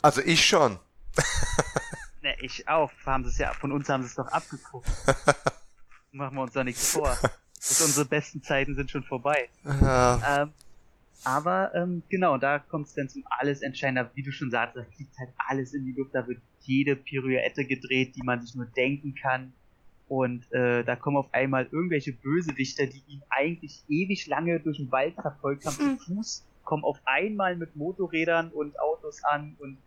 Also 0.03 0.21
ich 0.23 0.45
schon. 0.47 0.79
Ne, 2.23 2.35
ich 2.41 2.67
auch. 2.67 2.91
Haben 3.05 3.23
sie 3.23 3.31
es 3.31 3.39
ja, 3.39 3.53
von 3.53 3.71
uns 3.71 3.89
haben 3.89 4.03
sie 4.03 4.09
es 4.09 4.17
doch 4.17 4.27
abgeguckt. 4.27 4.89
Machen 6.11 6.35
wir 6.35 6.43
uns 6.43 6.55
doch 6.55 6.65
nichts 6.65 6.91
vor. 6.91 7.17
Das, 7.55 7.81
unsere 7.81 8.05
besten 8.05 8.43
Zeiten 8.43 8.75
sind 8.75 8.91
schon 8.91 9.05
vorbei. 9.05 9.49
Ja. 9.65 10.43
Ähm, 10.43 10.53
aber 11.23 11.73
ähm, 11.75 12.03
genau, 12.09 12.37
da 12.37 12.59
kommt 12.59 12.89
es 12.89 12.95
dann 12.95 13.09
zum 13.09 13.23
alles 13.29 13.63
entscheidender, 13.63 14.11
wie 14.15 14.25
du 14.25 14.33
schon 14.33 14.51
sagst, 14.51 14.77
da 14.77 14.85
fliegt 14.97 15.17
halt 15.19 15.31
alles 15.37 15.73
in 15.73 15.85
die 15.85 15.93
Luft, 15.93 16.15
da 16.15 16.27
wird 16.27 16.41
jede 16.63 16.97
Pirouette 16.97 17.65
gedreht, 17.65 18.17
die 18.17 18.23
man 18.25 18.41
sich 18.41 18.57
nur 18.57 18.67
denken 18.67 19.15
kann. 19.15 19.53
Und 20.09 20.51
äh, 20.53 20.85
da 20.85 20.95
kommen 20.95 21.17
auf 21.17 21.33
einmal 21.35 21.69
irgendwelche 21.71 22.13
Bösewichter, 22.13 22.87
die 22.87 23.03
ihn 23.09 23.23
eigentlich 23.29 23.83
ewig 23.89 24.27
lange 24.27 24.61
durch 24.61 24.77
den 24.77 24.93
Wald 24.93 25.15
verfolgt 25.15 25.67
haben, 25.67 25.75
zu 25.75 25.97
Fuß, 25.97 26.47
kommen 26.65 26.85
auf 26.85 27.01
einmal 27.05 27.57
mit 27.57 27.75
Motorrädern 27.75 28.51
und 28.51 28.79
Autos 28.79 29.25
an 29.25 29.57
und 29.59 29.79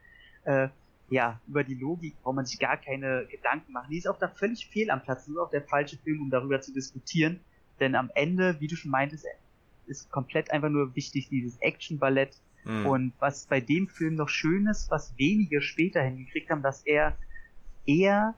äh, 0.45 0.69
ja, 1.09 1.39
über 1.47 1.63
die 1.63 1.75
Logik 1.75 2.21
braucht 2.21 2.35
man 2.35 2.45
sich 2.45 2.59
gar 2.59 2.77
keine 2.77 3.25
Gedanken 3.27 3.71
machen. 3.71 3.87
Die 3.89 3.97
ist 3.97 4.07
auch 4.07 4.19
da 4.19 4.27
völlig 4.27 4.67
fehl 4.67 4.91
am 4.91 5.01
Platz. 5.01 5.25
Das 5.25 5.29
ist 5.29 5.37
auch 5.37 5.49
der 5.49 5.63
falsche 5.63 5.97
Film, 5.97 6.21
um 6.21 6.29
darüber 6.29 6.61
zu 6.61 6.71
diskutieren. 6.71 7.39
Denn 7.79 7.95
am 7.95 8.11
Ende, 8.13 8.59
wie 8.59 8.67
du 8.67 8.75
schon 8.75 8.91
meintest, 8.91 9.25
ist 9.87 10.11
komplett 10.11 10.51
einfach 10.51 10.69
nur 10.69 10.95
wichtig, 10.95 11.29
dieses 11.29 11.57
Action-Ballett. 11.61 12.35
Hm. 12.63 12.85
Und 12.85 13.13
was 13.19 13.47
bei 13.47 13.59
dem 13.59 13.87
Film 13.87 14.15
noch 14.15 14.29
schön 14.29 14.67
ist, 14.67 14.91
was 14.91 15.17
wenige 15.17 15.61
später 15.61 16.01
hingekriegt 16.01 16.49
haben, 16.49 16.61
dass 16.61 16.85
er 16.85 17.17
eher 17.85 18.35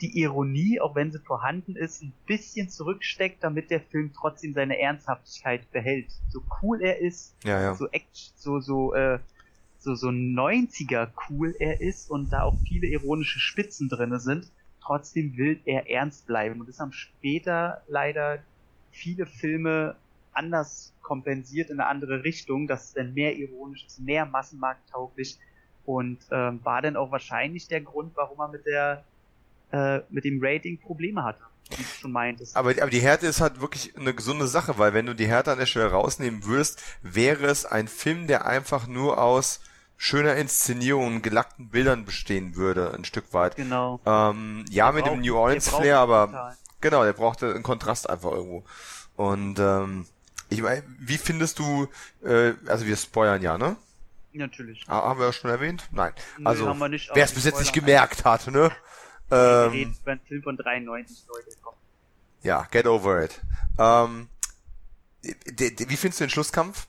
die 0.00 0.20
Ironie, 0.20 0.80
auch 0.80 0.94
wenn 0.94 1.10
sie 1.10 1.18
vorhanden 1.18 1.74
ist, 1.74 2.02
ein 2.02 2.12
bisschen 2.26 2.68
zurücksteckt, 2.68 3.42
damit 3.42 3.70
der 3.70 3.80
Film 3.80 4.12
trotzdem 4.14 4.52
seine 4.52 4.78
Ernsthaftigkeit 4.78 5.70
behält. 5.72 6.08
So 6.28 6.42
cool 6.62 6.82
er 6.82 7.00
ist, 7.00 7.34
ja, 7.44 7.60
ja. 7.60 7.74
so 7.74 7.88
Action, 7.88 8.32
so, 8.36 8.60
so, 8.60 8.94
äh, 8.94 9.18
so, 9.78 9.94
so 9.94 10.08
90er 10.08 11.08
cool 11.28 11.54
er 11.58 11.80
ist 11.80 12.10
und 12.10 12.32
da 12.32 12.42
auch 12.42 12.56
viele 12.66 12.88
ironische 12.88 13.38
Spitzen 13.38 13.88
drinne 13.88 14.20
sind, 14.20 14.50
trotzdem 14.82 15.36
will 15.36 15.60
er 15.64 15.90
ernst 15.90 16.26
bleiben. 16.26 16.60
Und 16.60 16.68
das 16.68 16.78
haben 16.78 16.92
später 16.92 17.82
leider 17.88 18.40
viele 18.90 19.26
Filme 19.26 19.96
anders 20.32 20.92
kompensiert 21.02 21.70
in 21.70 21.80
eine 21.80 21.88
andere 21.88 22.24
Richtung, 22.24 22.66
dass 22.66 22.88
es 22.88 22.92
dann 22.94 23.14
mehr 23.14 23.36
ironisch 23.36 23.86
ist, 23.86 24.00
mehr 24.00 24.26
massenmarkttauglich 24.26 25.38
und 25.86 26.18
ähm, 26.30 26.60
war 26.64 26.82
dann 26.82 26.96
auch 26.96 27.10
wahrscheinlich 27.12 27.68
der 27.68 27.80
Grund, 27.80 28.12
warum 28.16 28.40
er 28.40 28.48
mit 28.48 28.66
der 28.66 29.04
äh, 29.72 30.00
mit 30.10 30.24
dem 30.24 30.38
Rating 30.42 30.78
Probleme 30.78 31.22
hatte, 31.24 31.40
wie 31.70 31.76
du 31.82 31.88
schon 32.00 32.12
meintest. 32.12 32.56
Aber, 32.56 32.70
aber 32.70 32.90
die 32.90 33.00
Härte 33.00 33.26
ist 33.26 33.40
halt 33.40 33.60
wirklich 33.60 33.96
eine 33.96 34.14
gesunde 34.14 34.46
Sache, 34.46 34.78
weil 34.78 34.94
wenn 34.94 35.06
du 35.06 35.14
die 35.14 35.26
Härte 35.26 35.52
an 35.52 35.58
der 35.58 35.66
Stelle 35.66 35.90
rausnehmen 35.90 36.44
würdest, 36.44 36.82
wäre 37.02 37.46
es 37.46 37.64
ein 37.66 37.88
Film, 37.88 38.26
der 38.26 38.46
einfach 38.46 38.86
nur 38.86 39.20
aus 39.20 39.60
schöner 39.98 40.36
Inszenierung 40.36 41.06
und 41.16 41.22
gelackten 41.22 41.68
Bildern 41.70 42.04
bestehen 42.04 42.54
würde, 42.54 42.92
ein 42.94 43.04
Stück 43.04 43.32
weit. 43.32 43.56
genau. 43.56 43.98
Ähm, 44.04 44.64
ja, 44.70 44.86
Der 44.86 44.92
mit 44.92 45.06
dem 45.06 45.10
braucht- 45.14 45.20
New 45.20 45.32
der 45.32 45.34
Orleans 45.40 45.68
Flair, 45.68 45.98
aber 46.00 46.26
total. 46.26 46.56
genau, 46.82 47.04
der 47.04 47.12
brauchte 47.14 47.54
einen 47.54 47.62
Kontrast 47.62 48.08
einfach 48.10 48.32
irgendwo. 48.32 48.64
Und 49.16 49.58
ähm, 49.58 50.04
ich 50.50 50.60
meine, 50.60 50.82
wie 51.00 51.16
findest 51.16 51.58
du, 51.58 51.88
äh, 52.22 52.52
also 52.66 52.84
wir 52.86 52.96
spoilern 52.96 53.40
ja, 53.42 53.56
ne? 53.56 53.76
Natürlich. 54.34 54.84
Ah, 54.86 55.00
haben 55.08 55.18
wir 55.18 55.26
ja 55.26 55.32
schon 55.32 55.50
erwähnt? 55.50 55.88
Nein. 55.92 56.12
Nee, 56.36 56.44
Also, 56.44 56.66
wer 57.14 57.24
es 57.24 57.32
bis 57.32 57.44
jetzt 57.46 57.58
nicht 57.58 57.72
gemerkt 57.72 58.26
hat, 58.26 58.46
ne? 58.48 58.70
Wir 59.28 59.64
Ähm, 59.66 59.70
reden 59.72 59.96
über 60.00 60.12
einen 60.12 60.20
Film 60.20 60.42
von 60.42 60.56
93, 60.56 61.24
Leute. 61.28 61.50
Komm. 61.62 61.74
Ja, 62.42 62.62
get 62.70 62.86
over 62.86 63.24
it. 63.24 63.40
Ähm, 63.78 64.28
wie 65.22 65.96
findest 65.96 66.20
du 66.20 66.24
den 66.24 66.30
Schlusskampf? 66.30 66.86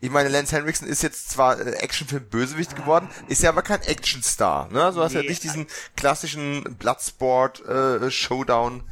Ich 0.00 0.10
meine, 0.10 0.28
Lance 0.28 0.54
Henriksen 0.54 0.86
ist 0.86 1.02
jetzt 1.02 1.30
zwar 1.30 1.58
äh, 1.60 1.72
Actionfilm 1.72 2.28
Bösewicht 2.28 2.76
geworden, 2.76 3.08
ist 3.28 3.42
ja 3.42 3.50
aber 3.50 3.62
kein 3.62 3.80
Actionstar, 3.82 4.68
ne? 4.70 4.84
Also 4.84 5.02
hast 5.02 5.14
ja 5.14 5.22
Nee, 5.22 5.28
nicht 5.28 5.42
diesen 5.42 5.66
klassischen 5.96 6.62
Bloodsport 6.78 7.64
äh, 7.66 8.10
Showdown. 8.10 8.88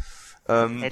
Ähm, 0.48 0.90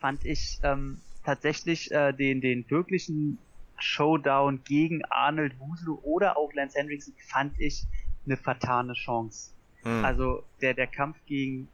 fand 0.00 0.24
ich 0.24 0.58
ähm, 0.64 1.00
tatsächlich 1.24 1.92
äh, 1.92 2.12
den, 2.12 2.40
den 2.40 2.68
wirklichen 2.68 3.38
Showdown 3.78 4.64
gegen 4.64 5.04
Arnold 5.04 5.58
Wuslu 5.60 6.00
oder 6.02 6.36
auch 6.36 6.52
Lance 6.52 6.76
Hendrickson 6.76 7.14
fand 7.28 7.58
ich 7.60 7.84
eine 8.26 8.36
vertane 8.36 8.94
Chance. 8.94 9.50
Mhm. 9.84 10.04
Also 10.04 10.44
der, 10.60 10.74
der 10.74 10.86
Kampf 10.86 11.16
gegen, 11.26 11.68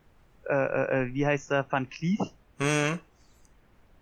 äh, 0.48 0.54
äh, 0.54 1.02
äh, 1.02 1.14
wie 1.14 1.26
heißt 1.26 1.50
er, 1.50 1.66
Van 1.70 1.88
Cleef. 1.88 2.20
Mhm. 2.58 2.98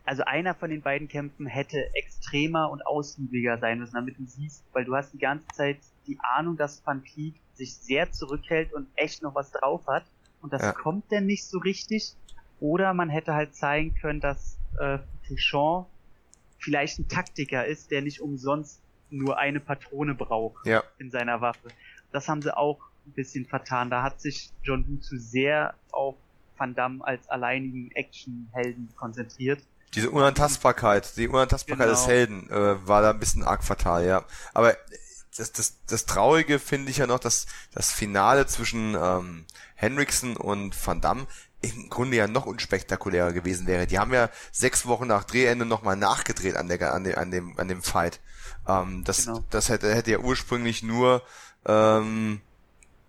Also 0.05 0.23
einer 0.23 0.55
von 0.55 0.71
den 0.71 0.83
beiden 0.83 1.09
Kämpfen 1.09 1.47
hätte 1.47 1.93
extremer 1.95 2.71
und 2.71 2.87
ausgiebiger 2.87 3.59
sein 3.59 3.81
müssen, 3.81 3.95
damit 3.95 4.17
du 4.19 4.25
siehst, 4.25 4.65
weil 4.73 4.85
du 4.85 4.95
hast 4.95 5.13
die 5.13 5.19
ganze 5.19 5.47
Zeit 5.49 5.79
die 6.07 6.17
Ahnung, 6.37 6.57
dass 6.57 6.87
Van 6.87 7.03
Cleef 7.03 7.35
sich 7.55 7.75
sehr 7.75 8.13
zurückhält 8.13 8.73
und 8.73 8.87
echt 8.95 9.23
noch 9.23 9.35
was 9.35 9.51
drauf 9.51 9.87
hat. 9.89 10.05
Und 10.41 10.53
das 10.53 10.63
ja. 10.63 10.73
kommt 10.73 11.11
denn 11.11 11.27
nicht 11.27 11.45
so 11.45 11.59
richtig. 11.59 12.15
Oder 12.61 12.95
man 12.95 13.09
hätte 13.09 13.35
halt 13.35 13.57
zeigen 13.57 13.95
können, 13.97 14.21
dass 14.21 14.59
äh, 14.79 14.99
Fouchon 15.27 15.87
vielleicht 16.59 16.99
ein 17.01 17.09
Taktiker 17.09 17.67
ist, 17.67 17.91
der 17.91 18.03
nicht 18.03 18.21
umsonst 18.21 18.81
nur 19.11 19.39
eine 19.39 19.61
Patrone 19.61 20.15
braucht 20.15 20.67
ja. 20.67 20.83
in 20.99 21.11
seiner 21.11 21.41
Waffe. 21.41 21.69
Das 22.13 22.29
haben 22.29 22.43
sie 22.43 22.57
auch 22.57 22.79
ein 23.07 23.13
bisschen 23.13 23.47
vertan. 23.47 23.91
Da 23.91 24.03
hat 24.03 24.21
sich 24.21 24.51
John 24.63 24.87
Woo 24.89 24.99
zu 24.99 25.19
sehr 25.19 25.75
auf 25.91 26.17
Van 26.57 26.75
Damme 26.75 27.05
als 27.05 27.29
alleinigen 27.29 27.91
Actionhelden 27.93 28.89
konzentriert. 28.97 29.63
Diese 29.95 30.11
Unantastbarkeit, 30.11 31.17
die 31.17 31.29
Unantastbarkeit 31.29 31.87
genau. 31.87 31.99
des 31.99 32.07
Helden 32.07 32.51
äh, 32.51 32.87
war 32.87 33.03
da 33.03 33.11
ein 33.11 33.19
bisschen 33.19 33.45
arg 33.45 33.65
fatal, 33.65 34.05
ja. 34.05 34.25
Aber 34.53 34.77
das, 35.37 35.53
das, 35.53 35.79
das 35.87 36.07
Traurige 36.07 36.59
finde 36.59 36.91
ich 36.91 36.99
ja 36.99 37.07
noch, 37.07 37.19
dass 37.19 37.47
das 37.73 37.93
Finale 37.93 38.47
zwischen 38.47 38.95
ähm, 38.95 39.45
Henriksen 39.75 40.37
und 40.37 40.75
Van 40.87 41.01
Damme 41.01 41.27
im 41.63 41.89
Grunde 41.89 42.17
ja 42.17 42.27
noch 42.27 42.47
unspektakulärer 42.47 43.33
gewesen 43.33 43.67
wäre. 43.67 43.87
Die 43.87 43.99
haben 43.99 44.13
ja 44.13 44.31
sechs 44.53 44.87
Wochen 44.87 45.07
nach 45.07 45.25
Drehende 45.25 45.65
nochmal 45.65 45.97
nachgedreht 45.97 46.57
an, 46.57 46.69
der, 46.69 46.93
an, 46.93 47.05
dem, 47.05 47.17
an, 47.17 47.31
dem, 47.31 47.59
an 47.59 47.69
dem 47.69 47.83
Fight. 47.83 48.21
Ähm, 48.69 49.05
das, 49.05 49.25
genau. 49.25 49.45
das 49.51 49.69
hätte, 49.69 49.95
hätte 49.95 50.11
ja 50.11 50.19
ursprünglich 50.19 50.83
nur, 50.83 51.23
ähm, 51.67 52.41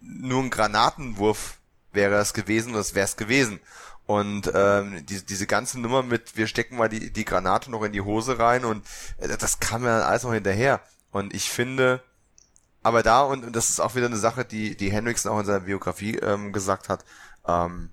nur 0.02 0.43
ein 0.43 0.50
Granatenwurf 0.50 1.58
wäre 1.91 2.16
es 2.16 2.34
gewesen 2.34 2.70
und 2.70 2.78
das 2.78 2.95
wäre 2.95 3.06
es 3.06 3.18
gewesen. 3.18 3.60
Und 4.06 4.50
ähm, 4.56 5.06
die, 5.06 5.26
diese 5.26 5.48
ganze 5.48 5.80
Nummer 5.80 6.02
mit, 6.02 6.38
wir 6.38 6.48
stecken 6.48 6.78
mal 6.78 6.88
die, 6.88 7.12
die 7.12 7.26
Granate 7.26 7.70
noch 7.70 7.84
in 7.84 7.91
die 7.91 8.02
Hose 8.02 8.39
rein 8.39 8.64
und 8.64 8.86
äh, 9.18 9.38
das 9.38 9.60
kam 9.60 9.84
ja 9.84 10.00
dann 10.00 10.08
alles 10.08 10.24
noch 10.24 10.34
hinterher. 10.34 10.80
Und 11.12 11.34
ich 11.34 11.50
finde, 11.50 12.02
aber 12.84 13.04
da, 13.04 13.22
und, 13.22 13.43
und 13.43 13.56
das 13.56 13.70
ist 13.70 13.82
auch 13.82 13.95
wieder 13.95 14.06
eine 14.06 14.18
Sache, 14.18 14.45
die, 14.45 14.78
die 14.78 14.91
Hendrickson 14.91 15.32
auch 15.32 15.39
in 15.39 15.45
seiner 15.45 15.62
Biografie 15.62 16.16
ähm, 16.18 16.54
gesagt 16.54 16.88
hat, 16.88 17.04
ähm, 17.45 17.89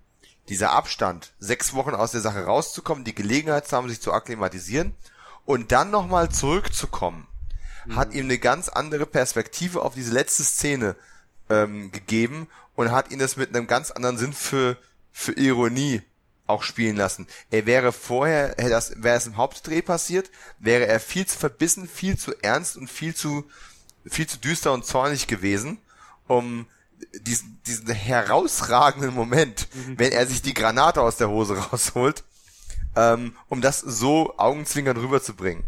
dieser 0.49 0.71
Abstand, 0.71 1.33
sechs 1.39 1.75
Wochen 1.75 1.95
aus 1.95 2.13
der 2.13 2.21
Sache 2.21 2.45
rauszukommen, 2.45 3.05
die 3.05 3.15
Gelegenheit 3.15 3.67
zu 3.67 3.77
haben, 3.77 3.89
sich 3.89 4.01
zu 4.01 4.13
akklimatisieren 4.13 4.95
und 5.45 5.73
dann 5.73 5.91
nochmal 5.91 6.29
zurückzukommen, 6.31 7.27
mhm. 7.87 7.97
hat 7.97 8.13
ihm 8.13 8.27
eine 8.27 8.39
ganz 8.39 8.69
andere 8.69 9.07
Perspektive 9.07 9.83
auf 9.83 9.95
diese 9.95 10.13
letzte 10.13 10.45
Szene 10.45 10.97
ähm, 11.51 11.93
gegeben 11.93 12.49
und 12.75 12.91
hat 12.91 13.11
ihn 13.11 13.19
das 13.19 13.37
mit 13.37 13.55
einem 13.55 13.67
ganz 13.67 13.91
anderen 13.91 14.19
Sinn 14.19 14.33
für, 14.33 14.77
für 15.13 15.33
Ironie 15.33 16.03
auch 16.47 16.63
spielen 16.63 16.97
lassen. 16.97 17.27
Er 17.51 17.67
wäre 17.67 17.93
vorher, 17.93 18.49
hätte 18.59 18.71
das, 18.71 19.03
wäre 19.03 19.17
es 19.17 19.27
im 19.27 19.37
Hauptdreh 19.37 19.83
passiert, 19.83 20.31
wäre 20.59 20.87
er 20.87 21.01
viel 21.01 21.27
zu 21.27 21.39
verbissen, 21.39 21.89
viel 21.89 22.19
zu 22.19 22.35
ernst 22.43 22.77
und 22.77 22.91
viel 22.91 23.15
zu, 23.15 23.45
viel 24.05 24.27
zu 24.27 24.39
düster 24.39 24.73
und 24.73 24.85
zornig 24.85 25.27
gewesen, 25.27 25.79
um 26.27 26.67
diesen, 27.21 27.61
diesen 27.67 27.89
herausragenden 27.89 29.15
Moment, 29.15 29.69
mhm. 29.73 29.99
wenn 29.99 30.13
er 30.13 30.27
sich 30.27 30.43
die 30.43 30.55
Granate 30.55 31.01
aus 31.01 31.17
der 31.17 31.31
Hose 31.31 31.57
rausholt, 31.71 32.25
ähm, 32.97 33.37
um 33.49 33.61
das 33.61 33.81
so 33.81 34.37
augenzwinkern 34.37 34.97
rüberzubringen. 34.97 35.65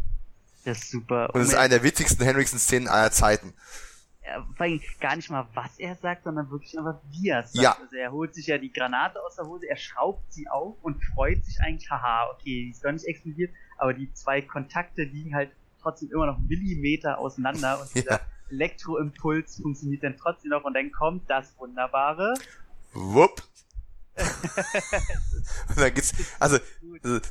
Das 0.65 0.79
ist 0.79 0.91
super. 0.91 1.33
Und 1.33 1.41
es 1.41 1.49
ist 1.49 1.55
eine 1.55 1.69
der 1.71 1.83
witzigsten 1.85 2.25
Henriksen-Szenen 2.25 2.89
aller 2.89 3.13
Zeiten. 3.13 3.55
Vor 4.57 4.67
allem 4.67 4.81
gar 5.01 5.17
nicht 5.17 5.31
mal, 5.31 5.47
was 5.55 5.79
er 5.79 5.95
sagt, 5.97 6.25
sondern 6.25 6.51
wirklich 6.51 6.77
einfach, 6.79 6.99
wie 7.11 7.29
er 7.29 7.43
sagt. 7.43 7.57
Ja. 7.57 7.77
Also 7.81 7.97
er 7.97 8.13
holt 8.13 8.35
sich 8.35 8.47
ja 8.47 8.59
die 8.59 8.73
Granate 8.73 9.23
aus 9.23 9.37
der 9.37 9.47
Hose, 9.47 9.69
er 9.69 9.77
schraubt 9.77 10.33
sie 10.33 10.49
auf 10.49 10.77
und 10.83 11.03
freut 11.15 11.45
sich 11.45 11.61
eigentlich, 11.61 11.89
haha, 11.91 12.31
okay, 12.33 12.65
die 12.65 12.71
ist 12.71 12.85
doch 12.85 12.93
nicht 12.93 13.07
explodiert, 13.07 13.53
aber 13.79 13.95
die 13.95 14.13
zwei 14.13 14.43
Kontakte 14.43 15.03
liegen 15.03 15.35
halt 15.35 15.51
trotzdem 15.81 16.11
immer 16.11 16.27
noch 16.27 16.39
Millimeter 16.39 17.19
auseinander 17.19 17.81
und 17.81 17.95
dieser 17.95 18.13
ja. 18.13 18.21
Elektroimpuls 18.51 19.61
funktioniert 19.61 20.03
dann 20.03 20.17
trotzdem 20.17 20.51
noch 20.51 20.65
und 20.65 20.75
dann 20.75 20.91
kommt 20.91 21.29
das 21.31 21.57
Wunderbare. 21.59 22.35
Wupp. 22.93 23.43
und 25.69 25.79
dann 25.79 25.93
geht's, 25.93 26.15
also, 26.41 26.59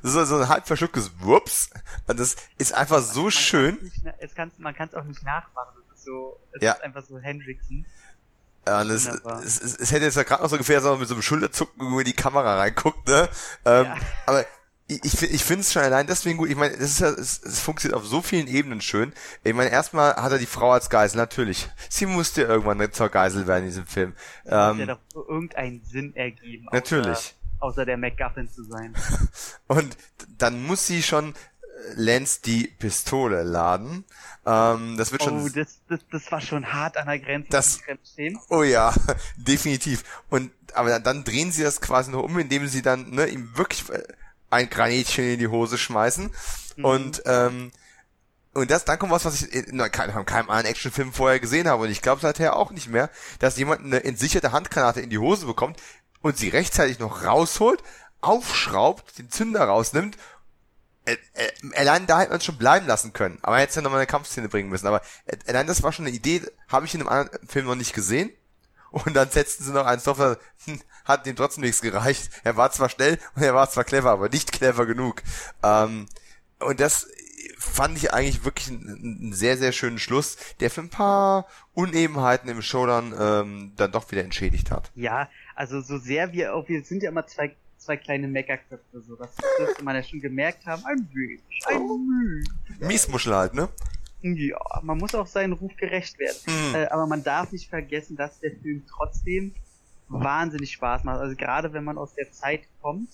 so, 0.04 0.24
so 0.24 0.38
ein 0.38 0.48
halb 0.48 0.68
verschlucktes 0.68 1.12
Wups. 1.20 1.72
Und 2.08 2.20
das 2.20 2.36
ist 2.58 2.74
einfach 2.74 3.02
so 3.02 3.24
man 3.24 3.32
schön. 3.32 3.78
Nicht, 3.82 4.04
es 4.20 4.36
kann's, 4.36 4.58
man 4.60 4.76
kann 4.76 4.90
es 4.90 4.96
auch 4.96 5.04
nicht 5.04 5.24
nachmachen. 5.24 5.82
Das 6.06 6.14
so, 6.14 6.40
es 6.54 6.62
ja. 6.62 6.72
ist 6.74 6.84
einfach 6.84 7.04
so 7.04 7.20
Hendrickson. 7.20 7.86
Ja, 8.68 8.82
und 8.82 8.90
es, 8.90 9.08
es, 9.08 9.62
es, 9.62 9.80
es 9.80 9.92
hätte 9.92 10.06
jetzt 10.06 10.18
ja 10.18 10.24
gerade 10.24 10.42
noch 10.42 10.50
so 10.50 10.56
ungefähr 10.56 10.82
so 10.82 10.96
mit 10.98 11.08
so 11.08 11.14
einem 11.14 11.22
Schulterzucken 11.22 12.00
in 12.00 12.06
die 12.06 12.14
Kamera 12.14 12.58
reinguckt, 12.58 13.08
ne? 13.08 13.30
Ähm, 13.64 13.86
ja. 13.86 13.98
Aber 14.26 14.46
ich, 14.88 15.22
ich 15.24 15.44
finde 15.44 15.62
es 15.62 15.74
schon 15.74 15.82
allein 15.82 16.06
deswegen 16.06 16.38
gut. 16.38 16.50
Ich 16.50 16.56
meine, 16.56 16.74
es 16.74 16.92
ist 16.92 17.00
ja, 17.00 17.10
es, 17.10 17.42
es 17.44 17.60
funktioniert 17.60 18.00
auf 18.00 18.06
so 18.06 18.22
vielen 18.22 18.48
Ebenen 18.48 18.82
schön. 18.82 19.14
Ich 19.44 19.54
meine, 19.54 19.72
erstmal 19.72 20.16
hat 20.16 20.32
er 20.32 20.38
die 20.38 20.46
Frau 20.46 20.72
als 20.72 20.90
Geisel, 20.90 21.18
natürlich. 21.18 21.68
Sie 21.90 22.06
musste 22.06 22.44
irgendwann 22.44 22.92
zur 22.92 23.10
Geisel 23.10 23.48
werden 23.48 23.64
in 23.64 23.70
diesem 23.70 23.88
Film. 23.88 24.14
Das 24.44 24.72
ähm, 24.72 24.78
muss 24.78 24.88
ja 24.88 24.96
doch 25.14 25.28
irgendeinen 25.28 25.84
Sinn 25.84 26.16
ergeben. 26.16 26.68
Natürlich. 26.72 27.08
Außer, 27.08 27.34
außer 27.60 27.86
der 27.86 27.98
MacGuffin 27.98 28.48
zu 28.48 28.64
sein. 28.64 28.94
Und 29.68 29.98
dann 30.38 30.64
muss 30.64 30.86
sie 30.86 31.02
schon 31.02 31.32
äh, 31.32 31.36
Lance 31.96 32.42
die 32.46 32.68
Pistole 32.68 33.42
laden. 33.42 34.06
Ähm, 34.46 34.96
das 34.98 35.12
wird 35.12 35.24
schon. 35.24 35.42
Oh, 35.42 35.50
das, 35.50 35.80
das, 35.90 36.00
das 36.12 36.32
war 36.32 36.42
schon 36.42 36.72
hart 36.72 36.98
an 36.98 37.08
der 37.08 37.20
Grenze. 37.20 37.50
Das, 37.50 37.80
oh 38.50 38.64
ja, 38.64 38.94
definitiv. 39.38 40.04
Und 40.30 40.52
aber 40.74 41.00
dann 41.00 41.24
drehen 41.24 41.52
sie 41.52 41.64
das 41.64 41.82
quasi 41.82 42.12
noch 42.12 42.24
um, 42.24 42.38
indem 42.38 42.68
sie 42.68 42.82
dann 42.82 43.10
ne, 43.10 43.28
ihm 43.28 43.58
wirklich 43.58 43.90
äh, 43.90 44.04
ein 44.50 44.70
Granitchen 44.70 45.26
in 45.26 45.40
die 45.40 45.48
Hose 45.48 45.78
schmeißen. 45.78 46.32
Mhm. 46.78 46.86
Und 46.86 47.24
ähm, 47.26 47.72
und 48.54 48.72
das, 48.72 48.86
dann 48.86 48.98
kommt 48.98 49.12
was, 49.12 49.26
was 49.26 49.42
ich 49.42 49.54
in 49.54 49.78
keinem, 49.92 50.26
keinem 50.26 50.50
anderen 50.50 50.72
Actionfilm 50.72 51.12
vorher 51.12 51.42
gesehen 51.42 51.68
habe. 51.68 51.84
Und 51.84 51.92
ich 51.92 52.02
glaube 52.02 52.22
seither 52.22 52.56
auch 52.56 52.72
nicht 52.72 52.88
mehr, 52.88 53.10
dass 53.40 53.58
jemand 53.58 53.82
eine 53.82 54.06
entsicherte 54.06 54.54
Handgranate 54.54 55.02
in 55.02 55.10
die 55.10 55.18
Hose 55.18 55.46
bekommt 55.46 55.82
und 56.22 56.38
sie 56.38 56.48
rechtzeitig 56.48 57.00
noch 57.00 57.26
rausholt, 57.26 57.84
aufschraubt, 58.22 59.18
den 59.18 59.30
Zünder 59.30 59.66
rausnimmt. 59.66 60.18
Äh, 61.06 61.18
äh, 61.34 61.76
allein 61.76 62.08
da 62.08 62.20
hätte 62.20 62.32
man 62.32 62.42
schon 62.42 62.58
bleiben 62.58 62.88
lassen 62.88 63.14
können. 63.14 63.38
Aber 63.42 63.58
er 63.58 63.64
hätte 63.64 63.82
nochmal 63.82 64.00
eine 64.00 64.08
Kampfszene 64.08 64.50
bringen 64.50 64.70
müssen. 64.70 64.88
Aber 64.88 65.02
äh, 65.26 65.38
allein 65.48 65.68
das 65.68 65.84
war 65.84 65.92
schon 65.92 66.06
eine 66.06 66.16
Idee, 66.16 66.42
habe 66.68 66.86
ich 66.86 66.94
in 66.94 67.02
einem 67.02 67.10
anderen 67.10 67.48
Film 67.48 67.66
noch 67.66 67.76
nicht 67.76 67.94
gesehen. 67.94 68.32
Und 68.92 69.14
dann 69.14 69.30
setzten 69.30 69.64
sie 69.66 69.74
noch 69.74 69.86
eins 69.86 70.06
drauf, 70.06 70.20
hm, 70.20 70.82
hat 71.04 71.26
dem 71.26 71.36
trotzdem 71.36 71.64
nichts 71.64 71.82
gereicht. 71.82 72.30
Er 72.44 72.56
war 72.56 72.72
zwar 72.72 72.90
schnell 72.90 73.20
und 73.36 73.44
er 73.44 73.54
war 73.54 73.70
zwar 73.70 73.84
clever, 73.84 74.12
aber 74.12 74.30
nicht 74.30 74.52
clever 74.52 74.86
genug. 74.86 75.22
Ähm, 75.64 76.08
und 76.60 76.80
das 76.80 77.08
fand 77.58 77.98
ich 77.98 78.14
eigentlich 78.14 78.46
wirklich 78.46 78.70
einen, 78.70 79.34
sehr, 79.34 79.58
sehr 79.58 79.72
schönen 79.72 80.00
Schluss, 80.00 80.38
der 80.60 80.70
für 80.70 80.82
ein 80.82 80.90
paar 80.90 81.48
Unebenheiten 81.74 82.50
im 82.50 82.62
Showdown 82.62 83.14
ähm, 83.20 83.74
dann 83.76 83.92
doch 83.92 84.10
wieder 84.12 84.24
entschädigt 84.24 84.72
hat. 84.72 84.92
Ja, 84.96 85.30
also 85.56 85.82
so 85.82 85.98
sehr 85.98 86.32
wir 86.32 86.54
auch, 86.56 86.68
wir 86.70 86.84
sind 86.84 87.04
ja 87.04 87.10
immer 87.10 87.28
zwei, 87.28 87.56
zwei 87.86 87.98
kleine 87.98 88.28
Meckerköpfe, 88.28 89.02
so 89.02 89.16
das 89.16 89.36
dürfte 89.60 89.84
man 89.84 89.96
ja 89.96 90.04
schon 90.04 90.20
gemerkt 90.20 90.66
haben, 90.66 90.84
ein 90.86 91.08
wenig, 91.14 91.42
ein 91.68 91.82
wenig. 91.82 92.80
Miesmuschel 92.80 93.36
halt, 93.36 93.54
ne? 93.54 93.70
Ja, 94.22 94.60
man 94.82 94.98
muss 94.98 95.14
auch 95.14 95.28
seinen 95.28 95.54
Ruf 95.54 95.76
gerecht 95.78 96.18
werden. 96.18 96.38
Mhm. 96.48 96.76
Äh, 96.76 96.86
aber 96.88 97.06
man 97.06 97.24
darf 97.24 97.52
nicht 97.52 97.70
vergessen, 97.70 98.16
dass 98.16 98.40
der 98.40 98.52
Film 98.52 98.84
trotzdem 98.88 99.54
wahnsinnig 100.08 100.72
Spaß 100.72 101.04
macht. 101.04 101.20
Also 101.20 101.36
gerade 101.36 101.74
wenn 101.74 101.84
man 101.84 101.98
aus 101.98 102.16
der 102.16 102.32
Zeit 102.32 102.62
kommt, 102.82 103.10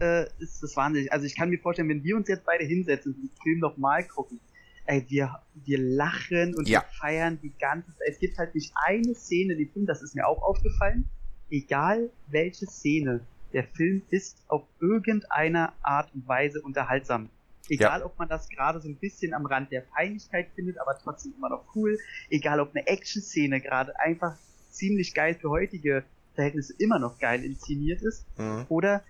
äh, 0.00 0.24
ist 0.38 0.62
das 0.62 0.76
wahnsinnig. 0.76 1.12
Also 1.12 1.26
ich 1.26 1.36
kann 1.36 1.50
mir 1.50 1.58
vorstellen, 1.58 1.90
wenn 1.90 2.02
wir 2.02 2.16
uns 2.16 2.28
jetzt 2.28 2.44
beide 2.44 2.64
hinsetzen 2.64 3.12
und 3.12 3.22
den 3.22 3.30
Film 3.42 3.58
nochmal 3.58 4.04
gucken, 4.04 4.40
ey, 4.86 5.04
wir, 5.08 5.40
wir 5.66 5.78
lachen 5.78 6.54
und 6.54 6.68
ja. 6.68 6.80
wir 6.80 6.86
feiern 6.98 7.38
die 7.42 7.52
ganze 7.58 7.90
Zeit. 7.90 8.08
Es 8.08 8.18
gibt 8.18 8.38
halt 8.38 8.54
nicht 8.54 8.72
eine 8.86 9.14
Szene 9.14 9.52
in 9.52 9.58
dem 9.58 9.70
Film, 9.70 9.86
das 9.86 10.02
ist 10.02 10.14
mir 10.14 10.26
auch 10.26 10.42
aufgefallen, 10.42 11.04
egal 11.50 12.10
welche 12.28 12.66
Szene, 12.66 13.20
der 13.54 13.64
Film 13.64 14.02
ist 14.10 14.44
auf 14.48 14.64
irgendeiner 14.80 15.72
Art 15.80 16.12
und 16.12 16.28
Weise 16.28 16.60
unterhaltsam. 16.60 17.30
Egal, 17.70 18.00
ja. 18.00 18.06
ob 18.06 18.18
man 18.18 18.28
das 18.28 18.48
gerade 18.50 18.80
so 18.80 18.88
ein 18.88 18.96
bisschen 18.96 19.32
am 19.32 19.46
Rand 19.46 19.72
der 19.72 19.80
Peinlichkeit 19.80 20.48
findet, 20.54 20.78
aber 20.78 20.98
trotzdem 21.02 21.32
immer 21.38 21.48
noch 21.48 21.64
cool. 21.74 21.98
Egal, 22.28 22.60
ob 22.60 22.74
eine 22.74 22.86
Action-Szene 22.86 23.60
gerade 23.60 23.98
einfach 23.98 24.36
ziemlich 24.70 25.14
geil 25.14 25.34
für 25.40 25.48
heutige 25.48 26.04
Verhältnisse 26.34 26.74
immer 26.78 26.98
noch 26.98 27.18
geil 27.18 27.42
inszeniert 27.44 28.02
ist. 28.02 28.26
Mhm. 28.38 28.66
Oder 28.68 29.02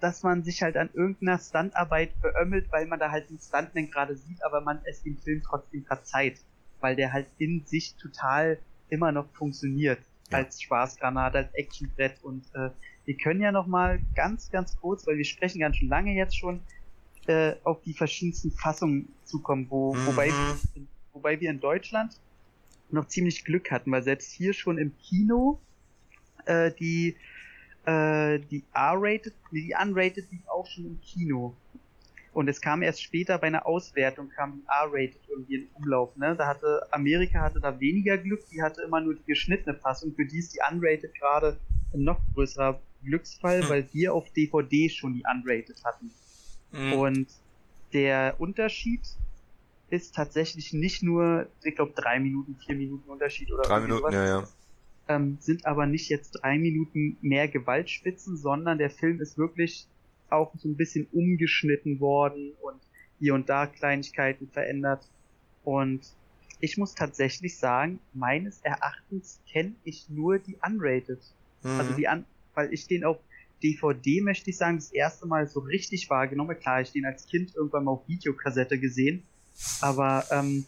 dass 0.00 0.24
man 0.24 0.42
sich 0.42 0.62
halt 0.62 0.76
an 0.76 0.90
irgendeiner 0.92 1.38
Stuntarbeit 1.38 2.20
beömmelt, 2.20 2.66
weil 2.72 2.86
man 2.86 2.98
da 2.98 3.12
halt 3.12 3.28
einen 3.28 3.38
Stuntman 3.38 3.88
gerade 3.88 4.16
sieht, 4.16 4.44
aber 4.44 4.60
man 4.60 4.80
es 4.84 5.02
dem 5.04 5.16
Film 5.16 5.42
trotzdem 5.42 5.84
verzeiht. 5.84 6.40
Weil 6.80 6.96
der 6.96 7.12
halt 7.12 7.28
in 7.38 7.64
sich 7.64 7.94
total 7.94 8.58
immer 8.88 9.12
noch 9.12 9.30
funktioniert. 9.32 10.00
Ja. 10.32 10.38
Als 10.38 10.60
Spaßgranate, 10.62 11.38
als 11.38 11.54
Actionbrett 11.54 12.22
und 12.22 12.44
äh, 12.54 12.70
wir 13.04 13.16
können 13.16 13.40
ja 13.40 13.52
noch 13.52 13.66
mal 13.66 14.00
ganz, 14.14 14.50
ganz 14.50 14.76
kurz, 14.76 15.06
weil 15.06 15.16
wir 15.16 15.24
sprechen 15.24 15.60
ganz 15.60 15.76
schön 15.76 15.88
lange 15.88 16.12
jetzt 16.14 16.36
schon, 16.36 16.60
äh, 17.26 17.54
auf 17.64 17.80
die 17.82 17.94
verschiedensten 17.94 18.50
Fassungen 18.52 19.08
zukommen, 19.24 19.66
wo, 19.70 19.94
Mhm. 19.94 20.06
wobei, 20.06 20.30
wobei 21.12 21.40
wir 21.40 21.50
in 21.50 21.60
Deutschland 21.60 22.18
noch 22.90 23.06
ziemlich 23.08 23.44
Glück 23.44 23.70
hatten, 23.70 23.90
weil 23.92 24.02
selbst 24.02 24.32
hier 24.32 24.52
schon 24.52 24.78
im 24.78 24.96
Kino 24.98 25.60
äh, 26.46 26.72
die 26.72 27.16
äh, 27.84 28.38
die 28.38 28.62
R-rated, 28.74 29.34
nee, 29.50 29.62
die 29.62 29.74
unrated 29.80 30.30
lief 30.30 30.46
auch 30.48 30.66
schon 30.66 30.86
im 30.86 31.00
Kino. 31.00 31.56
Und 32.32 32.48
es 32.48 32.60
kam 32.62 32.82
erst 32.82 33.02
später 33.02 33.36
bei 33.38 33.48
einer 33.48 33.66
Auswertung 33.66 34.30
kam 34.30 34.54
die 34.54 34.62
R-rated 34.66 35.20
irgendwie 35.28 35.56
in 35.56 35.68
Umlauf, 35.74 36.16
ne? 36.16 36.34
Da 36.34 36.46
hatte 36.46 36.86
Amerika 36.90 37.40
hatte 37.40 37.60
da 37.60 37.78
weniger 37.78 38.16
Glück, 38.16 38.40
die 38.50 38.62
hatte 38.62 38.80
immer 38.82 39.00
nur 39.02 39.14
die 39.14 39.24
geschnittene 39.26 39.76
Fassung, 39.76 40.14
für 40.14 40.24
die 40.24 40.38
ist 40.38 40.54
die 40.54 40.60
unrated 40.70 41.14
gerade 41.14 41.58
ein 41.92 42.04
noch 42.04 42.20
größerer 42.34 42.80
Glücksfall, 43.04 43.62
Hm. 43.62 43.68
weil 43.68 43.88
wir 43.92 44.14
auf 44.14 44.30
DVD 44.30 44.88
schon 44.88 45.12
die 45.14 45.24
unrated 45.30 45.84
hatten. 45.84 46.10
Mhm. 46.72 46.92
Und 46.94 47.26
der 47.92 48.36
Unterschied 48.38 49.02
ist 49.90 50.14
tatsächlich 50.14 50.72
nicht 50.72 51.02
nur, 51.02 51.48
ich 51.62 51.74
glaube, 51.74 51.92
drei 51.94 52.18
Minuten, 52.18 52.56
vier 52.64 52.76
Minuten 52.76 53.10
Unterschied 53.10 53.52
oder 53.52 53.62
Drei 53.64 53.80
Minuten, 53.80 53.98
sowas. 54.00 54.14
ja, 54.14 54.26
ja. 54.26 54.48
Ähm, 55.08 55.36
sind 55.40 55.66
aber 55.66 55.84
nicht 55.84 56.08
jetzt 56.08 56.30
drei 56.42 56.56
Minuten 56.58 57.18
mehr 57.20 57.48
Gewaltspitzen, 57.48 58.38
sondern 58.38 58.78
der 58.78 58.88
Film 58.88 59.20
ist 59.20 59.36
wirklich 59.36 59.86
auch 60.32 60.54
so 60.56 60.68
ein 60.68 60.76
bisschen 60.76 61.06
umgeschnitten 61.12 62.00
worden 62.00 62.52
und 62.62 62.80
hier 63.18 63.34
und 63.34 63.48
da 63.48 63.66
Kleinigkeiten 63.66 64.48
verändert. 64.48 65.08
Und 65.64 66.00
ich 66.60 66.76
muss 66.78 66.94
tatsächlich 66.94 67.58
sagen, 67.58 68.00
meines 68.12 68.60
Erachtens 68.62 69.40
kenne 69.50 69.74
ich 69.84 70.08
nur 70.08 70.38
die 70.38 70.56
Unrated. 70.64 71.20
Also 71.76 71.92
Mhm. 71.92 71.96
die 71.96 72.08
an, 72.08 72.24
weil 72.54 72.72
ich 72.72 72.86
den 72.86 73.04
auf 73.04 73.18
DVD, 73.62 74.20
möchte 74.20 74.50
ich 74.50 74.56
sagen, 74.56 74.76
das 74.76 74.92
erste 74.92 75.26
Mal 75.26 75.46
so 75.46 75.60
richtig 75.60 76.10
wahrgenommen. 76.10 76.58
Klar, 76.58 76.80
ich 76.80 76.92
den 76.92 77.04
als 77.04 77.26
Kind 77.26 77.54
irgendwann 77.54 77.84
mal 77.84 77.92
auf 77.92 78.08
Videokassette 78.08 78.78
gesehen. 78.78 79.22
Aber 79.80 80.26
ähm, 80.30 80.64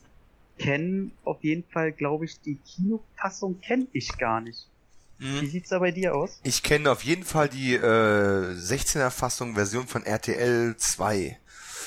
kennen 0.58 1.12
auf 1.24 1.42
jeden 1.42 1.64
Fall, 1.64 1.92
glaube 1.92 2.24
ich, 2.24 2.40
die 2.40 2.56
Kinofassung 2.56 3.60
kenne 3.60 3.88
ich 3.92 4.16
gar 4.18 4.40
nicht. 4.40 4.68
Mhm. 5.24 5.40
Wie 5.40 5.46
sieht's 5.46 5.70
da 5.70 5.78
bei 5.78 5.90
dir 5.90 6.14
aus? 6.14 6.38
Ich 6.42 6.62
kenne 6.62 6.90
auf 6.90 7.02
jeden 7.02 7.24
Fall 7.24 7.48
die 7.48 7.74
äh, 7.74 7.80
16er 7.80 9.08
Fassung 9.08 9.54
Version 9.54 9.86
von 9.86 10.04
RTL 10.04 10.76
2. 10.76 11.38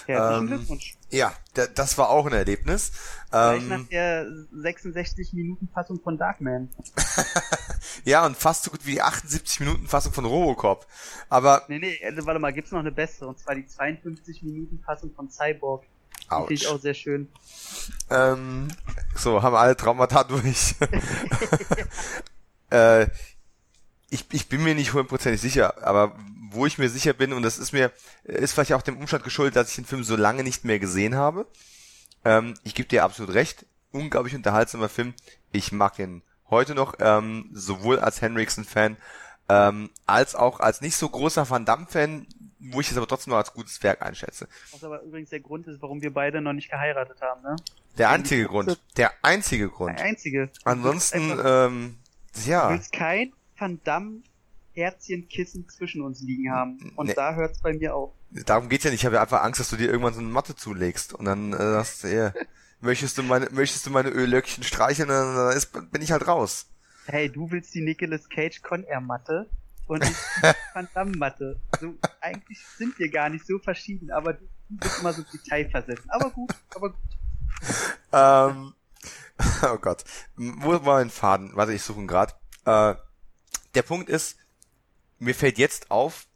Herzlichen 0.07 0.41
Ähm, 0.41 0.47
Glückwunsch. 0.47 0.95
Ja, 1.11 1.33
da, 1.53 1.67
das 1.67 1.97
war 1.99 2.09
auch 2.09 2.25
ein 2.25 2.33
Erlebnis. 2.33 2.91
Gleich 3.29 3.61
nach 3.63 3.77
Ähm, 3.77 3.87
der 3.91 4.25
66 4.53 5.33
Minuten 5.33 5.69
Fassung 5.71 6.01
von 6.01 6.17
Darkman. 6.17 6.69
ja, 8.05 8.25
und 8.25 8.35
fast 8.35 8.63
so 8.63 8.71
gut 8.71 8.85
wie 8.87 8.93
die 8.93 9.01
78 9.03 9.59
Minuten 9.59 9.87
Fassung 9.87 10.13
von 10.13 10.25
Robocop. 10.25 10.87
Aber, 11.29 11.63
Nee, 11.67 11.77
nee, 11.77 11.95
äh, 12.01 12.25
warte 12.25 12.39
mal, 12.39 12.51
gibt's 12.53 12.71
noch 12.71 12.79
eine 12.79 12.91
bessere, 12.91 13.27
und 13.27 13.37
zwar 13.37 13.53
die 13.53 13.67
52 13.67 14.41
Minuten 14.41 14.79
Fassung 14.83 15.13
von 15.13 15.29
Cyborg. 15.29 15.83
Die 15.83 16.35
finde 16.35 16.53
ich 16.55 16.67
auch 16.67 16.79
sehr 16.81 16.95
schön. 16.95 17.29
Ähm, 18.09 18.69
so, 19.15 19.43
haben 19.43 19.53
wir 19.53 19.59
alle 19.59 19.77
Traumata 19.77 20.23
durch. 20.23 20.75
äh, 22.69 23.07
ich, 24.09 24.25
ich 24.31 24.47
bin 24.47 24.63
mir 24.63 24.75
nicht 24.75 24.93
hundertprozentig 24.93 25.41
sicher, 25.41 25.85
aber 25.85 26.15
wo 26.49 26.65
ich 26.65 26.77
mir 26.77 26.89
sicher 26.89 27.13
bin, 27.13 27.33
und 27.33 27.43
das 27.43 27.57
ist 27.57 27.73
mir, 27.73 27.91
ist 28.23 28.53
vielleicht 28.53 28.73
auch 28.73 28.81
dem 28.81 28.97
Umstand 28.97 29.23
geschuldet, 29.23 29.55
dass 29.55 29.69
ich 29.69 29.75
den 29.75 29.85
Film 29.85 30.03
so 30.03 30.15
lange 30.15 30.43
nicht 30.43 30.63
mehr 30.63 30.79
gesehen 30.79 31.15
habe. 31.15 31.45
Ähm, 32.23 32.53
ich 32.63 32.73
gebe 32.73 32.87
dir 32.87 33.03
absolut 33.03 33.33
recht. 33.33 33.65
Unglaublich 33.91 34.35
unterhaltsamer 34.35 34.89
Film. 34.89 35.13
Ich 35.51 35.71
mag 35.71 35.95
den 35.95 36.21
heute 36.49 36.73
noch, 36.75 36.95
ähm, 36.99 37.49
sowohl 37.51 37.99
als 37.99 38.21
Henriksen-Fan, 38.21 38.95
ähm, 39.49 39.89
als 40.05 40.35
auch 40.35 40.59
als 40.61 40.81
nicht 40.81 40.95
so 40.95 41.09
großer 41.09 41.49
Van 41.49 41.65
Damme-Fan, 41.65 42.27
wo 42.59 42.79
ich 42.79 42.89
es 42.91 42.97
aber 42.97 43.07
trotzdem 43.07 43.31
noch 43.31 43.37
als 43.37 43.53
gutes 43.53 43.81
Werk 43.83 44.01
einschätze. 44.01 44.47
Was 44.71 44.83
aber 44.83 45.01
übrigens 45.03 45.29
der 45.29 45.41
Grund 45.41 45.67
ist, 45.67 45.81
warum 45.81 46.01
wir 46.01 46.13
beide 46.13 46.41
noch 46.41 46.53
nicht 46.53 46.69
geheiratet 46.71 47.21
haben, 47.21 47.41
ne? 47.43 47.55
Der 47.97 48.09
einzige 48.09 48.45
Grund. 48.45 48.79
Der 48.95 49.11
einzige 49.21 49.69
Grund. 49.69 49.99
Der 49.99 50.05
einzige. 50.05 50.49
Ansonsten, 50.63 51.31
Einfach- 51.31 51.65
ähm, 52.37 52.43
Du 52.45 52.49
ja, 52.51 52.69
willst 52.69 52.91
kein 52.93 53.33
Van 53.57 53.79
Damme 53.83 54.21
Herzchenkissen 54.73 55.67
zwischen 55.69 56.01
uns 56.01 56.21
liegen 56.21 56.51
haben. 56.51 56.91
Und 56.95 57.07
Nee. 57.07 57.13
da 57.15 57.33
hört's 57.33 57.59
bei 57.61 57.73
mir 57.73 57.95
auf. 57.95 58.13
darum 58.45 58.69
geht's 58.69 58.83
ja 58.83 58.91
nicht. 58.91 59.01
Ich 59.01 59.05
habe 59.05 59.15
ja 59.15 59.21
einfach 59.23 59.41
Angst, 59.43 59.59
dass 59.59 59.69
du 59.69 59.75
dir 59.75 59.87
irgendwann 59.89 60.13
so 60.13 60.19
eine 60.19 60.29
Matte 60.29 60.55
zulegst 60.55 61.13
und 61.13 61.25
dann 61.25 61.53
äh, 61.53 61.57
sagst 61.57 62.03
du, 62.03 62.15
ja, 62.15 62.33
möchtest 62.81 63.17
du 63.17 63.23
meine, 63.23 63.49
möchtest 63.51 63.85
du 63.87 63.89
meine 63.89 64.09
Öllöckchen 64.09 64.63
streicheln, 64.63 65.09
dann, 65.09 65.35
dann 65.35 65.57
ist, 65.57 65.71
bin 65.91 66.01
ich 66.01 66.11
halt 66.11 66.27
raus. 66.27 66.67
Hey, 67.07 67.29
du 67.29 67.49
willst 67.49 67.73
die 67.73 67.81
Nicolas 67.81 68.29
Cage 68.29 68.61
Con 68.61 68.83
Air 68.83 69.01
Matte 69.01 69.49
und 69.87 70.03
ich 70.03 70.09
die 70.09 70.43
Van 70.75 70.87
Damme 70.93 71.17
Matte. 71.17 71.59
So, 71.79 71.95
eigentlich 72.21 72.59
sind 72.77 72.99
wir 72.99 73.09
gar 73.09 73.29
nicht 73.29 73.47
so 73.47 73.57
verschieden, 73.59 74.11
aber 74.11 74.33
du, 74.33 74.45
du 74.69 74.77
bist 74.77 74.99
immer 74.99 75.13
so 75.13 75.23
detailversetzt. 75.33 76.03
Aber 76.09 76.29
gut, 76.29 76.53
aber 76.75 76.89
gut. 76.91 77.17
Ähm, 78.11 78.73
oh 79.63 79.77
Gott, 79.77 80.03
wo 80.35 80.71
war 80.85 80.97
mein 80.97 81.09
Faden? 81.09 81.51
Warte, 81.55 81.73
ich 81.73 81.81
suche 81.81 81.99
ihn 81.99 82.07
gerade. 82.07 82.33
Äh, 82.65 82.95
der 83.75 83.81
Punkt 83.83 84.09
ist, 84.09 84.37
mir 85.19 85.35
fällt 85.35 85.57
jetzt 85.57 85.91
auf, 85.91 86.27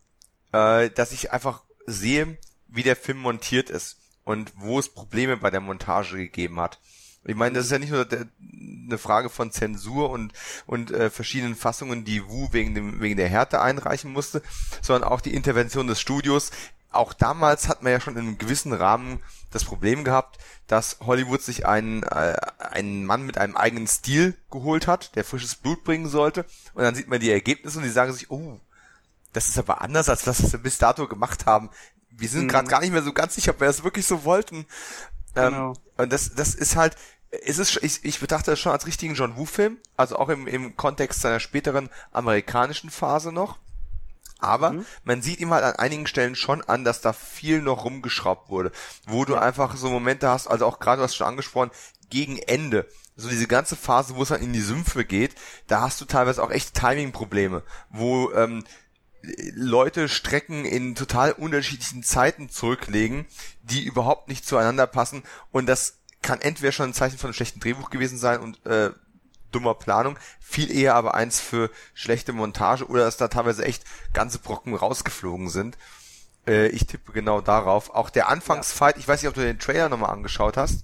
äh, 0.51 0.89
dass 0.89 1.11
ich 1.11 1.31
einfach 1.31 1.63
sehe, 1.85 2.37
wie 2.67 2.83
der 2.83 2.95
Film 2.95 3.19
montiert 3.19 3.69
ist 3.69 3.97
und 4.23 4.53
wo 4.55 4.79
es 4.79 4.89
Probleme 4.89 5.37
bei 5.37 5.49
der 5.49 5.61
Montage 5.61 6.17
gegeben 6.17 6.59
hat. 6.59 6.79
Ich 7.23 7.35
meine, 7.35 7.55
das 7.55 7.65
ist 7.65 7.71
ja 7.71 7.79
nicht 7.79 7.91
nur 7.91 8.05
der, 8.05 8.27
eine 8.39 8.97
Frage 8.97 9.29
von 9.29 9.51
Zensur 9.51 10.09
und 10.09 10.33
und 10.65 10.89
äh, 10.91 11.11
verschiedenen 11.11 11.55
Fassungen, 11.55 12.03
die 12.03 12.27
Wu 12.27 12.49
wegen 12.51 12.73
dem 12.73 12.99
wegen 12.99 13.17
der 13.17 13.29
Härte 13.29 13.61
einreichen 13.61 14.11
musste, 14.11 14.41
sondern 14.81 15.09
auch 15.09 15.21
die 15.21 15.35
Intervention 15.35 15.87
des 15.87 16.01
Studios. 16.01 16.51
Auch 16.91 17.13
damals 17.13 17.67
hat 17.69 17.83
man 17.83 17.91
ja 17.91 17.99
schon 18.01 18.15
in 18.15 18.21
einem 18.21 18.37
gewissen 18.37 18.73
Rahmen 18.73 19.21
das 19.51 19.63
Problem 19.65 20.03
gehabt, 20.03 20.37
dass 20.67 20.97
Hollywood 21.01 21.41
sich 21.41 21.65
einen 21.65 22.03
äh, 22.03 22.35
einen 22.59 23.05
Mann 23.05 23.23
mit 23.25 23.37
einem 23.37 23.55
eigenen 23.57 23.87
Stil 23.87 24.37
geholt 24.49 24.87
hat, 24.87 25.15
der 25.15 25.23
frisches 25.25 25.55
Blut 25.55 25.83
bringen 25.83 26.07
sollte, 26.07 26.45
und 26.73 26.83
dann 26.83 26.95
sieht 26.95 27.07
man 27.07 27.19
die 27.19 27.31
Ergebnisse 27.31 27.77
und 27.77 27.83
die 27.83 27.89
sagen 27.89 28.13
sich, 28.13 28.29
oh, 28.31 28.59
das 29.33 29.47
ist 29.47 29.57
aber 29.57 29.81
anders 29.81 30.09
als 30.09 30.23
das, 30.23 30.43
was 30.43 30.51
wir 30.51 30.59
bis 30.59 30.77
dato 30.77 31.07
gemacht 31.07 31.45
haben. 31.45 31.69
Wir 32.09 32.27
sind 32.29 32.43
Mhm. 32.43 32.47
gerade 32.49 32.67
gar 32.67 32.81
nicht 32.81 32.91
mehr 32.91 33.03
so 33.03 33.13
ganz 33.13 33.35
sicher, 33.35 33.51
ob 33.51 33.59
wir 33.61 33.67
das 33.67 33.83
wirklich 33.83 34.05
so 34.05 34.23
wollten. 34.25 34.65
Ähm, 35.35 35.53
Genau. 35.53 35.73
und 35.97 36.11
das, 36.11 36.35
das 36.35 36.55
ist 36.55 36.75
halt, 36.75 36.95
es 37.45 37.57
ist, 37.57 37.77
ich, 37.81 38.03
ich 38.03 38.19
betrachte 38.19 38.51
das 38.51 38.59
schon 38.59 38.73
als 38.73 38.85
richtigen 38.85 39.15
John 39.15 39.37
Woo-Film, 39.37 39.77
also 39.95 40.17
auch 40.17 40.27
im, 40.27 40.47
im 40.47 40.75
Kontext 40.75 41.21
seiner 41.21 41.39
späteren 41.39 41.89
amerikanischen 42.11 42.89
Phase 42.89 43.31
noch. 43.31 43.59
Aber 44.41 44.71
Mhm. 44.71 44.85
man 45.03 45.21
sieht 45.21 45.39
ihm 45.39 45.51
halt 45.51 45.63
an 45.63 45.75
einigen 45.75 46.07
Stellen 46.07 46.35
schon 46.35 46.61
an, 46.63 46.83
dass 46.83 47.01
da 47.01 47.13
viel 47.13 47.61
noch 47.61 47.85
rumgeschraubt 47.85 48.49
wurde, 48.49 48.71
wo 49.05 49.23
du 49.25 49.35
einfach 49.35 49.75
so 49.77 49.89
Momente 49.89 50.27
hast, 50.29 50.47
also 50.47 50.65
auch 50.65 50.79
gerade, 50.79 50.97
du 50.97 51.03
hast 51.03 51.15
schon 51.15 51.27
angesprochen, 51.27 51.71
gegen 52.09 52.37
Ende, 52.39 52.87
so 53.15 53.29
diese 53.29 53.47
ganze 53.47 53.75
Phase, 53.75 54.15
wo 54.15 54.23
es 54.23 54.29
dann 54.29 54.41
in 54.41 54.51
die 54.53 54.61
Sümpfe 54.61 55.05
geht, 55.05 55.35
da 55.67 55.81
hast 55.81 56.01
du 56.01 56.05
teilweise 56.05 56.43
auch 56.43 56.51
echt 56.51 56.73
Timing-Probleme, 56.73 57.63
wo 57.89 58.31
ähm, 58.33 58.63
Leute 59.53 60.09
Strecken 60.09 60.65
in 60.65 60.95
total 60.95 61.31
unterschiedlichen 61.33 62.03
Zeiten 62.03 62.49
zurücklegen, 62.49 63.25
die 63.61 63.83
überhaupt 63.83 64.27
nicht 64.27 64.45
zueinander 64.47 64.87
passen. 64.87 65.23
Und 65.51 65.67
das 65.67 65.99
kann 66.23 66.41
entweder 66.41 66.71
schon 66.71 66.89
ein 66.89 66.93
Zeichen 66.93 67.17
von 67.17 67.27
einem 67.27 67.35
schlechten 67.35 67.59
Drehbuch 67.59 67.91
gewesen 67.91 68.17
sein 68.17 68.39
und 68.39 68.65
äh, 68.65 68.91
dummer 69.51 69.75
Planung, 69.75 70.17
viel 70.39 70.71
eher 70.71 70.95
aber 70.95 71.13
eins 71.15 71.39
für 71.39 71.69
schlechte 71.93 72.33
Montage 72.33 72.85
oder 72.87 73.05
dass 73.05 73.17
da 73.17 73.27
teilweise 73.27 73.65
echt 73.65 73.83
ganze 74.13 74.39
Brocken 74.39 74.75
rausgeflogen 74.75 75.49
sind. 75.49 75.77
Äh, 76.47 76.67
ich 76.67 76.87
tippe 76.87 77.11
genau 77.11 77.41
darauf. 77.41 77.91
Auch 77.93 78.09
der 78.09 78.29
Anfangsfight, 78.29 78.97
ich 78.97 79.07
weiß 79.07 79.21
nicht, 79.21 79.29
ob 79.29 79.35
du 79.35 79.41
den 79.41 79.59
Trailer 79.59 79.89
nochmal 79.89 80.11
angeschaut 80.11 80.57
hast. 80.57 80.83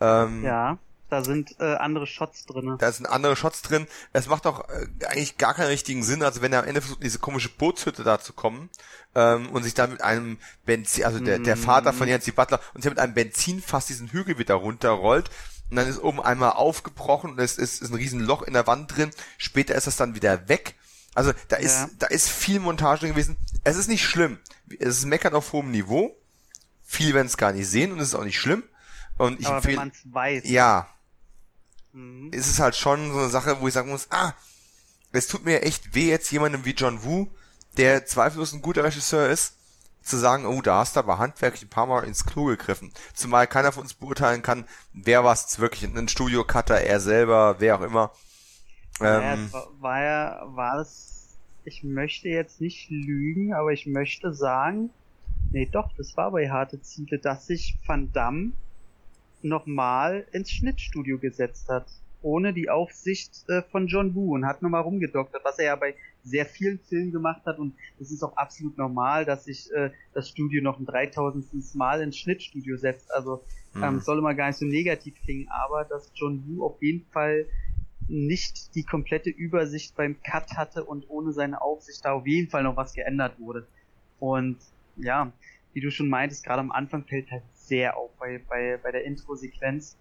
Ähm, 0.00 0.44
Ja, 0.44 0.78
da 1.10 1.24
sind 1.24 1.56
äh, 1.58 1.74
andere 1.76 2.06
Shots 2.06 2.44
drinne. 2.44 2.76
da 2.78 2.92
sind 2.92 3.06
andere 3.06 3.34
Shots 3.34 3.62
drin. 3.62 3.86
Es 4.12 4.28
macht 4.28 4.46
auch 4.46 4.68
äh, 4.68 4.86
eigentlich 5.06 5.38
gar 5.38 5.54
keinen 5.54 5.68
richtigen 5.68 6.02
Sinn, 6.02 6.22
also 6.22 6.42
wenn 6.42 6.52
er 6.52 6.60
am 6.60 6.68
Ende 6.68 6.82
versucht, 6.82 7.02
diese 7.02 7.18
komische 7.18 7.48
Bootshütte 7.48 8.04
da 8.04 8.20
zu 8.20 8.34
kommen 8.34 8.68
ähm, 9.14 9.48
und 9.48 9.62
sich 9.62 9.72
da 9.72 9.86
mit 9.86 10.02
einem 10.02 10.36
Benzin, 10.66 11.04
also 11.06 11.18
der, 11.18 11.38
der 11.38 11.56
Vater 11.56 11.94
von 11.94 12.08
Yancy 12.08 12.32
Butler, 12.32 12.60
und 12.74 12.82
sich 12.82 12.90
mit 12.90 12.98
einem 12.98 13.14
Benzinfass 13.14 13.86
diesen 13.86 14.08
Hügel 14.08 14.38
wieder 14.38 14.56
runterrollt 14.56 15.30
und 15.70 15.76
dann 15.76 15.86
ist 15.88 15.98
oben 16.02 16.20
einmal 16.20 16.52
aufgebrochen 16.52 17.32
und 17.32 17.38
es 17.40 17.58
ist, 17.58 17.82
ist 17.82 17.90
ein 17.90 17.94
riesen 17.94 18.20
Loch 18.20 18.42
in 18.42 18.54
der 18.54 18.66
Wand 18.66 18.96
drin. 18.96 19.10
Später 19.36 19.74
ist 19.74 19.86
das 19.86 19.96
dann 19.96 20.14
wieder 20.14 20.48
weg. 20.48 20.74
Also 21.14 21.32
da 21.48 21.56
ist, 21.56 21.74
Ja. 21.74 21.90
da 21.98 22.06
ist 22.06 22.28
viel 22.28 22.60
Montage 22.60 23.00
drin 23.00 23.10
gewesen. 23.10 23.36
Es 23.64 23.76
ist 23.76 23.88
nicht 23.88 24.04
schlimm. 24.04 24.38
Es 24.78 24.98
ist 24.98 25.04
Meckern 25.06 25.34
auf 25.34 25.52
hohem 25.52 25.70
Niveau. 25.70 26.16
Viele 26.84 27.14
werden 27.14 27.26
es 27.26 27.36
gar 27.36 27.52
nicht 27.52 27.66
sehen 27.68 27.92
und 27.92 28.00
es 28.00 28.08
ist 28.08 28.14
auch 28.14 28.24
nicht 28.24 28.38
schlimm. 28.38 28.62
Und 29.18 29.40
ich 29.40 29.46
aber 29.46 29.56
wenn 29.64 29.70
empfehle, 29.70 29.76
man 29.76 29.88
es 29.88 30.14
weiß. 30.14 30.42
ja, 30.48 30.88
Mhm. 31.92 32.32
ist 32.32 32.46
es 32.48 32.58
halt 32.60 32.76
schon 32.76 33.12
so 33.12 33.18
eine 33.18 33.28
Sache, 33.30 33.60
wo 33.60 33.68
ich 33.68 33.74
sagen 33.74 33.88
muss, 33.90 34.08
ah, 34.10 34.34
es 35.12 35.26
tut 35.26 35.44
mir 35.44 35.62
echt 35.62 35.94
weh, 35.94 36.08
jetzt 36.10 36.30
jemandem 36.30 36.64
wie 36.64 36.72
John 36.72 37.02
Woo, 37.02 37.28
der 37.78 38.04
zweifellos 38.06 38.52
ein 38.52 38.60
guter 38.62 38.84
Regisseur 38.84 39.28
ist, 39.30 39.54
zu 40.08 40.16
sagen, 40.16 40.46
oh, 40.46 40.60
da 40.62 40.78
hast 40.78 40.96
du 40.96 41.00
aber 41.00 41.18
handwerklich 41.18 41.62
ein 41.62 41.70
paar 41.70 41.86
Mal 41.86 42.04
ins 42.04 42.24
Klo 42.24 42.46
gegriffen. 42.46 42.92
Zumal 43.14 43.46
keiner 43.46 43.72
von 43.72 43.82
uns 43.82 43.94
beurteilen 43.94 44.42
kann, 44.42 44.64
wer 44.92 45.24
war 45.24 45.32
es 45.32 45.42
jetzt 45.42 45.58
wirklich, 45.60 45.84
ein 45.84 46.08
Studio-Cutter, 46.08 46.80
er 46.80 47.00
selber, 47.00 47.56
wer 47.58 47.76
auch 47.76 47.82
immer. 47.82 48.12
Ähm, 49.00 49.44
es 49.46 49.52
war, 49.52 49.68
war 49.80 50.02
ja, 50.02 50.42
war 50.46 50.80
es, 50.80 51.38
ich 51.64 51.84
möchte 51.84 52.28
jetzt 52.28 52.60
nicht 52.60 52.90
lügen, 52.90 53.54
aber 53.54 53.72
ich 53.72 53.86
möchte 53.86 54.34
sagen, 54.34 54.90
Nee, 55.50 55.68
doch, 55.70 55.90
das 55.96 56.16
war 56.16 56.30
bei 56.30 56.50
Harte 56.50 56.80
Ziele, 56.82 57.18
dass 57.18 57.46
sich 57.46 57.78
Van 57.86 58.12
Damme 58.12 58.52
nochmal 59.42 60.26
ins 60.32 60.50
Schnittstudio 60.50 61.18
gesetzt 61.18 61.68
hat. 61.68 61.86
Ohne 62.20 62.52
die 62.52 62.68
Aufsicht 62.68 63.48
äh, 63.48 63.62
von 63.62 63.86
John 63.86 64.14
Woo 64.14 64.34
und 64.34 64.44
hat 64.44 64.60
nochmal 64.60 64.82
rumgedoktert, 64.82 65.44
was 65.44 65.58
er 65.58 65.66
ja 65.66 65.76
bei 65.76 65.94
sehr 66.28 66.46
vielen 66.46 66.78
Filmen 66.78 67.12
gemacht 67.12 67.42
hat 67.46 67.58
und 67.58 67.74
es 67.98 68.10
ist 68.10 68.22
auch 68.22 68.36
absolut 68.36 68.76
normal, 68.78 69.24
dass 69.24 69.44
sich 69.44 69.70
äh, 69.72 69.90
das 70.14 70.28
Studio 70.28 70.62
noch 70.62 70.78
ein 70.78 70.86
3000. 70.86 71.74
Mal 71.74 72.02
ins 72.02 72.16
Schnittstudio 72.18 72.76
setzt. 72.76 73.12
Also 73.12 73.44
mhm. 73.74 73.82
ähm, 73.82 74.00
soll 74.00 74.18
immer 74.18 74.34
gar 74.34 74.48
nicht 74.48 74.58
so 74.58 74.66
negativ 74.66 75.14
klingen, 75.22 75.48
aber 75.48 75.84
dass 75.84 76.10
John 76.14 76.44
Woo 76.46 76.64
auf 76.64 76.82
jeden 76.82 77.04
Fall 77.10 77.46
nicht 78.08 78.74
die 78.74 78.84
komplette 78.84 79.30
Übersicht 79.30 79.94
beim 79.96 80.16
Cut 80.22 80.56
hatte 80.56 80.84
und 80.84 81.08
ohne 81.08 81.32
seine 81.32 81.60
Aufsicht 81.60 82.04
da 82.04 82.12
auf 82.12 82.26
jeden 82.26 82.48
Fall 82.48 82.62
noch 82.62 82.76
was 82.76 82.94
geändert 82.94 83.38
wurde. 83.38 83.66
Und 84.18 84.56
ja, 84.96 85.32
wie 85.74 85.80
du 85.80 85.90
schon 85.90 86.08
meintest, 86.08 86.44
gerade 86.44 86.60
am 86.60 86.72
Anfang 86.72 87.04
fällt 87.04 87.30
halt 87.30 87.44
sehr 87.54 87.96
auf 87.96 88.10
bei, 88.18 88.40
bei, 88.48 88.78
bei 88.82 88.90
der 88.90 89.04
Intro-Sequenz. 89.04 89.96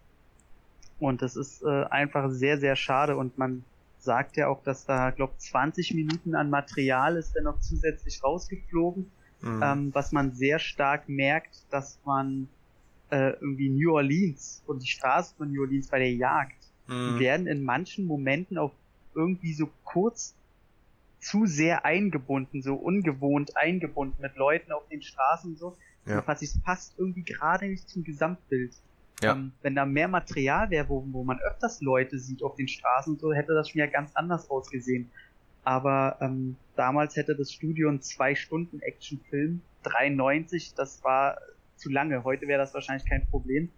Und 1.00 1.22
das 1.22 1.36
ist 1.36 1.62
äh, 1.64 1.84
einfach 1.90 2.32
sehr, 2.32 2.58
sehr 2.58 2.76
schade 2.76 3.18
und 3.18 3.38
man 3.38 3.64
sagt 4.08 4.38
ja 4.38 4.48
auch, 4.48 4.64
dass 4.64 4.86
da, 4.86 5.12
glaub 5.12 5.38
20 5.38 5.94
Minuten 5.94 6.34
an 6.34 6.50
Material 6.50 7.18
ist 7.18 7.36
dann 7.36 7.44
noch 7.44 7.60
zusätzlich 7.60 8.24
rausgeflogen, 8.24 9.12
mhm. 9.42 9.62
ähm, 9.62 9.90
was 9.94 10.14
man 10.14 10.32
sehr 10.32 10.60
stark 10.60 11.10
merkt, 11.10 11.66
dass 11.70 12.00
man 12.06 12.48
äh, 13.12 13.32
irgendwie 13.42 13.70
New 13.70 13.92
Orleans 13.92 14.64
und 14.66 14.82
die 14.82 14.88
Straße 14.88 15.36
von 15.36 15.52
New 15.52 15.62
Orleans 15.62 15.88
bei 15.90 16.00
der 16.00 16.14
Jagd 16.14 16.58
mhm. 16.88 17.20
werden 17.20 17.48
in 17.48 17.64
manchen 17.64 18.06
Momenten 18.06 18.58
auch 18.58 18.72
irgendwie 19.14 19.54
so 19.54 19.70
kurz 19.84 20.34
zu 21.20 21.46
sehr 21.46 21.84
eingebunden, 21.84 22.62
so 22.62 22.76
ungewohnt 22.76 23.58
eingebunden 23.58 24.22
mit 24.22 24.38
Leuten 24.38 24.72
auf 24.72 24.88
den 24.88 25.02
Straßen 25.02 25.52
und 25.52 25.60
so. 25.60 25.76
Ja. 26.06 26.20
Und 26.20 26.42
es 26.42 26.58
passt 26.62 26.94
irgendwie 26.98 27.24
gerade 27.24 27.68
nicht 27.68 27.90
zum 27.90 28.06
Gesamtbild. 28.06 28.72
Ja. 29.22 29.34
Ähm, 29.34 29.52
wenn 29.62 29.76
da 29.76 29.86
mehr 29.86 30.08
Material 30.08 30.70
wäre, 30.70 30.90
wo, 30.90 31.04
wo 31.12 31.24
man 31.24 31.40
öfters 31.40 31.82
Leute 31.82 32.20
sieht 32.20 32.44
auf 32.44 32.56
den 32.56 32.68
Straßen 32.68 33.14
und 33.14 33.20
so, 33.20 33.34
hätte 33.34 33.54
das 33.54 33.70
schon 33.70 33.80
ja 33.80 33.88
ganz 33.88 34.12
anders 34.16 34.50
ausgesehen. 34.50 35.10
Aber 35.64 36.18
ähm, 36.22 36.56
damals 36.76 37.16
hätte 37.16 37.36
das 37.36 37.52
Studio 37.52 37.90
einen 37.90 38.02
zwei 38.02 38.36
Stunden 38.36 38.80
Actionfilm, 38.80 39.62
93, 39.84 40.76
das 40.76 41.04
war 41.04 41.38
zu 41.76 41.90
lange. 41.90 42.24
Heute 42.24 42.48
wäre 42.48 42.60
das 42.60 42.74
wahrscheinlich 42.74 43.08
kein 43.08 43.26
Problem. 43.28 43.70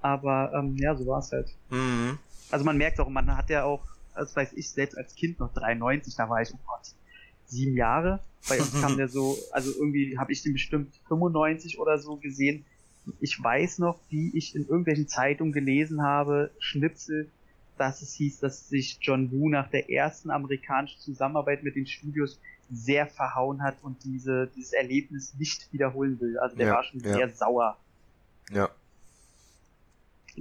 Aber 0.00 0.52
ähm, 0.54 0.76
ja, 0.76 0.94
so 0.94 1.06
war 1.06 1.18
es 1.18 1.32
halt. 1.32 1.48
Mhm. 1.70 2.18
Also 2.50 2.64
man 2.64 2.76
merkt 2.76 3.00
auch, 3.00 3.08
man 3.08 3.36
hat 3.36 3.50
ja 3.50 3.64
auch, 3.64 3.84
das 4.14 4.36
weiß 4.36 4.52
ich 4.52 4.70
selbst 4.70 4.96
als 4.96 5.14
Kind 5.14 5.40
noch 5.40 5.52
93, 5.52 6.14
da 6.14 6.28
war 6.28 6.40
ich, 6.42 6.52
oh 6.52 6.58
Gott, 6.66 6.94
sieben 7.46 7.76
Jahre. 7.76 8.20
Bei 8.48 8.58
uns 8.58 8.80
kam 8.80 8.96
der 8.96 9.08
so, 9.08 9.36
also 9.52 9.72
irgendwie 9.72 10.18
habe 10.18 10.32
ich 10.32 10.42
den 10.42 10.52
bestimmt 10.52 10.94
95 11.08 11.78
oder 11.78 11.98
so 11.98 12.16
gesehen. 12.16 12.64
Ich 13.20 13.42
weiß 13.42 13.78
noch, 13.78 13.98
wie 14.08 14.36
ich 14.36 14.54
in 14.54 14.62
irgendwelchen 14.62 15.08
Zeitungen 15.08 15.52
gelesen 15.52 16.02
habe, 16.02 16.50
Schnipsel, 16.58 17.30
dass 17.78 18.02
es 18.02 18.14
hieß, 18.14 18.40
dass 18.40 18.68
sich 18.68 18.98
John 19.00 19.30
Woo 19.30 19.48
nach 19.48 19.68
der 19.70 19.90
ersten 19.90 20.30
amerikanischen 20.30 21.00
Zusammenarbeit 21.00 21.62
mit 21.62 21.76
den 21.76 21.86
Studios 21.86 22.40
sehr 22.70 23.06
verhauen 23.06 23.62
hat 23.62 23.76
und 23.82 24.02
diese, 24.04 24.48
dieses 24.56 24.72
Erlebnis 24.72 25.34
nicht 25.34 25.72
wiederholen 25.72 26.20
will. 26.20 26.38
Also 26.38 26.56
der 26.56 26.68
ja, 26.68 26.74
war 26.74 26.84
schon 26.84 27.00
ja. 27.00 27.12
sehr 27.12 27.28
sauer. 27.30 27.76
Ja. 28.50 28.70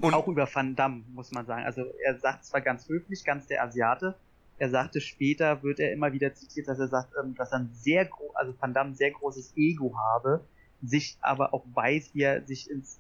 Und 0.02 0.14
auch 0.14 0.28
über 0.28 0.48
Van 0.52 0.76
Damme, 0.76 1.04
muss 1.14 1.32
man 1.32 1.46
sagen. 1.46 1.64
Also 1.66 1.86
er 2.04 2.20
sagt 2.20 2.46
zwar 2.46 2.62
ganz 2.62 2.90
höflich, 2.90 3.24
ganz 3.24 3.48
der 3.48 3.64
Asiate, 3.64 4.16
er 4.58 4.70
sagte 4.70 5.02
später, 5.02 5.64
wird 5.64 5.80
er 5.80 5.92
immer 5.92 6.14
wieder 6.14 6.34
zitiert, 6.34 6.68
dass 6.68 6.80
er 6.80 6.88
sagt, 6.88 7.14
ähm, 7.22 7.36
dass 7.36 7.52
er 7.52 7.60
ein 7.60 7.70
sehr 7.74 8.10
also 8.36 8.54
Van 8.60 8.74
Damme 8.74 8.92
ein 8.92 8.96
sehr 8.96 9.12
großes 9.12 9.54
Ego 9.56 9.94
habe, 9.98 10.46
sich 10.88 11.18
aber 11.22 11.54
auch 11.54 11.66
weiß, 11.74 12.12
wie 12.14 12.24
er 12.24 12.46
sich 12.46 12.70
ins 12.70 13.00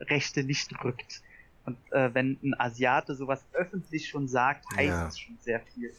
Rechte 0.00 0.44
nicht 0.44 0.72
rückt. 0.82 1.22
Und 1.64 1.78
äh, 1.92 2.12
wenn 2.12 2.38
ein 2.42 2.54
Asiate 2.58 3.14
sowas 3.14 3.44
öffentlich 3.52 4.08
schon 4.08 4.28
sagt, 4.28 4.66
heißt 4.76 4.88
ja. 4.88 5.08
es 5.08 5.18
schon 5.18 5.38
sehr 5.40 5.60
viel. 5.60 5.94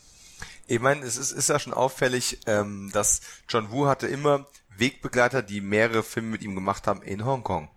Ich 0.67 0.79
meine, 0.79 1.03
es 1.03 1.17
ist, 1.17 1.31
ist 1.31 1.49
ja 1.49 1.59
schon 1.59 1.73
auffällig, 1.73 2.39
ähm, 2.45 2.91
dass 2.93 3.21
John 3.49 3.71
Woo 3.71 3.87
hatte 3.87 4.07
immer 4.07 4.47
Wegbegleiter, 4.77 5.41
die 5.41 5.61
mehrere 5.61 6.03
Filme 6.03 6.29
mit 6.29 6.43
ihm 6.43 6.55
gemacht 6.55 6.87
haben 6.87 7.01
in 7.01 7.25
Hongkong. 7.25 7.69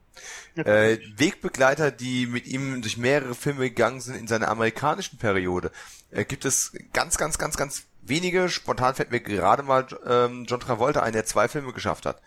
Äh, 0.56 0.98
Wegbegleiter, 1.16 1.92
die 1.92 2.26
mit 2.26 2.46
ihm 2.46 2.82
durch 2.82 2.96
mehrere 2.96 3.34
Filme 3.34 3.68
gegangen 3.68 4.00
sind 4.00 4.16
in 4.16 4.26
seiner 4.26 4.48
amerikanischen 4.48 5.18
Periode, 5.18 5.70
äh, 6.10 6.24
gibt 6.24 6.44
es 6.44 6.72
ganz, 6.92 7.16
ganz, 7.16 7.38
ganz, 7.38 7.56
ganz 7.56 7.84
wenige. 8.02 8.48
Spontan 8.48 8.94
fällt 8.96 9.12
mir 9.12 9.20
gerade 9.20 9.62
mal 9.62 9.86
ähm, 10.06 10.46
John 10.48 10.60
Travolta 10.60 11.02
ein, 11.02 11.12
der 11.12 11.24
zwei 11.24 11.46
Filme 11.46 11.72
geschafft 11.72 12.06
hat. 12.06 12.20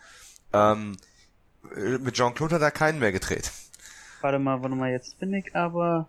Ähm, 0.54 0.96
äh, 0.96 1.11
mit 2.00 2.16
John 2.16 2.34
Claude 2.34 2.56
hat 2.56 2.62
er 2.62 2.70
keinen 2.70 2.98
mehr 2.98 3.12
gedreht. 3.12 3.50
Warte 4.20 4.38
mal, 4.38 4.62
warte 4.62 4.76
mal, 4.76 4.90
jetzt 4.90 5.18
bin 5.18 5.32
ich 5.34 5.54
aber. 5.54 6.08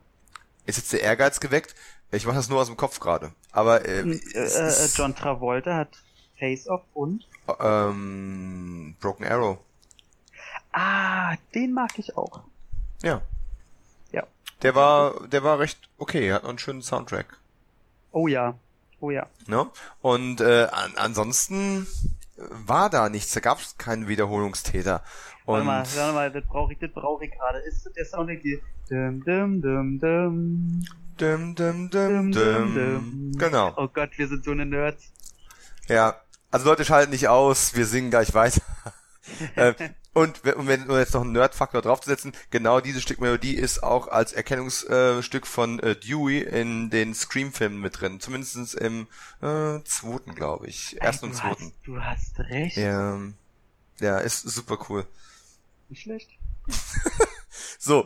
Ist 0.66 0.78
jetzt 0.78 0.94
der 0.94 1.02
Ehrgeiz 1.02 1.40
geweckt? 1.40 1.76
Ich 2.12 2.26
mache 2.26 2.36
das 2.36 2.50
nur 2.50 2.62
aus 2.62 2.68
dem 2.68 2.78
Kopf 2.78 3.00
gerade. 3.00 3.32
Aber 3.52 3.86
äh, 3.86 4.02
äh, 4.02 4.40
äh, 4.40 4.90
John 4.96 5.16
Travolta 5.16 5.76
hat 5.76 5.90
Face 6.38 6.68
Off 6.68 6.84
und 6.94 7.28
ähm, 7.60 8.96
Broken 9.00 9.26
Arrow. 9.26 9.58
Ah, 10.72 11.36
den 11.54 11.74
mag 11.74 11.98
ich 11.98 12.16
auch. 12.16 12.42
Ja. 13.02 13.22
Ja. 14.12 14.24
Der 14.62 14.76
war, 14.76 15.28
der 15.28 15.44
war 15.44 15.60
recht 15.60 15.90
okay, 15.98 16.28
er 16.28 16.36
hat 16.36 16.46
einen 16.46 16.60
schönen 16.60 16.82
Soundtrack. 16.82 17.38
Oh 18.12 18.28
ja, 18.28 18.56
oh 19.00 19.10
ja. 19.10 19.28
Ne? 19.48 19.68
Und 20.02 20.40
äh, 20.40 20.68
an, 20.72 20.94
ansonsten 20.96 21.88
war 22.36 22.90
da 22.90 23.10
nichts, 23.10 23.34
da 23.34 23.40
gab 23.40 23.60
es 23.60 23.78
keinen 23.78 24.08
Wiederholungstäter. 24.08 25.04
Und 25.46 25.66
warte 25.66 25.66
mal, 25.66 25.86
warte 25.96 26.14
mal, 26.14 26.32
das 26.32 26.46
brauche 26.46 26.74
ich, 26.74 26.80
das 26.80 26.92
brauche 26.92 27.26
ich 27.26 27.32
gerade. 27.32 27.60
Ist 27.60 27.90
der 27.96 28.06
Soundtrack 28.06 28.42
die 28.42 28.62
dum, 28.90 29.24
dum, 29.24 29.62
dum, 29.62 30.00
dum. 30.00 30.84
Dum, 31.18 31.56
dum, 31.56 31.90
dum, 31.90 32.32
dum, 32.32 32.74
dum. 32.74 33.32
Genau. 33.38 33.74
Oh 33.78 33.88
Gott, 33.88 34.12
wir 34.18 34.28
sind 34.28 34.44
so 34.44 34.52
eine 34.52 34.66
Nerds. 34.66 35.12
Ja, 35.88 36.16
also 36.50 36.70
Leute 36.70 36.86
schalten 36.86 37.12
nicht 37.12 37.28
aus, 37.28 37.76
wir 37.76 37.86
singen 37.86 38.10
gleich 38.10 38.34
weiter. 38.34 38.62
äh, 39.56 39.74
und, 40.14 40.44
um 40.56 40.70
jetzt 40.70 41.14
noch 41.14 41.22
einen 41.22 41.32
Nerd-Faktor 41.32 41.82
draufzusetzen, 41.82 42.34
genau 42.52 42.80
dieses 42.80 43.02
Stück 43.02 43.20
Melodie 43.20 43.56
ist 43.56 43.82
auch 43.82 44.08
als 44.08 44.34
Erkennungsstück 44.34 45.48
von 45.48 45.80
äh, 45.80 45.96
Dewey 45.96 46.42
in 46.42 46.90
den 46.92 47.14
Scream-Filmen 47.16 47.82
mit 47.82 48.00
drin. 48.00 48.20
Zumindest 48.20 48.76
im 48.76 49.08
äh, 49.42 49.84
zweiten, 49.84 50.36
glaube 50.36 50.68
ich. 50.68 51.02
Ersten 51.02 51.26
und 51.26 51.36
zweiten. 51.36 51.66
Hast, 51.66 51.88
du 51.88 52.00
hast 52.00 52.40
recht. 52.40 52.78
Ja, 52.78 53.20
ja, 54.00 54.20
ist 54.20 54.42
super 54.42 54.78
cool. 54.90 55.06
Nicht 55.94 56.02
schlecht. 56.02 56.32
so, 57.78 58.04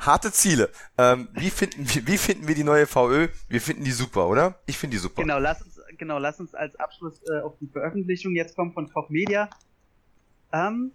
harte 0.00 0.30
Ziele. 0.30 0.70
Ähm, 0.96 1.28
wie 1.32 1.50
finden 1.50 1.84
wir, 1.92 2.06
wie 2.06 2.16
finden 2.16 2.46
wir 2.46 2.54
die 2.54 2.62
neue 2.62 2.86
VÖ? 2.86 3.26
Wir 3.48 3.60
finden 3.60 3.82
die 3.82 3.90
super, 3.90 4.28
oder? 4.28 4.60
Ich 4.66 4.78
finde 4.78 4.94
die 4.94 5.00
super. 5.00 5.20
Genau, 5.20 5.40
lass 5.40 5.60
uns, 5.60 5.80
genau, 5.98 6.20
lass 6.20 6.38
uns 6.38 6.54
als 6.54 6.76
Abschluss 6.76 7.20
äh, 7.28 7.40
auf 7.40 7.58
die 7.58 7.66
Veröffentlichung 7.66 8.36
jetzt 8.36 8.54
kommen 8.54 8.72
von 8.72 8.88
Koch 8.92 9.08
Media. 9.08 9.50
Ähm, 10.52 10.92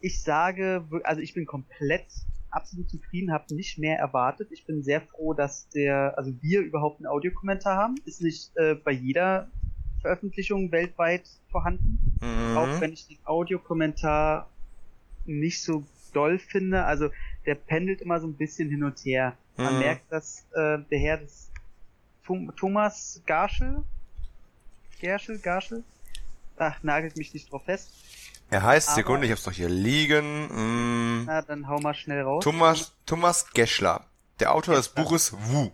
ich 0.00 0.22
sage, 0.22 0.88
also 1.04 1.20
ich 1.20 1.34
bin 1.34 1.44
komplett 1.44 2.06
absolut 2.48 2.88
zufrieden, 2.88 3.30
habe 3.30 3.54
nicht 3.54 3.76
mehr 3.76 3.98
erwartet. 3.98 4.48
Ich 4.52 4.64
bin 4.64 4.82
sehr 4.82 5.02
froh, 5.02 5.34
dass 5.34 5.68
der, 5.68 6.16
also 6.16 6.32
wir 6.40 6.60
überhaupt 6.62 7.00
einen 7.00 7.08
Audiokommentar 7.08 7.76
haben. 7.76 7.96
Ist 8.06 8.22
nicht 8.22 8.56
äh, 8.56 8.74
bei 8.74 8.92
jeder 8.92 9.50
Veröffentlichung 10.00 10.72
weltweit 10.72 11.28
vorhanden. 11.50 12.16
Mhm. 12.22 12.56
Auch 12.56 12.80
wenn 12.80 12.94
ich 12.94 13.06
den 13.06 13.18
Audiokommentar 13.24 14.48
nicht 15.26 15.62
so 15.62 15.84
doll 16.12 16.38
finde. 16.38 16.84
Also 16.84 17.10
der 17.46 17.54
pendelt 17.54 18.00
immer 18.00 18.20
so 18.20 18.26
ein 18.26 18.34
bisschen 18.34 18.68
hin 18.68 18.84
und 18.84 18.98
her. 19.04 19.36
Man 19.56 19.74
mhm. 19.74 19.80
merkt, 19.80 20.12
dass 20.12 20.46
äh, 20.54 20.78
der 20.90 20.98
Herr 20.98 21.16
des 21.18 21.50
Thomas 22.56 23.22
Garschel, 23.26 23.82
Gerschel, 25.00 25.38
Garschel, 25.38 25.82
ach, 26.56 26.80
nagelt 26.82 27.16
mich 27.16 27.34
nicht 27.34 27.50
drauf 27.50 27.64
fest, 27.64 27.90
er 28.50 28.64
heißt, 28.64 28.88
Aber, 28.88 28.96
Sekunde, 28.96 29.26
ich 29.26 29.32
hab's 29.32 29.44
doch 29.44 29.52
hier 29.52 29.68
liegen. 29.68 31.22
Mm, 31.22 31.24
na, 31.24 31.40
dann 31.42 31.68
hau 31.68 31.78
mal 31.78 31.94
schnell 31.94 32.22
raus. 32.22 32.42
Thomas, 32.42 32.92
Thomas 33.06 33.48
Geschler, 33.52 34.04
der 34.40 34.52
Autor 34.52 34.74
des 34.74 34.88
Buches 34.88 35.32
Wu. 35.32 35.70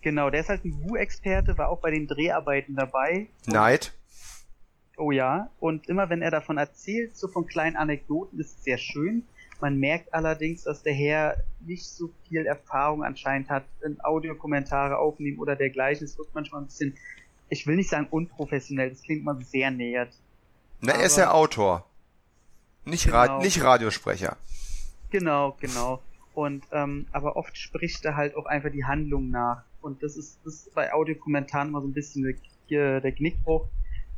Genau, 0.00 0.30
der 0.30 0.40
ist 0.40 0.48
halt 0.48 0.64
ein 0.64 0.80
Wu-Experte, 0.80 1.58
war 1.58 1.68
auch 1.68 1.80
bei 1.80 1.90
den 1.90 2.06
Dreharbeiten 2.06 2.76
dabei. 2.76 3.28
Neid. 3.46 3.92
Oh 4.98 5.12
ja, 5.12 5.48
und 5.60 5.88
immer 5.88 6.10
wenn 6.10 6.22
er 6.22 6.32
davon 6.32 6.58
erzählt, 6.58 7.16
so 7.16 7.28
von 7.28 7.46
kleinen 7.46 7.76
Anekdoten, 7.76 8.40
ist 8.40 8.58
es 8.58 8.64
sehr 8.64 8.78
schön. 8.78 9.22
Man 9.60 9.78
merkt 9.78 10.12
allerdings, 10.12 10.64
dass 10.64 10.82
der 10.82 10.92
Herr 10.92 11.36
nicht 11.60 11.84
so 11.84 12.10
viel 12.28 12.46
Erfahrung 12.46 13.04
anscheinend 13.04 13.48
hat 13.48 13.64
in 13.84 14.00
Audiokommentare 14.04 14.98
aufnehmen 14.98 15.38
oder 15.38 15.54
dergleichen. 15.54 16.04
Es 16.04 16.18
wirkt 16.18 16.34
manchmal 16.34 16.62
ein 16.62 16.66
bisschen, 16.66 16.96
ich 17.48 17.64
will 17.66 17.76
nicht 17.76 17.90
sagen 17.90 18.08
unprofessionell, 18.10 18.90
das 18.90 19.02
klingt 19.02 19.24
mal 19.24 19.40
sehr 19.44 19.70
nähert. 19.70 20.12
Na, 20.80 20.94
er 20.94 21.06
ist 21.06 21.16
ja 21.16 21.30
Autor. 21.30 21.86
Nicht, 22.84 23.04
genau. 23.04 23.16
Rad 23.16 23.42
nicht 23.42 23.62
Radiosprecher. 23.62 24.36
Genau, 25.10 25.56
genau. 25.60 26.02
Und 26.34 26.64
ähm, 26.72 27.06
aber 27.12 27.36
oft 27.36 27.56
spricht 27.56 28.04
er 28.04 28.16
halt 28.16 28.36
auch 28.36 28.46
einfach 28.46 28.70
die 28.70 28.84
Handlung 28.84 29.30
nach. 29.30 29.62
Und 29.80 30.02
das 30.02 30.16
ist, 30.16 30.40
das 30.44 30.54
ist 30.54 30.74
bei 30.74 30.92
Audiokommentaren 30.92 31.70
mal 31.70 31.82
so 31.82 31.88
ein 31.88 31.92
bisschen 31.92 32.36
der, 32.68 33.00
der 33.00 33.12
Knickbruch. 33.12 33.68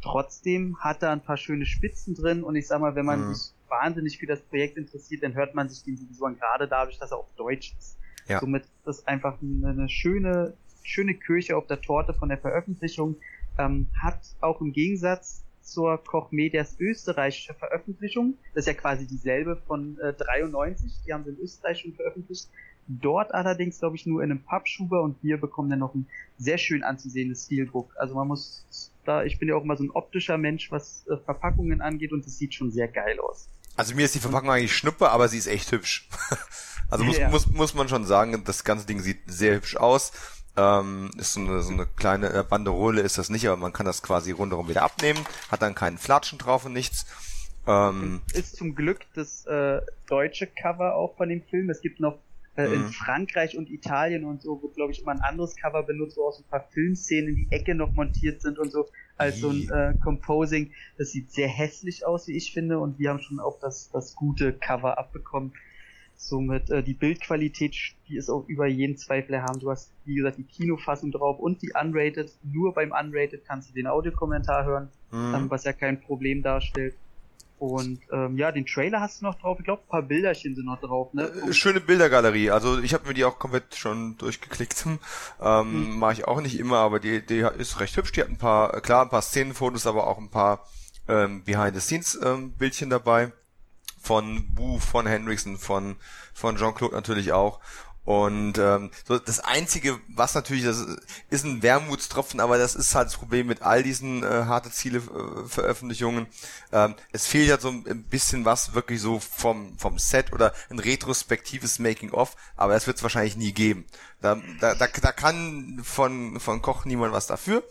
Trotzdem 0.02 0.78
hat 0.80 1.02
er 1.02 1.10
ein 1.10 1.22
paar 1.22 1.36
schöne 1.36 1.66
Spitzen 1.66 2.14
drin 2.14 2.42
und 2.42 2.56
ich 2.56 2.66
sag 2.66 2.80
mal, 2.80 2.94
wenn 2.94 3.06
man 3.06 3.28
mhm. 3.28 3.34
sich 3.34 3.52
wahnsinnig 3.68 4.18
für 4.18 4.26
das 4.26 4.40
Projekt 4.40 4.76
interessiert, 4.76 5.22
dann 5.22 5.34
hört 5.34 5.54
man 5.54 5.68
sich 5.68 5.82
den 5.84 5.96
sowieso 5.96 6.24
an, 6.24 6.36
gerade 6.36 6.66
dadurch, 6.66 6.98
dass 6.98 7.12
er 7.12 7.18
auf 7.18 7.32
Deutsch 7.36 7.74
ist. 7.78 7.98
Ja. 8.26 8.40
Somit 8.40 8.64
ist 8.64 8.72
das 8.84 9.06
einfach 9.06 9.38
eine, 9.40 9.88
schöne, 9.88 10.54
schöne 10.82 11.14
Kirche 11.14 11.56
auf 11.56 11.66
der 11.66 11.80
Torte 11.80 12.14
von 12.14 12.28
der 12.28 12.38
Veröffentlichung. 12.38 13.16
Ähm, 13.58 13.88
hat 14.00 14.20
auch 14.40 14.60
im 14.60 14.72
Gegensatz 14.72 15.44
zur 15.62 16.02
Koch 16.02 16.32
Medias 16.32 16.76
österreichische 16.80 17.54
Veröffentlichung, 17.54 18.34
das 18.54 18.62
ist 18.62 18.66
ja 18.66 18.74
quasi 18.74 19.06
dieselbe 19.06 19.56
von 19.66 19.98
äh, 19.98 20.12
93, 20.14 20.92
die 21.06 21.12
haben 21.12 21.24
sie 21.24 21.30
in 21.30 21.38
Österreich 21.38 21.80
schon 21.80 21.92
veröffentlicht, 21.92 22.48
Dort 22.92 23.32
allerdings, 23.32 23.78
glaube 23.78 23.94
ich, 23.94 24.04
nur 24.04 24.20
in 24.20 24.32
einem 24.32 24.42
Pappschuber 24.42 25.02
und 25.02 25.22
wir 25.22 25.36
bekommen 25.36 25.70
dann 25.70 25.78
noch 25.78 25.94
ein 25.94 26.08
sehr 26.38 26.58
schön 26.58 26.82
anzusehendes 26.82 27.44
Steelbook. 27.44 27.94
Also 27.96 28.16
man 28.16 28.26
muss 28.26 28.89
da, 29.04 29.24
ich 29.24 29.38
bin 29.38 29.48
ja 29.48 29.54
auch 29.54 29.62
immer 29.62 29.76
so 29.76 29.84
ein 29.84 29.90
optischer 29.90 30.38
Mensch, 30.38 30.70
was 30.70 31.06
äh, 31.08 31.16
Verpackungen 31.16 31.80
angeht 31.80 32.12
und 32.12 32.26
es 32.26 32.38
sieht 32.38 32.54
schon 32.54 32.70
sehr 32.70 32.88
geil 32.88 33.18
aus. 33.20 33.48
Also 33.76 33.94
mir 33.94 34.04
ist 34.04 34.14
die 34.14 34.20
Verpackung 34.20 34.50
eigentlich 34.50 34.76
schnuppe, 34.76 35.10
aber 35.10 35.28
sie 35.28 35.38
ist 35.38 35.46
echt 35.46 35.72
hübsch. 35.72 36.08
also 36.90 37.04
muss, 37.04 37.18
ja. 37.18 37.28
muss, 37.28 37.46
muss 37.48 37.74
man 37.74 37.88
schon 37.88 38.04
sagen, 38.04 38.42
das 38.44 38.64
ganze 38.64 38.86
Ding 38.86 39.00
sieht 39.00 39.20
sehr 39.26 39.54
hübsch 39.54 39.76
aus. 39.76 40.12
Ähm, 40.56 41.10
ist 41.16 41.34
so 41.34 41.40
eine, 41.40 41.62
so 41.62 41.72
eine 41.72 41.86
kleine 41.86 42.32
äh, 42.32 42.42
Banderole 42.42 43.00
ist 43.02 43.18
das 43.18 43.30
nicht, 43.30 43.46
aber 43.46 43.56
man 43.56 43.72
kann 43.72 43.86
das 43.86 44.02
quasi 44.02 44.32
rundherum 44.32 44.68
wieder 44.68 44.82
abnehmen, 44.82 45.24
hat 45.50 45.62
dann 45.62 45.74
keinen 45.74 45.96
Flatschen 45.96 46.38
drauf 46.38 46.66
und 46.66 46.72
nichts. 46.72 47.06
Ähm, 47.66 48.20
ist 48.34 48.56
zum 48.56 48.74
Glück 48.74 49.00
das 49.14 49.46
äh, 49.46 49.80
deutsche 50.08 50.46
Cover 50.46 50.96
auch 50.96 51.16
von 51.16 51.28
dem 51.28 51.42
Film. 51.42 51.70
Es 51.70 51.80
gibt 51.80 52.00
noch 52.00 52.18
äh, 52.56 52.66
mhm. 52.66 52.74
In 52.74 52.84
Frankreich 52.88 53.56
und 53.56 53.70
Italien 53.70 54.24
und 54.24 54.42
so 54.42 54.60
wird, 54.62 54.74
glaube 54.74 54.92
ich, 54.92 55.02
immer 55.02 55.12
ein 55.12 55.20
anderes 55.20 55.56
Cover 55.56 55.82
benutzt, 55.82 56.16
wo 56.16 56.28
auch 56.28 56.32
so 56.32 56.42
ein 56.42 56.48
paar 56.48 56.68
Filmszenen 56.70 57.28
in 57.28 57.36
die 57.36 57.48
Ecke 57.50 57.74
noch 57.74 57.92
montiert 57.92 58.42
sind 58.42 58.58
und 58.58 58.72
so, 58.72 58.88
als 59.16 59.40
so 59.40 59.50
ein 59.50 59.68
äh, 59.70 59.94
Composing. 60.02 60.72
Das 60.98 61.10
sieht 61.10 61.30
sehr 61.30 61.48
hässlich 61.48 62.06
aus, 62.06 62.26
wie 62.26 62.36
ich 62.36 62.52
finde, 62.52 62.78
und 62.78 62.98
wir 62.98 63.10
haben 63.10 63.20
schon 63.20 63.38
auch 63.38 63.58
das, 63.60 63.90
das 63.90 64.14
gute 64.14 64.52
Cover 64.52 64.98
abbekommen. 64.98 65.52
Somit 66.16 66.68
äh, 66.70 66.82
die 66.82 66.92
Bildqualität, 66.92 67.74
die 68.08 68.16
ist 68.16 68.28
auch 68.28 68.46
über 68.46 68.66
jeden 68.66 68.98
Zweifel 68.98 69.34
erhaben. 69.34 69.58
Du 69.58 69.70
hast, 69.70 69.92
wie 70.04 70.16
gesagt, 70.16 70.36
die 70.36 70.44
Kinofassung 70.44 71.12
drauf 71.12 71.38
und 71.38 71.62
die 71.62 71.72
Unrated. 71.80 72.30
Nur 72.42 72.74
beim 72.74 72.92
Unrated 72.92 73.46
kannst 73.46 73.70
du 73.70 73.74
den 73.74 73.86
Audiokommentar 73.86 74.66
hören, 74.66 74.88
mhm. 75.12 75.34
ähm, 75.34 75.50
was 75.50 75.64
ja 75.64 75.72
kein 75.72 76.00
Problem 76.00 76.42
darstellt. 76.42 76.94
Und 77.60 78.00
ähm, 78.10 78.38
ja, 78.38 78.52
den 78.52 78.64
Trailer 78.64 79.02
hast 79.02 79.20
du 79.20 79.26
noch 79.26 79.34
drauf. 79.34 79.58
Ich 79.58 79.66
glaube, 79.66 79.82
ein 79.82 79.88
paar 79.88 80.00
Bilderchen 80.00 80.54
sind 80.54 80.64
noch 80.64 80.80
drauf. 80.80 81.12
Ne? 81.12 81.24
Äh, 81.24 81.52
schöne 81.52 81.82
Bildergalerie. 81.82 82.50
Also 82.50 82.80
ich 82.80 82.94
habe 82.94 83.06
mir 83.06 83.12
die 83.12 83.26
auch 83.26 83.38
komplett 83.38 83.74
schon 83.74 84.16
durchgeklickt. 84.16 84.86
Ähm, 85.42 85.72
hm. 85.72 85.98
Mache 85.98 86.12
ich 86.14 86.24
auch 86.26 86.40
nicht 86.40 86.58
immer, 86.58 86.78
aber 86.78 87.00
die, 87.00 87.24
die 87.24 87.46
ist 87.58 87.80
recht 87.80 87.96
hübsch. 87.96 88.12
Die 88.12 88.22
hat 88.22 88.28
ein 88.28 88.38
paar, 88.38 88.80
klar, 88.80 89.02
ein 89.02 89.10
paar 89.10 89.22
Szenenfotos, 89.22 89.86
aber 89.86 90.06
auch 90.06 90.18
ein 90.18 90.30
paar 90.30 90.66
ähm, 91.08 91.44
Behind-the-Scenes-Bildchen 91.44 92.86
ähm, 92.86 92.90
dabei. 92.90 93.32
Von 94.00 94.54
Boo, 94.54 94.78
von 94.78 95.06
Hendrickson, 95.06 95.58
von, 95.58 95.96
von 96.32 96.56
Jean-Claude 96.56 96.94
natürlich 96.94 97.32
auch. 97.32 97.60
Und 98.04 98.56
ähm, 98.58 98.90
so 99.06 99.18
das 99.18 99.40
Einzige, 99.40 100.00
was 100.08 100.34
natürlich, 100.34 100.64
das 100.64 100.84
ist 101.28 101.44
ein 101.44 101.62
Wermutstropfen, 101.62 102.40
aber 102.40 102.56
das 102.56 102.74
ist 102.74 102.94
halt 102.94 103.06
das 103.06 103.16
Problem 103.16 103.46
mit 103.46 103.62
all 103.62 103.82
diesen 103.82 104.22
äh, 104.22 104.26
harte 104.26 104.70
Ziele-Veröffentlichungen. 104.70 106.26
Ähm, 106.72 106.94
es 107.12 107.26
fehlt 107.26 107.48
ja 107.48 107.58
so 107.58 107.68
ein 107.68 108.04
bisschen 108.04 108.44
was 108.44 108.74
wirklich 108.74 109.00
so 109.00 109.20
vom, 109.20 109.78
vom 109.78 109.98
Set 109.98 110.32
oder 110.32 110.54
ein 110.70 110.78
retrospektives 110.78 111.78
Making-of, 111.78 112.36
aber 112.56 112.72
das 112.72 112.86
wird 112.86 112.96
es 112.96 113.02
wahrscheinlich 113.02 113.36
nie 113.36 113.52
geben. 113.52 113.84
Da, 114.22 114.40
da, 114.60 114.74
da, 114.74 114.86
da 114.86 115.12
kann 115.12 115.80
von, 115.84 116.40
von 116.40 116.62
Koch 116.62 116.86
niemand 116.86 117.12
was 117.12 117.26
dafür. 117.26 117.62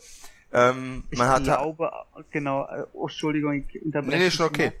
Ähm, 0.52 1.04
ich 1.10 1.18
man 1.18 1.42
glaube, 1.42 1.90
hat, 2.14 2.30
genau, 2.30 2.66
äh, 2.66 2.84
oh, 2.92 3.06
Entschuldigung, 3.08 3.64
ich 3.68 3.82
unterbreche. 3.82 4.16
Nee, 4.16 4.24
nee, 4.24 4.30
schon 4.30 4.46
okay. 4.46 4.72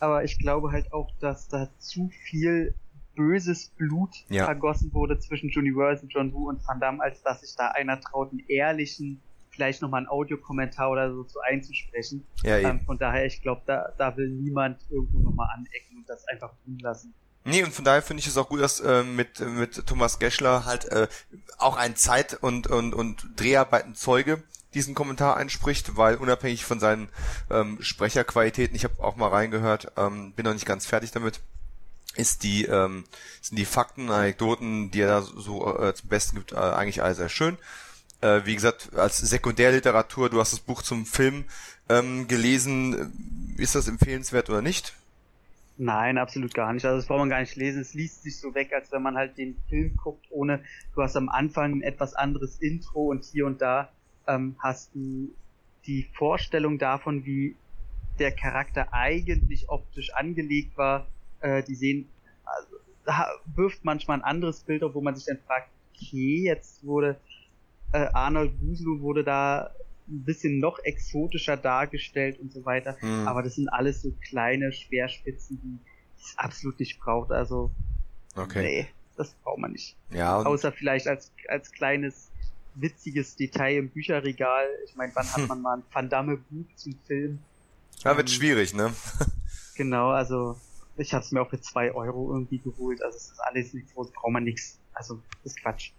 aber 0.00 0.24
ich 0.24 0.38
glaube 0.38 0.72
halt 0.72 0.92
auch, 0.92 1.10
dass 1.20 1.48
da 1.48 1.68
zu 1.78 2.10
viel 2.24 2.74
böses 3.14 3.68
Blut 3.70 4.14
ja. 4.28 4.44
vergossen 4.44 4.92
wurde 4.92 5.18
zwischen 5.18 5.50
Universal, 5.54 6.08
John 6.08 6.32
Woo 6.32 6.48
und 6.48 6.66
Van 6.66 6.80
Damme, 6.80 7.02
als 7.02 7.22
dass 7.22 7.40
sich 7.40 7.54
da 7.56 7.68
einer 7.68 8.00
traut, 8.00 8.30
einen 8.30 8.44
ehrlichen, 8.48 9.22
vielleicht 9.50 9.82
nochmal 9.82 9.98
einen 9.98 10.08
Audiokommentar 10.08 10.90
oder 10.90 11.12
so 11.12 11.24
zu 11.24 11.40
einzusprechen. 11.40 12.26
Ja, 12.42 12.58
ähm, 12.58 12.80
von 12.80 12.98
daher, 12.98 13.26
ich 13.26 13.42
glaube, 13.42 13.62
da, 13.66 13.92
da 13.98 14.16
will 14.16 14.30
niemand 14.30 14.78
irgendwo 14.90 15.18
nochmal 15.20 15.48
anecken 15.54 15.98
und 15.98 16.08
das 16.08 16.26
einfach 16.28 16.52
tun 16.64 16.78
lassen. 16.80 17.14
Nee, 17.44 17.64
und 17.64 17.72
von 17.72 17.84
daher 17.84 18.02
finde 18.02 18.20
ich 18.20 18.28
es 18.28 18.36
auch 18.36 18.48
gut, 18.48 18.60
dass 18.60 18.80
äh, 18.80 19.02
mit, 19.02 19.40
mit 19.40 19.86
Thomas 19.86 20.18
Geschler 20.20 20.64
halt 20.64 20.84
äh, 20.86 21.08
auch 21.58 21.76
ein 21.76 21.96
Zeit- 21.96 22.34
und, 22.34 22.68
und, 22.68 22.94
und 22.94 23.28
Dreharbeiten 23.36 23.94
Zeuge 23.94 24.42
diesen 24.74 24.94
Kommentar 24.94 25.36
einspricht, 25.36 25.96
weil 25.96 26.16
unabhängig 26.16 26.64
von 26.64 26.80
seinen 26.80 27.08
ähm, 27.50 27.78
Sprecherqualitäten, 27.80 28.74
ich 28.74 28.84
habe 28.84 29.02
auch 29.02 29.16
mal 29.16 29.28
reingehört, 29.28 29.92
ähm, 29.96 30.32
bin 30.32 30.44
noch 30.44 30.54
nicht 30.54 30.66
ganz 30.66 30.86
fertig 30.86 31.10
damit, 31.10 31.40
ist 32.16 32.42
die 32.42 32.64
ähm, 32.64 33.04
sind 33.40 33.58
die 33.58 33.64
Fakten, 33.64 34.10
Anekdoten, 34.10 34.90
die 34.90 35.00
er 35.00 35.08
da 35.08 35.22
so 35.22 35.78
äh, 35.78 35.94
zum 35.94 36.08
Besten 36.08 36.36
gibt, 36.36 36.52
äh, 36.52 36.56
eigentlich 36.56 37.02
alles 37.02 37.18
sehr 37.18 37.28
schön. 37.28 37.58
Äh, 38.20 38.42
wie 38.44 38.54
gesagt, 38.54 38.94
als 38.94 39.18
Sekundärliteratur, 39.18 40.30
du 40.30 40.40
hast 40.40 40.52
das 40.52 40.60
Buch 40.60 40.82
zum 40.82 41.06
Film 41.06 41.44
ähm, 41.88 42.28
gelesen, 42.28 43.54
ist 43.56 43.74
das 43.74 43.88
empfehlenswert 43.88 44.48
oder 44.50 44.62
nicht? 44.62 44.94
Nein, 45.78 46.18
absolut 46.18 46.54
gar 46.54 46.72
nicht. 46.72 46.84
Also 46.84 46.98
das 46.98 47.06
braucht 47.06 47.20
man 47.20 47.30
gar 47.30 47.40
nicht 47.40 47.56
lesen. 47.56 47.80
Es 47.80 47.94
liest 47.94 48.22
sich 48.22 48.38
so 48.38 48.54
weg, 48.54 48.72
als 48.72 48.92
wenn 48.92 49.02
man 49.02 49.16
halt 49.16 49.38
den 49.38 49.56
Film 49.68 49.96
guckt, 49.96 50.26
ohne 50.30 50.62
du 50.94 51.02
hast 51.02 51.16
am 51.16 51.28
Anfang 51.28 51.78
ein 51.78 51.82
etwas 51.82 52.14
anderes 52.14 52.58
Intro 52.58 53.06
und 53.06 53.24
hier 53.24 53.46
und 53.46 53.60
da 53.62 53.90
ähm, 54.28 54.54
hast 54.58 54.94
du 54.94 55.34
die 55.86 56.08
Vorstellung 56.14 56.78
davon, 56.78 57.24
wie 57.24 57.56
der 58.18 58.32
Charakter 58.32 58.92
eigentlich 58.92 59.68
optisch 59.68 60.14
angelegt 60.14 60.76
war, 60.76 61.06
äh, 61.42 61.62
die 61.62 61.74
sehen, 61.74 62.08
also, 62.44 62.76
da 63.04 63.26
wirft 63.54 63.84
manchmal 63.84 64.18
ein 64.18 64.24
anderes 64.24 64.60
Bild 64.60 64.82
auf, 64.82 64.94
wo 64.94 65.00
man 65.00 65.14
sich 65.14 65.26
dann 65.26 65.38
fragt, 65.46 65.68
okay, 65.94 66.44
jetzt 66.44 66.84
wurde 66.84 67.20
äh, 67.92 68.08
Arnold 68.12 68.58
Guslu 68.60 69.00
wurde 69.00 69.24
da 69.24 69.70
ein 70.08 70.24
bisschen 70.24 70.58
noch 70.58 70.78
exotischer 70.80 71.56
dargestellt 71.56 72.38
und 72.40 72.52
so 72.52 72.64
weiter. 72.64 72.96
Mhm. 73.00 73.28
Aber 73.28 73.42
das 73.42 73.54
sind 73.54 73.68
alles 73.68 74.02
so 74.02 74.12
kleine 74.28 74.72
Speerspitzen, 74.72 75.60
die 75.62 75.78
es 76.20 76.36
absolut 76.36 76.78
nicht 76.80 76.98
braucht. 76.98 77.30
Also, 77.30 77.70
okay. 78.36 78.62
nee, 78.62 78.86
das 79.16 79.34
braucht 79.42 79.58
man 79.58 79.72
nicht. 79.72 79.96
Ja, 80.10 80.38
Außer 80.42 80.72
vielleicht 80.72 81.06
als, 81.06 81.32
als 81.48 81.70
kleines 81.72 82.30
witziges 82.74 83.36
Detail 83.36 83.76
im 83.76 83.90
Bücherregal. 83.90 84.66
Ich 84.86 84.96
meine, 84.96 85.12
wann 85.14 85.30
hat 85.32 85.48
man 85.48 85.60
mal 85.60 85.76
ein 85.78 85.82
Van 85.92 86.08
Damme 86.08 86.38
Buch 86.38 86.66
zum 86.76 86.94
Film? 87.06 87.38
Ja, 87.98 88.16
wird 88.16 88.28
ähm, 88.28 88.34
schwierig, 88.34 88.74
ne? 88.74 88.92
genau, 89.76 90.10
also 90.10 90.56
ich 90.96 91.14
habe 91.14 91.24
es 91.24 91.32
mir 91.32 91.42
auch 91.42 91.50
für 91.50 91.60
zwei 91.60 91.92
Euro 91.92 92.32
irgendwie 92.32 92.58
geholt. 92.58 93.02
Also 93.02 93.16
es 93.16 93.30
ist 93.30 93.40
alles 93.40 93.72
nichts, 93.72 93.92
wo 93.94 94.04
braucht 94.04 94.32
man 94.32 94.44
nichts. 94.44 94.78
Also 94.92 95.20
ist 95.44 95.60
Quatsch. 95.60 95.92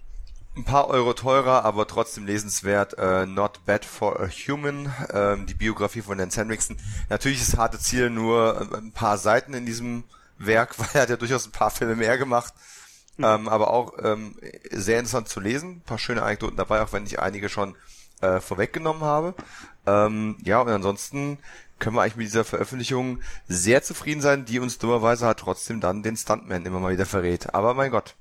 Ein 0.56 0.66
paar 0.66 0.88
Euro 0.90 1.14
teurer, 1.14 1.66
aber 1.66 1.88
trotzdem 1.88 2.28
lesenswert. 2.28 2.96
Äh, 3.00 3.26
Not 3.26 3.66
Bad 3.66 3.86
for 3.86 4.20
a 4.20 4.28
Human, 4.28 4.94
ähm, 5.12 5.48
die 5.48 5.56
Biografie 5.56 6.02
von 6.02 6.20
Lance 6.20 6.40
Henriksen. 6.40 6.78
Natürlich 7.10 7.42
ist 7.42 7.58
harte 7.58 7.80
Ziel 7.80 8.12
nur 8.12 8.70
ein 8.72 8.92
paar 8.92 9.18
Seiten 9.18 9.56
in 9.56 9.66
diesem 9.66 10.04
Werk, 10.38 10.78
weil 10.78 10.90
er 10.94 11.02
hat 11.02 11.10
ja 11.10 11.18
durchaus 11.18 11.48
ein 11.48 11.52
paar 11.52 11.72
Filme 11.72 11.96
mehr 11.96 12.20
gemacht. 12.20 12.54
Mhm. 13.18 13.26
Ähm, 13.26 13.50
aber 13.50 13.72
auch 13.72 13.94
ähm, 14.04 14.36
sehr 14.72 15.00
interessant 15.00 15.28
zu 15.28 15.40
lesen. 15.40 15.78
Ein 15.78 15.82
paar 15.82 15.98
schöne 15.98 16.22
Anekdoten 16.22 16.58
dabei, 16.58 16.82
auch 16.84 16.94
wenn 16.94 17.06
ich 17.06 17.20
einige 17.20 17.50
schon 17.50 17.76
äh, 18.22 18.40
vorweggenommen 18.40 19.04
habe. 19.04 19.34
Ähm, 19.88 20.38
ja, 20.44 20.62
und 20.62 20.70
ansonsten 20.70 21.40
können 21.84 21.98
wir 21.98 22.02
eigentlich 22.02 22.16
mit 22.16 22.28
dieser 22.28 22.46
Veröffentlichung 22.46 23.20
sehr 23.48 23.84
zufrieden 23.84 24.22
sein, 24.22 24.46
die 24.46 24.60
uns 24.60 24.78
dummerweise 24.78 25.26
halt 25.26 25.40
trotzdem 25.40 25.82
dann 25.82 26.02
den 26.02 26.16
Stuntman 26.16 26.66
immer 26.66 26.80
mal 26.80 26.94
wieder 26.94 27.06
verrät. 27.06 27.54
Aber 27.54 27.74
mein 27.74 27.92
Gott. 27.92 28.16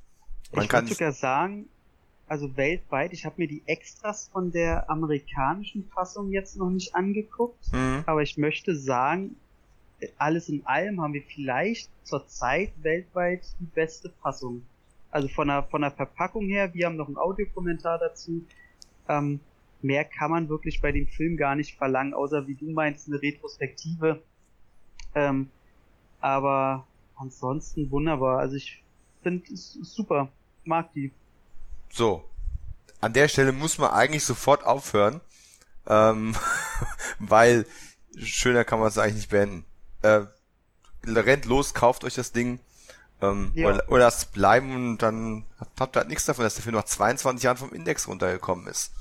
Man 0.52 0.64
ich 0.64 0.68
kann 0.68 0.86
sogar 0.86 1.12
sagen, 1.12 1.66
also 2.26 2.56
weltweit, 2.56 3.12
ich 3.12 3.24
habe 3.24 3.36
mir 3.38 3.46
die 3.46 3.62
Extras 3.66 4.28
von 4.32 4.50
der 4.50 4.90
amerikanischen 4.90 5.88
Fassung 5.94 6.32
jetzt 6.32 6.56
noch 6.56 6.70
nicht 6.70 6.94
angeguckt, 6.94 7.72
mhm. 7.72 8.02
aber 8.04 8.22
ich 8.22 8.36
möchte 8.36 8.76
sagen, 8.76 9.36
alles 10.18 10.48
in 10.48 10.66
allem 10.66 11.00
haben 11.00 11.14
wir 11.14 11.22
vielleicht 11.22 11.88
zurzeit 12.02 12.72
weltweit 12.82 13.42
die 13.60 13.66
beste 13.66 14.10
Fassung. 14.22 14.62
Also 15.12 15.28
von 15.28 15.46
der, 15.46 15.62
von 15.62 15.82
der 15.82 15.92
Verpackung 15.92 16.46
her, 16.46 16.74
wir 16.74 16.86
haben 16.86 16.96
noch 16.96 17.06
einen 17.06 17.16
Audiokommentar 17.16 17.98
dazu. 17.98 18.44
Ähm, 19.08 19.38
mehr 19.84 20.04
kann 20.04 20.30
man 20.30 20.48
wirklich 20.48 20.80
bei 20.80 20.92
dem 20.92 21.06
Film 21.06 21.36
gar 21.36 21.54
nicht 21.54 21.76
verlangen, 21.76 22.14
außer 22.14 22.46
wie 22.46 22.54
du 22.54 22.70
meinst, 22.70 23.08
eine 23.08 23.20
Retrospektive. 23.20 24.22
Ähm, 25.14 25.50
aber 26.20 26.86
ansonsten 27.16 27.90
wunderbar. 27.90 28.38
Also 28.38 28.56
ich 28.56 28.82
finde 29.22 29.52
es 29.52 29.72
super. 29.82 30.28
Mag 30.64 30.92
die. 30.92 31.12
So. 31.90 32.24
An 33.00 33.12
der 33.12 33.28
Stelle 33.28 33.52
muss 33.52 33.78
man 33.78 33.90
eigentlich 33.90 34.24
sofort 34.24 34.64
aufhören. 34.64 35.20
Ähm, 35.86 36.34
weil 37.18 37.66
schöner 38.16 38.64
kann 38.64 38.78
man 38.78 38.88
es 38.88 38.98
eigentlich 38.98 39.16
nicht 39.16 39.30
beenden. 39.30 39.64
Äh, 40.02 40.26
rennt 41.04 41.44
los, 41.46 41.74
kauft 41.74 42.04
euch 42.04 42.14
das 42.14 42.32
Ding. 42.32 42.60
Ähm, 43.20 43.52
ja. 43.54 43.68
oder, 43.68 43.88
oder 43.88 44.04
lasst 44.04 44.32
bleiben 44.32 44.74
und 44.74 44.98
dann 44.98 45.44
habt 45.78 45.96
ihr 45.96 46.00
halt 46.00 46.08
nichts 46.08 46.24
davon, 46.24 46.44
dass 46.44 46.54
der 46.54 46.64
Film 46.64 46.74
nach 46.74 46.84
22 46.84 47.44
Jahren 47.44 47.56
vom 47.56 47.72
Index 47.72 48.08
runtergekommen 48.08 48.66
ist. 48.66 48.92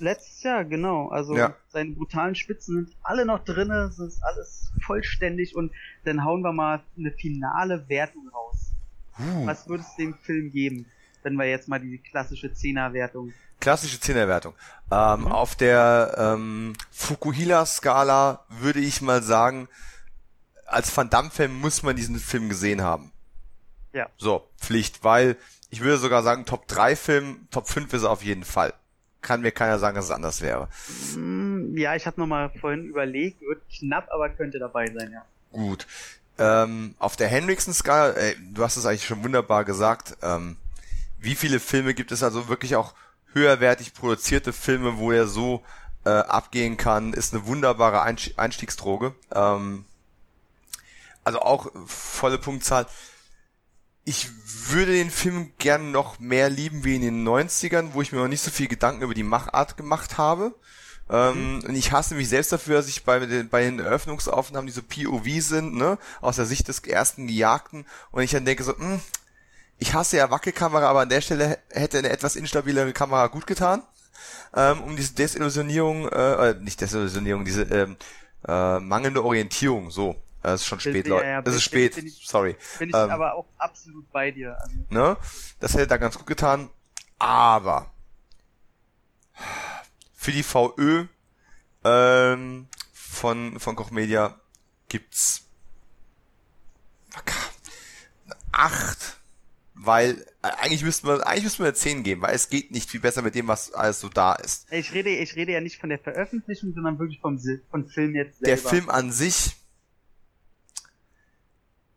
Letztes 0.00 0.42
Jahr, 0.42 0.64
genau. 0.64 1.08
Also 1.08 1.36
Ja. 1.36 1.54
seine 1.68 1.92
brutalen 1.92 2.34
Spitzen 2.34 2.86
sind 2.86 2.96
alle 3.02 3.24
noch 3.26 3.44
drinne, 3.44 3.82
es 3.90 3.98
ist 3.98 4.22
alles 4.24 4.72
vollständig 4.84 5.54
und 5.54 5.72
dann 6.04 6.24
hauen 6.24 6.42
wir 6.42 6.52
mal 6.52 6.82
eine 6.98 7.12
finale 7.12 7.88
Wertung 7.88 8.28
raus. 8.28 8.72
Uh, 9.18 9.46
Was 9.46 9.68
würde 9.68 9.84
es 9.84 9.94
dem 9.96 10.14
Film 10.14 10.50
geben, 10.50 10.86
wenn 11.22 11.34
wir 11.34 11.44
jetzt 11.44 11.68
mal 11.68 11.78
die 11.78 11.98
klassische 11.98 12.52
Zehner-Wertung 12.52 13.32
klassische 13.60 14.00
Zehnerwertung. 14.00 14.54
Ähm, 14.90 15.20
Mhm. 15.20 15.26
Auf 15.26 15.54
der 15.54 16.14
ähm, 16.16 16.72
Fukuhila-Skala 16.92 18.44
würde 18.48 18.80
ich 18.80 19.02
mal 19.02 19.22
sagen, 19.22 19.68
als 20.66 20.96
Van 20.96 21.10
Damme-Fan 21.10 21.52
muss 21.52 21.82
man 21.82 21.94
diesen 21.94 22.18
Film 22.18 22.48
gesehen 22.48 22.80
haben. 22.80 23.12
Ja. 23.92 24.08
So, 24.16 24.48
Pflicht, 24.58 25.04
weil 25.04 25.36
ich 25.68 25.80
würde 25.80 25.98
sogar 25.98 26.22
sagen, 26.22 26.46
Top 26.46 26.66
3 26.68 26.96
Film, 26.96 27.48
Top 27.50 27.68
5 27.68 27.92
ist 27.92 28.04
er 28.04 28.10
auf 28.10 28.22
jeden 28.22 28.44
Fall. 28.44 28.72
Kann 29.22 29.42
mir 29.42 29.50
keiner 29.52 29.78
sagen, 29.78 29.96
dass 29.96 30.06
es 30.06 30.10
anders 30.10 30.40
wäre. 30.40 30.68
Hm, 31.14 31.76
Ja, 31.76 31.94
ich 31.94 32.06
habe 32.06 32.20
nochmal 32.20 32.50
vorhin 32.60 32.84
überlegt, 32.86 33.40
wird 33.42 33.62
knapp, 33.78 34.08
aber 34.10 34.30
könnte 34.30 34.58
dabei 34.58 34.86
sein, 34.86 35.12
ja. 35.12 35.24
Gut. 35.52 35.86
Ähm, 36.38 36.94
auf 36.98 37.16
der 37.16 37.28
Henriksen-Skala, 37.28 38.12
äh, 38.12 38.34
du 38.52 38.62
hast 38.62 38.76
es 38.76 38.86
eigentlich 38.86 39.06
schon 39.06 39.22
wunderbar 39.22 39.64
gesagt, 39.64 40.16
ähm, 40.22 40.56
wie 41.18 41.34
viele 41.34 41.60
Filme 41.60 41.92
gibt 41.92 42.12
es 42.12 42.22
also 42.22 42.48
wirklich 42.48 42.76
auch 42.76 42.94
höherwertig 43.34 43.92
produzierte 43.94 44.52
Filme, 44.52 44.96
wo 44.96 45.12
er 45.12 45.26
so 45.26 45.62
äh, 46.04 46.10
abgehen 46.10 46.76
kann, 46.78 47.12
ist 47.12 47.34
eine 47.34 47.46
wunderbare 47.46 48.00
Einst 48.02 48.38
Einstiegsdroge. 48.38 49.14
Ähm, 49.34 49.84
also 51.24 51.40
auch 51.40 51.70
volle 51.86 52.38
Punktzahl. 52.38 52.86
Ich 54.04 54.28
würde 54.70 54.92
den 54.92 55.10
Film 55.10 55.52
gern 55.58 55.92
noch 55.92 56.18
mehr 56.18 56.48
lieben 56.48 56.84
wie 56.84 56.96
in 56.96 57.02
den 57.02 57.26
90ern, 57.26 57.90
wo 57.92 58.02
ich 58.02 58.12
mir 58.12 58.18
noch 58.18 58.28
nicht 58.28 58.42
so 58.42 58.50
viel 58.50 58.68
Gedanken 58.68 59.02
über 59.02 59.14
die 59.14 59.22
Machart 59.22 59.76
gemacht 59.76 60.18
habe. 60.18 60.54
Ähm, 61.10 61.62
und 61.66 61.74
ich 61.74 61.92
hasse 61.92 62.14
mich 62.14 62.28
selbst 62.28 62.52
dafür, 62.52 62.76
dass 62.76 62.88
ich 62.88 63.04
bei 63.04 63.18
den, 63.18 63.48
bei 63.48 63.62
den 63.62 63.80
Eröffnungsaufnahmen, 63.80 64.66
die 64.66 64.72
so 64.72 64.82
POV 64.82 65.42
sind, 65.42 65.74
ne, 65.74 65.98
aus 66.20 66.36
der 66.36 66.46
Sicht 66.46 66.68
des 66.68 66.80
ersten 66.80 67.26
Gejagten, 67.26 67.84
und 68.12 68.22
ich 68.22 68.30
dann 68.30 68.44
denke 68.44 68.62
so, 68.62 68.76
hm, 68.76 69.00
ich 69.78 69.94
hasse 69.94 70.18
ja 70.18 70.30
Wackelkamera, 70.30 70.88
aber 70.88 71.00
an 71.00 71.08
der 71.08 71.20
Stelle 71.20 71.58
hätte 71.70 71.98
eine 71.98 72.10
etwas 72.10 72.36
instabilere 72.36 72.92
Kamera 72.92 73.26
gut 73.26 73.46
getan, 73.46 73.82
ähm, 74.54 74.82
um 74.82 74.96
diese 74.96 75.14
Desillusionierung, 75.14 76.08
äh, 76.08 76.50
äh, 76.50 76.54
nicht 76.60 76.80
Desillusionierung, 76.80 77.44
diese 77.44 77.62
ähm, 77.62 77.96
äh, 78.46 78.78
mangelnde 78.78 79.24
Orientierung, 79.24 79.90
so. 79.90 80.14
Es 80.42 80.62
ist 80.62 80.66
schon 80.66 80.80
spät, 80.80 81.06
ja, 81.06 81.14
Leute. 81.14 81.26
ja, 81.26 81.38
es 81.40 81.44
bin- 81.44 81.54
ist 81.54 81.62
spät, 81.62 81.94
bin 81.96 82.06
ich- 82.06 82.26
sorry. 82.26 82.56
Bin 82.78 82.88
ich 82.88 82.94
Ähm, 82.94 83.10
aber 83.10 83.34
auch 83.34 83.46
absolut 83.58 84.10
bei 84.10 84.30
dir. 84.30 84.56
Also, 84.60 84.76
Ne? 84.88 85.16
Das 85.60 85.74
hätte 85.74 85.86
da 85.88 85.96
ganz 85.98 86.16
gut 86.16 86.26
getan. 86.26 86.70
Aber 87.18 87.92
für 90.14 90.32
die 90.32 90.42
VÖ 90.42 91.06
ähm, 91.84 92.68
von, 92.92 93.58
von 93.60 93.76
Koch 93.76 93.90
Media 93.90 94.38
gibt's 94.88 95.46
acht, 98.52 99.20
weil 99.74 100.26
äh, 100.42 100.48
eigentlich 100.60 100.82
müssten 100.82 101.06
wir 101.06 101.26
eigentlich 101.26 101.44
müssten 101.44 101.64
wir 101.64 101.74
zehn 101.74 102.02
geben, 102.02 102.22
weil 102.22 102.34
es 102.34 102.48
geht 102.48 102.70
nicht 102.70 102.90
viel 102.90 103.00
besser 103.00 103.22
mit 103.22 103.34
dem, 103.34 103.48
was 103.48 103.72
alles 103.72 104.00
so 104.00 104.08
da 104.08 104.34
ist. 104.34 104.70
ich 104.72 104.92
rede, 104.92 105.10
ich 105.10 105.36
rede 105.36 105.52
ja 105.52 105.60
nicht 105.60 105.78
von 105.80 105.88
der 105.88 105.98
Veröffentlichung, 105.98 106.72
sondern 106.74 106.98
wirklich 106.98 107.20
vom 107.20 107.38
von 107.70 107.88
Film 107.88 108.14
jetzt 108.14 108.38
selber. 108.40 108.46
Der 108.46 108.58
Film 108.58 108.90
an 108.90 109.12
sich 109.12 109.56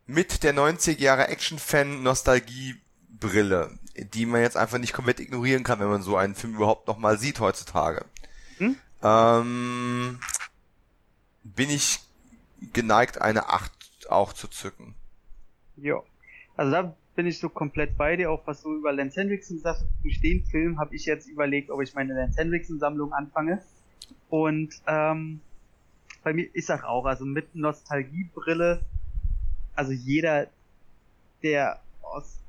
mit 0.05 0.43
der 0.43 0.53
90 0.53 0.99
Jahre 0.99 1.27
Action-Fan 1.27 2.03
Nostalgie-Brille, 2.03 3.77
die 4.13 4.25
man 4.25 4.41
jetzt 4.41 4.57
einfach 4.57 4.77
nicht 4.77 4.93
komplett 4.93 5.19
ignorieren 5.19 5.63
kann, 5.63 5.79
wenn 5.79 5.87
man 5.87 6.01
so 6.01 6.17
einen 6.17 6.35
Film 6.35 6.55
überhaupt 6.55 6.87
noch 6.87 6.97
mal 6.97 7.17
sieht 7.17 7.39
heutzutage. 7.39 8.05
Hm? 8.57 8.75
Ähm, 9.01 10.19
bin 11.43 11.69
ich 11.69 11.99
geneigt, 12.73 13.21
eine 13.21 13.49
8 13.49 13.71
auch 14.09 14.33
zu 14.33 14.47
zücken. 14.47 14.95
Ja. 15.77 16.01
Also 16.55 16.71
da 16.71 16.95
bin 17.15 17.25
ich 17.25 17.39
so 17.39 17.49
komplett 17.49 17.97
bei 17.97 18.15
dir, 18.15 18.31
auch 18.31 18.45
was 18.45 18.61
du 18.61 18.75
über 18.75 18.91
Lance 18.91 19.19
Hendrickson 19.19 19.59
sagst. 19.59 19.85
Durch 20.01 20.19
den 20.21 20.43
Film 20.45 20.79
habe 20.79 20.95
ich 20.95 21.05
jetzt 21.05 21.27
überlegt, 21.27 21.69
ob 21.69 21.81
ich 21.81 21.93
meine 21.93 22.13
Lance 22.13 22.39
Hendrickson 22.39 22.79
Sammlung 22.79 23.13
anfange. 23.13 23.61
Und 24.29 24.73
ähm, 24.87 25.41
bei 26.23 26.33
mir, 26.33 26.47
ich 26.53 26.65
sag 26.65 26.83
auch, 26.83 27.05
also 27.05 27.25
mit 27.25 27.55
Nostalgiebrille, 27.55 28.81
also 29.75 29.91
jeder, 29.91 30.47
der 31.41 31.79
aus 32.01 32.39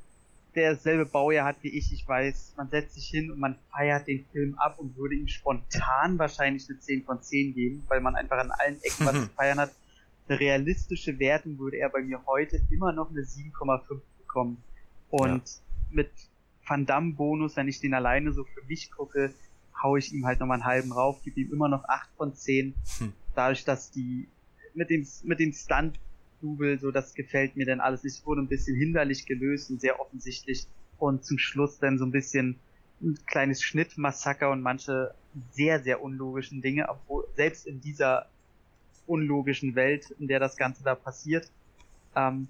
derselbe 0.54 1.06
Baujahr 1.06 1.46
hat 1.46 1.56
wie 1.62 1.68
ich, 1.68 1.92
ich 1.92 2.06
weiß, 2.06 2.54
man 2.56 2.68
setzt 2.68 2.94
sich 2.94 3.08
hin 3.08 3.30
und 3.30 3.38
man 3.38 3.56
feiert 3.70 4.06
den 4.06 4.24
Film 4.32 4.54
ab 4.58 4.78
und 4.78 4.96
würde 4.96 5.16
ihm 5.16 5.28
spontan 5.28 6.18
wahrscheinlich 6.18 6.68
eine 6.68 6.78
10 6.78 7.04
von 7.04 7.20
10 7.20 7.54
geben, 7.54 7.84
weil 7.88 8.00
man 8.00 8.14
einfach 8.14 8.38
an 8.38 8.52
allen 8.52 8.80
Ecken 8.82 9.06
was 9.06 9.14
zu 9.14 9.28
feiern 9.36 9.58
hat. 9.58 9.72
Eine 10.28 10.40
realistische 10.40 11.18
Wertung 11.18 11.58
würde 11.58 11.78
er 11.78 11.90
bei 11.90 12.00
mir 12.00 12.24
heute 12.26 12.60
immer 12.70 12.92
noch 12.92 13.10
eine 13.10 13.20
7,5 13.20 14.00
bekommen. 14.18 14.62
Und 15.10 15.42
mit 15.90 16.10
Van 16.66 16.86
Damme 16.86 17.12
Bonus, 17.12 17.56
wenn 17.56 17.68
ich 17.68 17.80
den 17.80 17.94
alleine 17.94 18.32
so 18.32 18.44
für 18.44 18.64
mich 18.66 18.90
gucke, 18.90 19.34
hau 19.82 19.96
ich 19.96 20.12
ihm 20.12 20.24
halt 20.24 20.40
nochmal 20.40 20.56
einen 20.56 20.64
halben 20.64 20.92
rauf, 20.92 21.22
gebe 21.22 21.40
ihm 21.40 21.52
immer 21.52 21.68
noch 21.68 21.84
8 21.84 22.08
von 22.16 22.34
10. 22.34 22.74
Hm. 22.98 23.12
Dadurch, 23.34 23.64
dass 23.64 23.90
die 23.90 24.28
mit 24.72 24.88
dem, 24.88 25.06
mit 25.24 25.40
dem 25.40 25.52
Stunt 25.52 25.98
Double, 26.44 26.78
so 26.78 26.90
das 26.90 27.14
gefällt 27.14 27.56
mir 27.56 27.64
dann 27.66 27.80
alles. 27.80 28.04
Es 28.04 28.24
wurde 28.26 28.42
ein 28.42 28.48
bisschen 28.48 28.76
hinderlich 28.76 29.24
gelöst 29.26 29.70
und 29.70 29.80
sehr 29.80 29.98
offensichtlich. 29.98 30.66
Und 30.98 31.24
zum 31.24 31.38
Schluss 31.38 31.78
dann 31.78 31.98
so 31.98 32.04
ein 32.04 32.12
bisschen 32.12 32.58
ein 33.02 33.18
kleines 33.26 33.62
Schnittmassaker 33.62 34.50
und 34.50 34.60
manche 34.60 35.14
sehr, 35.50 35.82
sehr 35.82 36.02
unlogischen 36.02 36.60
Dinge, 36.62 36.88
obwohl 36.88 37.24
selbst 37.34 37.66
in 37.66 37.80
dieser 37.80 38.28
unlogischen 39.06 39.74
Welt, 39.74 40.10
in 40.18 40.28
der 40.28 40.38
das 40.38 40.56
Ganze 40.56 40.84
da 40.84 40.94
passiert, 40.94 41.50
ähm, 42.14 42.48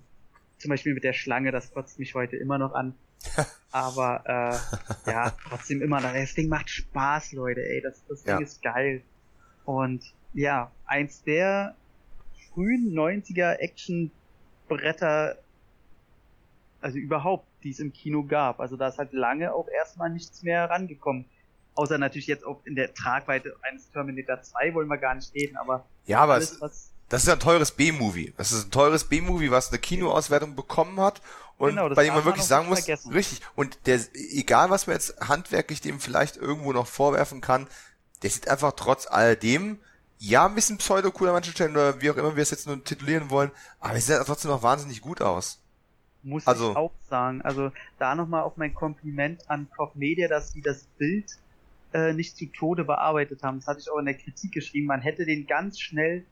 zum 0.59 0.69
Beispiel 0.71 0.95
mit 0.95 1.05
der 1.05 1.13
Schlange, 1.13 1.51
das 1.53 1.73
kotzt 1.73 1.99
mich 1.99 2.15
heute 2.15 2.37
immer 2.37 2.59
noch 2.59 2.75
an. 2.75 2.95
Aber 3.73 4.23
äh, 4.27 5.11
ja, 5.11 5.35
trotzdem 5.49 5.83
immer 5.83 6.01
noch. 6.01 6.13
Das 6.13 6.35
Ding 6.35 6.49
macht 6.49 6.69
Spaß, 6.71 7.33
Leute, 7.33 7.61
ey. 7.61 7.81
Das, 7.81 8.05
das 8.07 8.23
Ding 8.23 8.35
Ja. 8.39 8.41
ist 8.41 8.63
geil. 8.63 9.03
Und 9.65 10.15
ja, 10.33 10.71
eins 10.85 11.23
der 11.25 11.75
frühen 12.55 12.93
90er 12.95 13.59
Action-Bretter, 13.59 15.37
also 16.81 16.99
überhaupt, 16.99 17.47
die 17.63 17.71
es 17.71 17.81
im 17.81 17.93
Kino 17.93 18.25
gab. 18.25 18.61
Also 18.61 18.77
da 18.77 18.89
ist 18.89 18.99
halt 18.99 19.13
lange 19.13 19.53
auch 19.53 19.69
erstmal 19.69 20.11
nichts 20.11 20.43
mehr 20.43 20.69
rangekommen. 20.71 21.25
Außer 21.75 21.99
natürlich 21.99 22.29
jetzt 22.29 22.45
auch 22.47 22.61
in 22.65 22.77
der 22.77 22.95
Tragweite 22.95 23.57
eines 23.63 23.91
Terminator 23.91 24.41
2 24.41 24.75
wollen 24.75 24.89
wir 24.89 24.99
gar 24.99 25.15
nicht 25.15 25.35
reden, 25.35 25.57
aber 25.57 25.85
Ja, 26.07 26.21
aber 26.21 26.35
alles, 26.35 26.53
es, 26.53 26.61
was 26.61 26.91
das 27.09 27.25
ist 27.25 27.29
ein 27.29 27.41
teures 27.41 27.73
B-Movie. 27.73 28.33
Das 28.37 28.53
ist 28.53 28.67
ein 28.67 28.71
teures 28.71 29.05
B-Movie, 29.05 29.51
was 29.51 29.69
eine 29.69 29.79
Kinoauswertung 29.79 30.55
bekommen 30.57 31.01
hat 31.01 31.21
und 31.59 31.71
Genau, 31.71 31.89
das 31.89 31.97
bei 31.97 32.05
dem 32.05 32.15
man 32.15 32.25
wirklich 32.25 32.45
sagen 32.45 32.69
muss, 32.69 32.81
vergessen. 32.81 33.13
richtig. 33.13 33.41
Und 33.57 33.87
der, 33.87 34.01
egal 34.15 34.71
was 34.71 34.87
man 34.87 34.95
jetzt 34.97 35.21
handwerklich 35.21 35.81
dem 35.81 36.01
vielleicht 36.01 36.37
irgendwo 36.37 36.73
noch 36.73 36.87
vorwerfen 36.87 37.41
kann, 37.41 37.67
der 38.23 38.31
sieht 38.31 38.49
einfach 38.49 38.73
trotz 38.73 39.07
alledem, 39.07 39.79
ja, 40.27 40.47
ein 40.47 40.55
bisschen 40.55 40.79
pseudo-cool 40.79 41.29
an 41.29 41.35
manchen 41.35 41.53
Stellen 41.53 41.73
oder 41.73 42.01
wie 42.01 42.11
auch 42.11 42.17
immer 42.17 42.35
wir 42.37 42.43
es 42.43 42.51
jetzt 42.51 42.67
nur 42.67 42.83
titulieren 42.83 43.31
wollen, 43.31 43.51
aber 43.81 43.95
es 43.97 44.07
sieht 44.07 44.17
halt 44.17 44.27
trotzdem 44.27 44.51
noch 44.51 44.63
wahnsinnig 44.63 45.01
gut 45.01 45.21
aus. 45.21 45.61
muss 46.23 46.47
Also- 46.47 46.71
ich 46.71 46.77
auch 46.77 46.93
sagen. 47.11 47.43
Also 47.43 47.71
da 47.99 48.15
nochmal 48.15 48.43
auch 48.45 48.57
mein 48.57 48.73
Kompliment 48.75 49.51
an 49.51 49.69
Koch 49.77 49.95
Media, 49.95 50.27
dass 50.27 50.53
die 50.53 50.63
das 50.63 50.85
Bild 50.99 51.27
äh, 51.93 52.13
nicht 52.15 52.37
zu 52.39 52.47
Tode 52.47 52.85
bearbeitet 52.85 53.43
haben. 53.43 53.59
Das 53.59 53.67
hatte 53.69 53.81
ich 53.81 53.91
auch 53.91 53.99
in 53.99 54.07
der 54.07 54.15
Kritik 54.15 54.53
geschrieben. 54.53 54.87
Man 54.87 55.03
hätte 55.03 55.27
den 55.27 55.47
ganz 55.47 55.79
schnell 55.79 56.25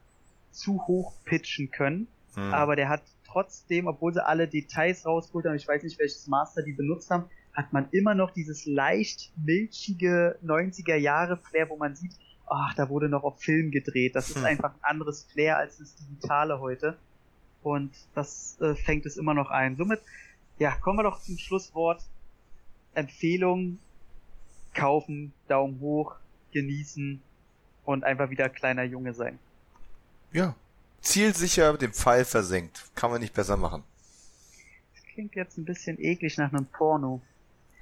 zu 0.50 0.80
hoch 0.86 1.12
pitchen 1.24 1.70
können, 1.70 2.08
Hm. 2.34 2.54
aber 2.54 2.74
der 2.74 2.88
hat 2.88 3.02
trotzdem, 3.26 3.86
obwohl 3.86 4.12
sie 4.14 4.24
alle 4.26 4.48
Details 4.48 5.04
rausgeholt 5.06 5.44
haben, 5.46 5.54
ich 5.56 5.68
weiß 5.68 5.82
nicht, 5.82 5.98
welches 5.98 6.26
Master 6.26 6.62
die 6.62 6.72
benutzt 6.72 7.10
haben, 7.10 7.24
hat 7.52 7.72
man 7.74 7.86
immer 7.92 8.14
noch 8.14 8.30
dieses 8.30 8.64
leicht 8.64 9.30
milchige 9.36 10.38
90er 10.42 10.96
Jahre 10.96 11.36
Flair, 11.36 11.68
wo 11.68 11.76
man 11.76 11.94
sieht, 11.96 12.12
ach, 12.46 12.74
da 12.74 12.88
wurde 12.88 13.08
noch 13.08 13.24
auf 13.24 13.40
Film 13.40 13.70
gedreht. 13.70 14.14
Das 14.16 14.28
ist 14.30 14.36
Hm. 14.36 14.44
einfach 14.44 14.72
ein 14.74 14.84
anderes 14.84 15.24
Flair 15.32 15.56
als 15.58 15.78
das 15.78 15.94
Digitale 15.96 16.60
heute. 16.60 16.96
Und 17.62 17.92
das 18.14 18.60
äh, 18.60 18.74
fängt 18.74 19.06
es 19.06 19.16
immer 19.16 19.34
noch 19.34 19.50
ein. 19.50 19.76
Somit, 19.76 20.00
ja, 20.58 20.72
kommen 20.76 20.98
wir 20.98 21.04
doch 21.04 21.20
zum 21.22 21.38
Schlusswort. 21.38 22.02
Empfehlung, 22.94 23.78
kaufen, 24.74 25.32
Daumen 25.48 25.80
hoch, 25.80 26.16
genießen 26.52 27.22
und 27.84 28.04
einfach 28.04 28.30
wieder 28.30 28.48
kleiner 28.48 28.82
Junge 28.84 29.14
sein. 29.14 29.38
ja. 30.32 30.54
Zielsicher 31.00 31.72
mit 31.72 31.82
dem 31.82 31.92
Pfeil 31.92 32.24
versenkt. 32.24 32.84
Kann 32.94 33.10
man 33.10 33.20
nicht 33.20 33.34
besser 33.34 33.56
machen. 33.56 33.82
Das 34.94 35.02
klingt 35.12 35.34
jetzt 35.34 35.58
ein 35.58 35.64
bisschen 35.64 35.98
eklig 36.00 36.38
nach 36.38 36.52
einem 36.52 36.64
Porno. 36.66 37.20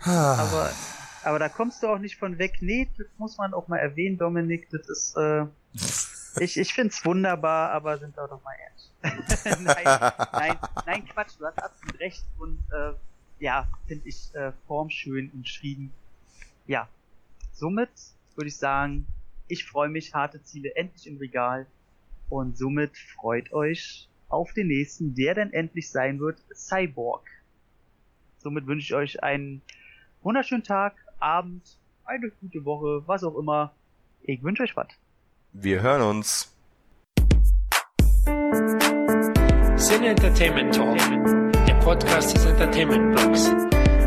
Ah. 0.00 0.36
Aber, 0.36 0.70
aber 1.24 1.38
da 1.38 1.48
kommst 1.48 1.82
du 1.82 1.88
auch 1.88 1.98
nicht 1.98 2.16
von 2.16 2.38
weg. 2.38 2.58
Nee, 2.60 2.88
das 2.96 3.06
muss 3.18 3.36
man 3.38 3.54
auch 3.54 3.68
mal 3.68 3.78
erwähnen, 3.78 4.18
Dominik. 4.18 4.68
Das 4.70 4.88
ist, 4.88 5.16
äh, 5.16 5.46
ich, 6.42 6.56
ich 6.56 6.74
find's 6.74 7.04
wunderbar, 7.04 7.70
aber 7.70 7.98
sind 7.98 8.16
wir 8.16 8.26
doch 8.26 8.42
mal 8.42 8.54
ehrlich. 8.54 8.80
nein, 9.60 10.12
nein, 10.32 10.58
nein, 10.86 11.04
Quatsch, 11.06 11.32
du 11.38 11.46
hast 11.46 11.58
absolut 11.62 11.98
recht. 12.00 12.24
Und 12.38 12.58
äh, 12.72 12.92
ja, 13.38 13.68
finde 13.86 14.08
ich 14.08 14.34
äh, 14.34 14.52
formschön 14.66 15.30
umschrieben. 15.32 15.92
Ja, 16.66 16.88
somit 17.52 17.90
würde 18.36 18.48
ich 18.48 18.56
sagen, 18.56 19.06
ich 19.48 19.64
freue 19.64 19.88
mich, 19.88 20.14
harte 20.14 20.42
Ziele 20.42 20.74
endlich 20.76 21.06
im 21.06 21.18
Regal. 21.18 21.66
Und 22.28 22.56
somit 22.56 22.96
freut 22.96 23.52
euch 23.52 24.08
auf 24.28 24.52
den 24.52 24.68
nächsten, 24.68 25.14
der 25.14 25.34
denn 25.34 25.52
endlich 25.52 25.90
sein 25.90 26.20
wird, 26.20 26.38
Cyborg. 26.54 27.28
Somit 28.38 28.66
wünsche 28.66 28.84
ich 28.84 28.94
euch 28.94 29.22
einen 29.22 29.60
wunderschönen 30.22 30.62
Tag, 30.62 30.94
Abend, 31.20 31.62
eine 32.06 32.30
gute 32.30 32.64
Woche, 32.64 33.02
was 33.06 33.22
auch 33.22 33.36
immer. 33.36 33.72
Ich 34.22 34.42
wünsche 34.42 34.62
euch 34.62 34.74
was. 34.74 34.88
Wir 35.52 35.82
hören 35.82 36.02
uns. 36.02 36.50
Sin 39.76 40.04
Entertainment 40.04 40.74
Talk, 40.74 40.96
der 41.66 41.74
Podcast 41.80 42.34
des 42.34 42.46
Entertainment 42.46 43.14
Blogs. 43.14 43.50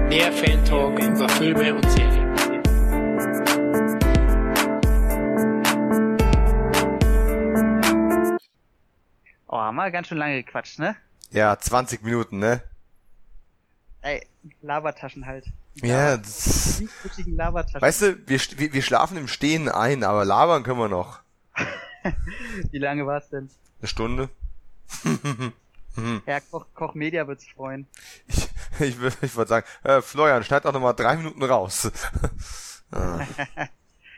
Mehr 0.10 0.32
Fan 0.32 0.66
Talk 0.66 1.00
über 1.00 1.30
Filme 1.30 1.76
und 1.76 1.90
Serien. 1.92 2.34
Oh, 9.48 9.58
haben 9.58 9.76
wir 9.76 9.92
ganz 9.92 10.08
schön 10.08 10.18
lange 10.18 10.44
gequatscht, 10.44 10.80
ne? 10.80 10.96
Ja, 11.30 11.58
20 11.58 12.04
Minuten, 12.04 12.40
ne? 12.40 12.64
Ey, 14.02 14.26
Labertaschen 14.62 15.28
halt. 15.28 15.46
Ja, 15.76 16.18
das, 16.18 16.84
weißt 17.74 18.02
du, 18.02 18.28
wir, 18.28 18.40
wir, 18.58 18.74
wir 18.74 18.82
schlafen 18.82 19.18
im 19.18 19.28
Stehen 19.28 19.70
ein, 19.70 20.04
aber 20.04 20.24
labern 20.24 20.64
können 20.64 20.80
wir 20.80 20.88
noch. 20.88 21.20
Wie 22.72 22.78
lange 22.78 23.08
war's 23.08 23.30
denn? 23.30 23.50
Eine 23.80 23.88
Stunde? 23.88 24.30
Herr 26.26 26.42
Koch, 26.42 26.66
Koch 26.74 26.94
Media 26.96 27.28
wird's 27.28 27.48
freuen. 27.48 27.88
Ich, 28.28 28.50
ich, 28.80 28.98
ich 29.22 29.36
würde 29.36 29.50
sagen, 29.50 29.66
äh, 29.84 30.02
Florian, 30.02 30.44
schneid 30.44 30.66
doch 30.66 30.74
nochmal 30.74 30.96
drei 30.96 31.18
Minuten 31.18 31.44
raus. 31.44 31.92
ah. 32.92 33.26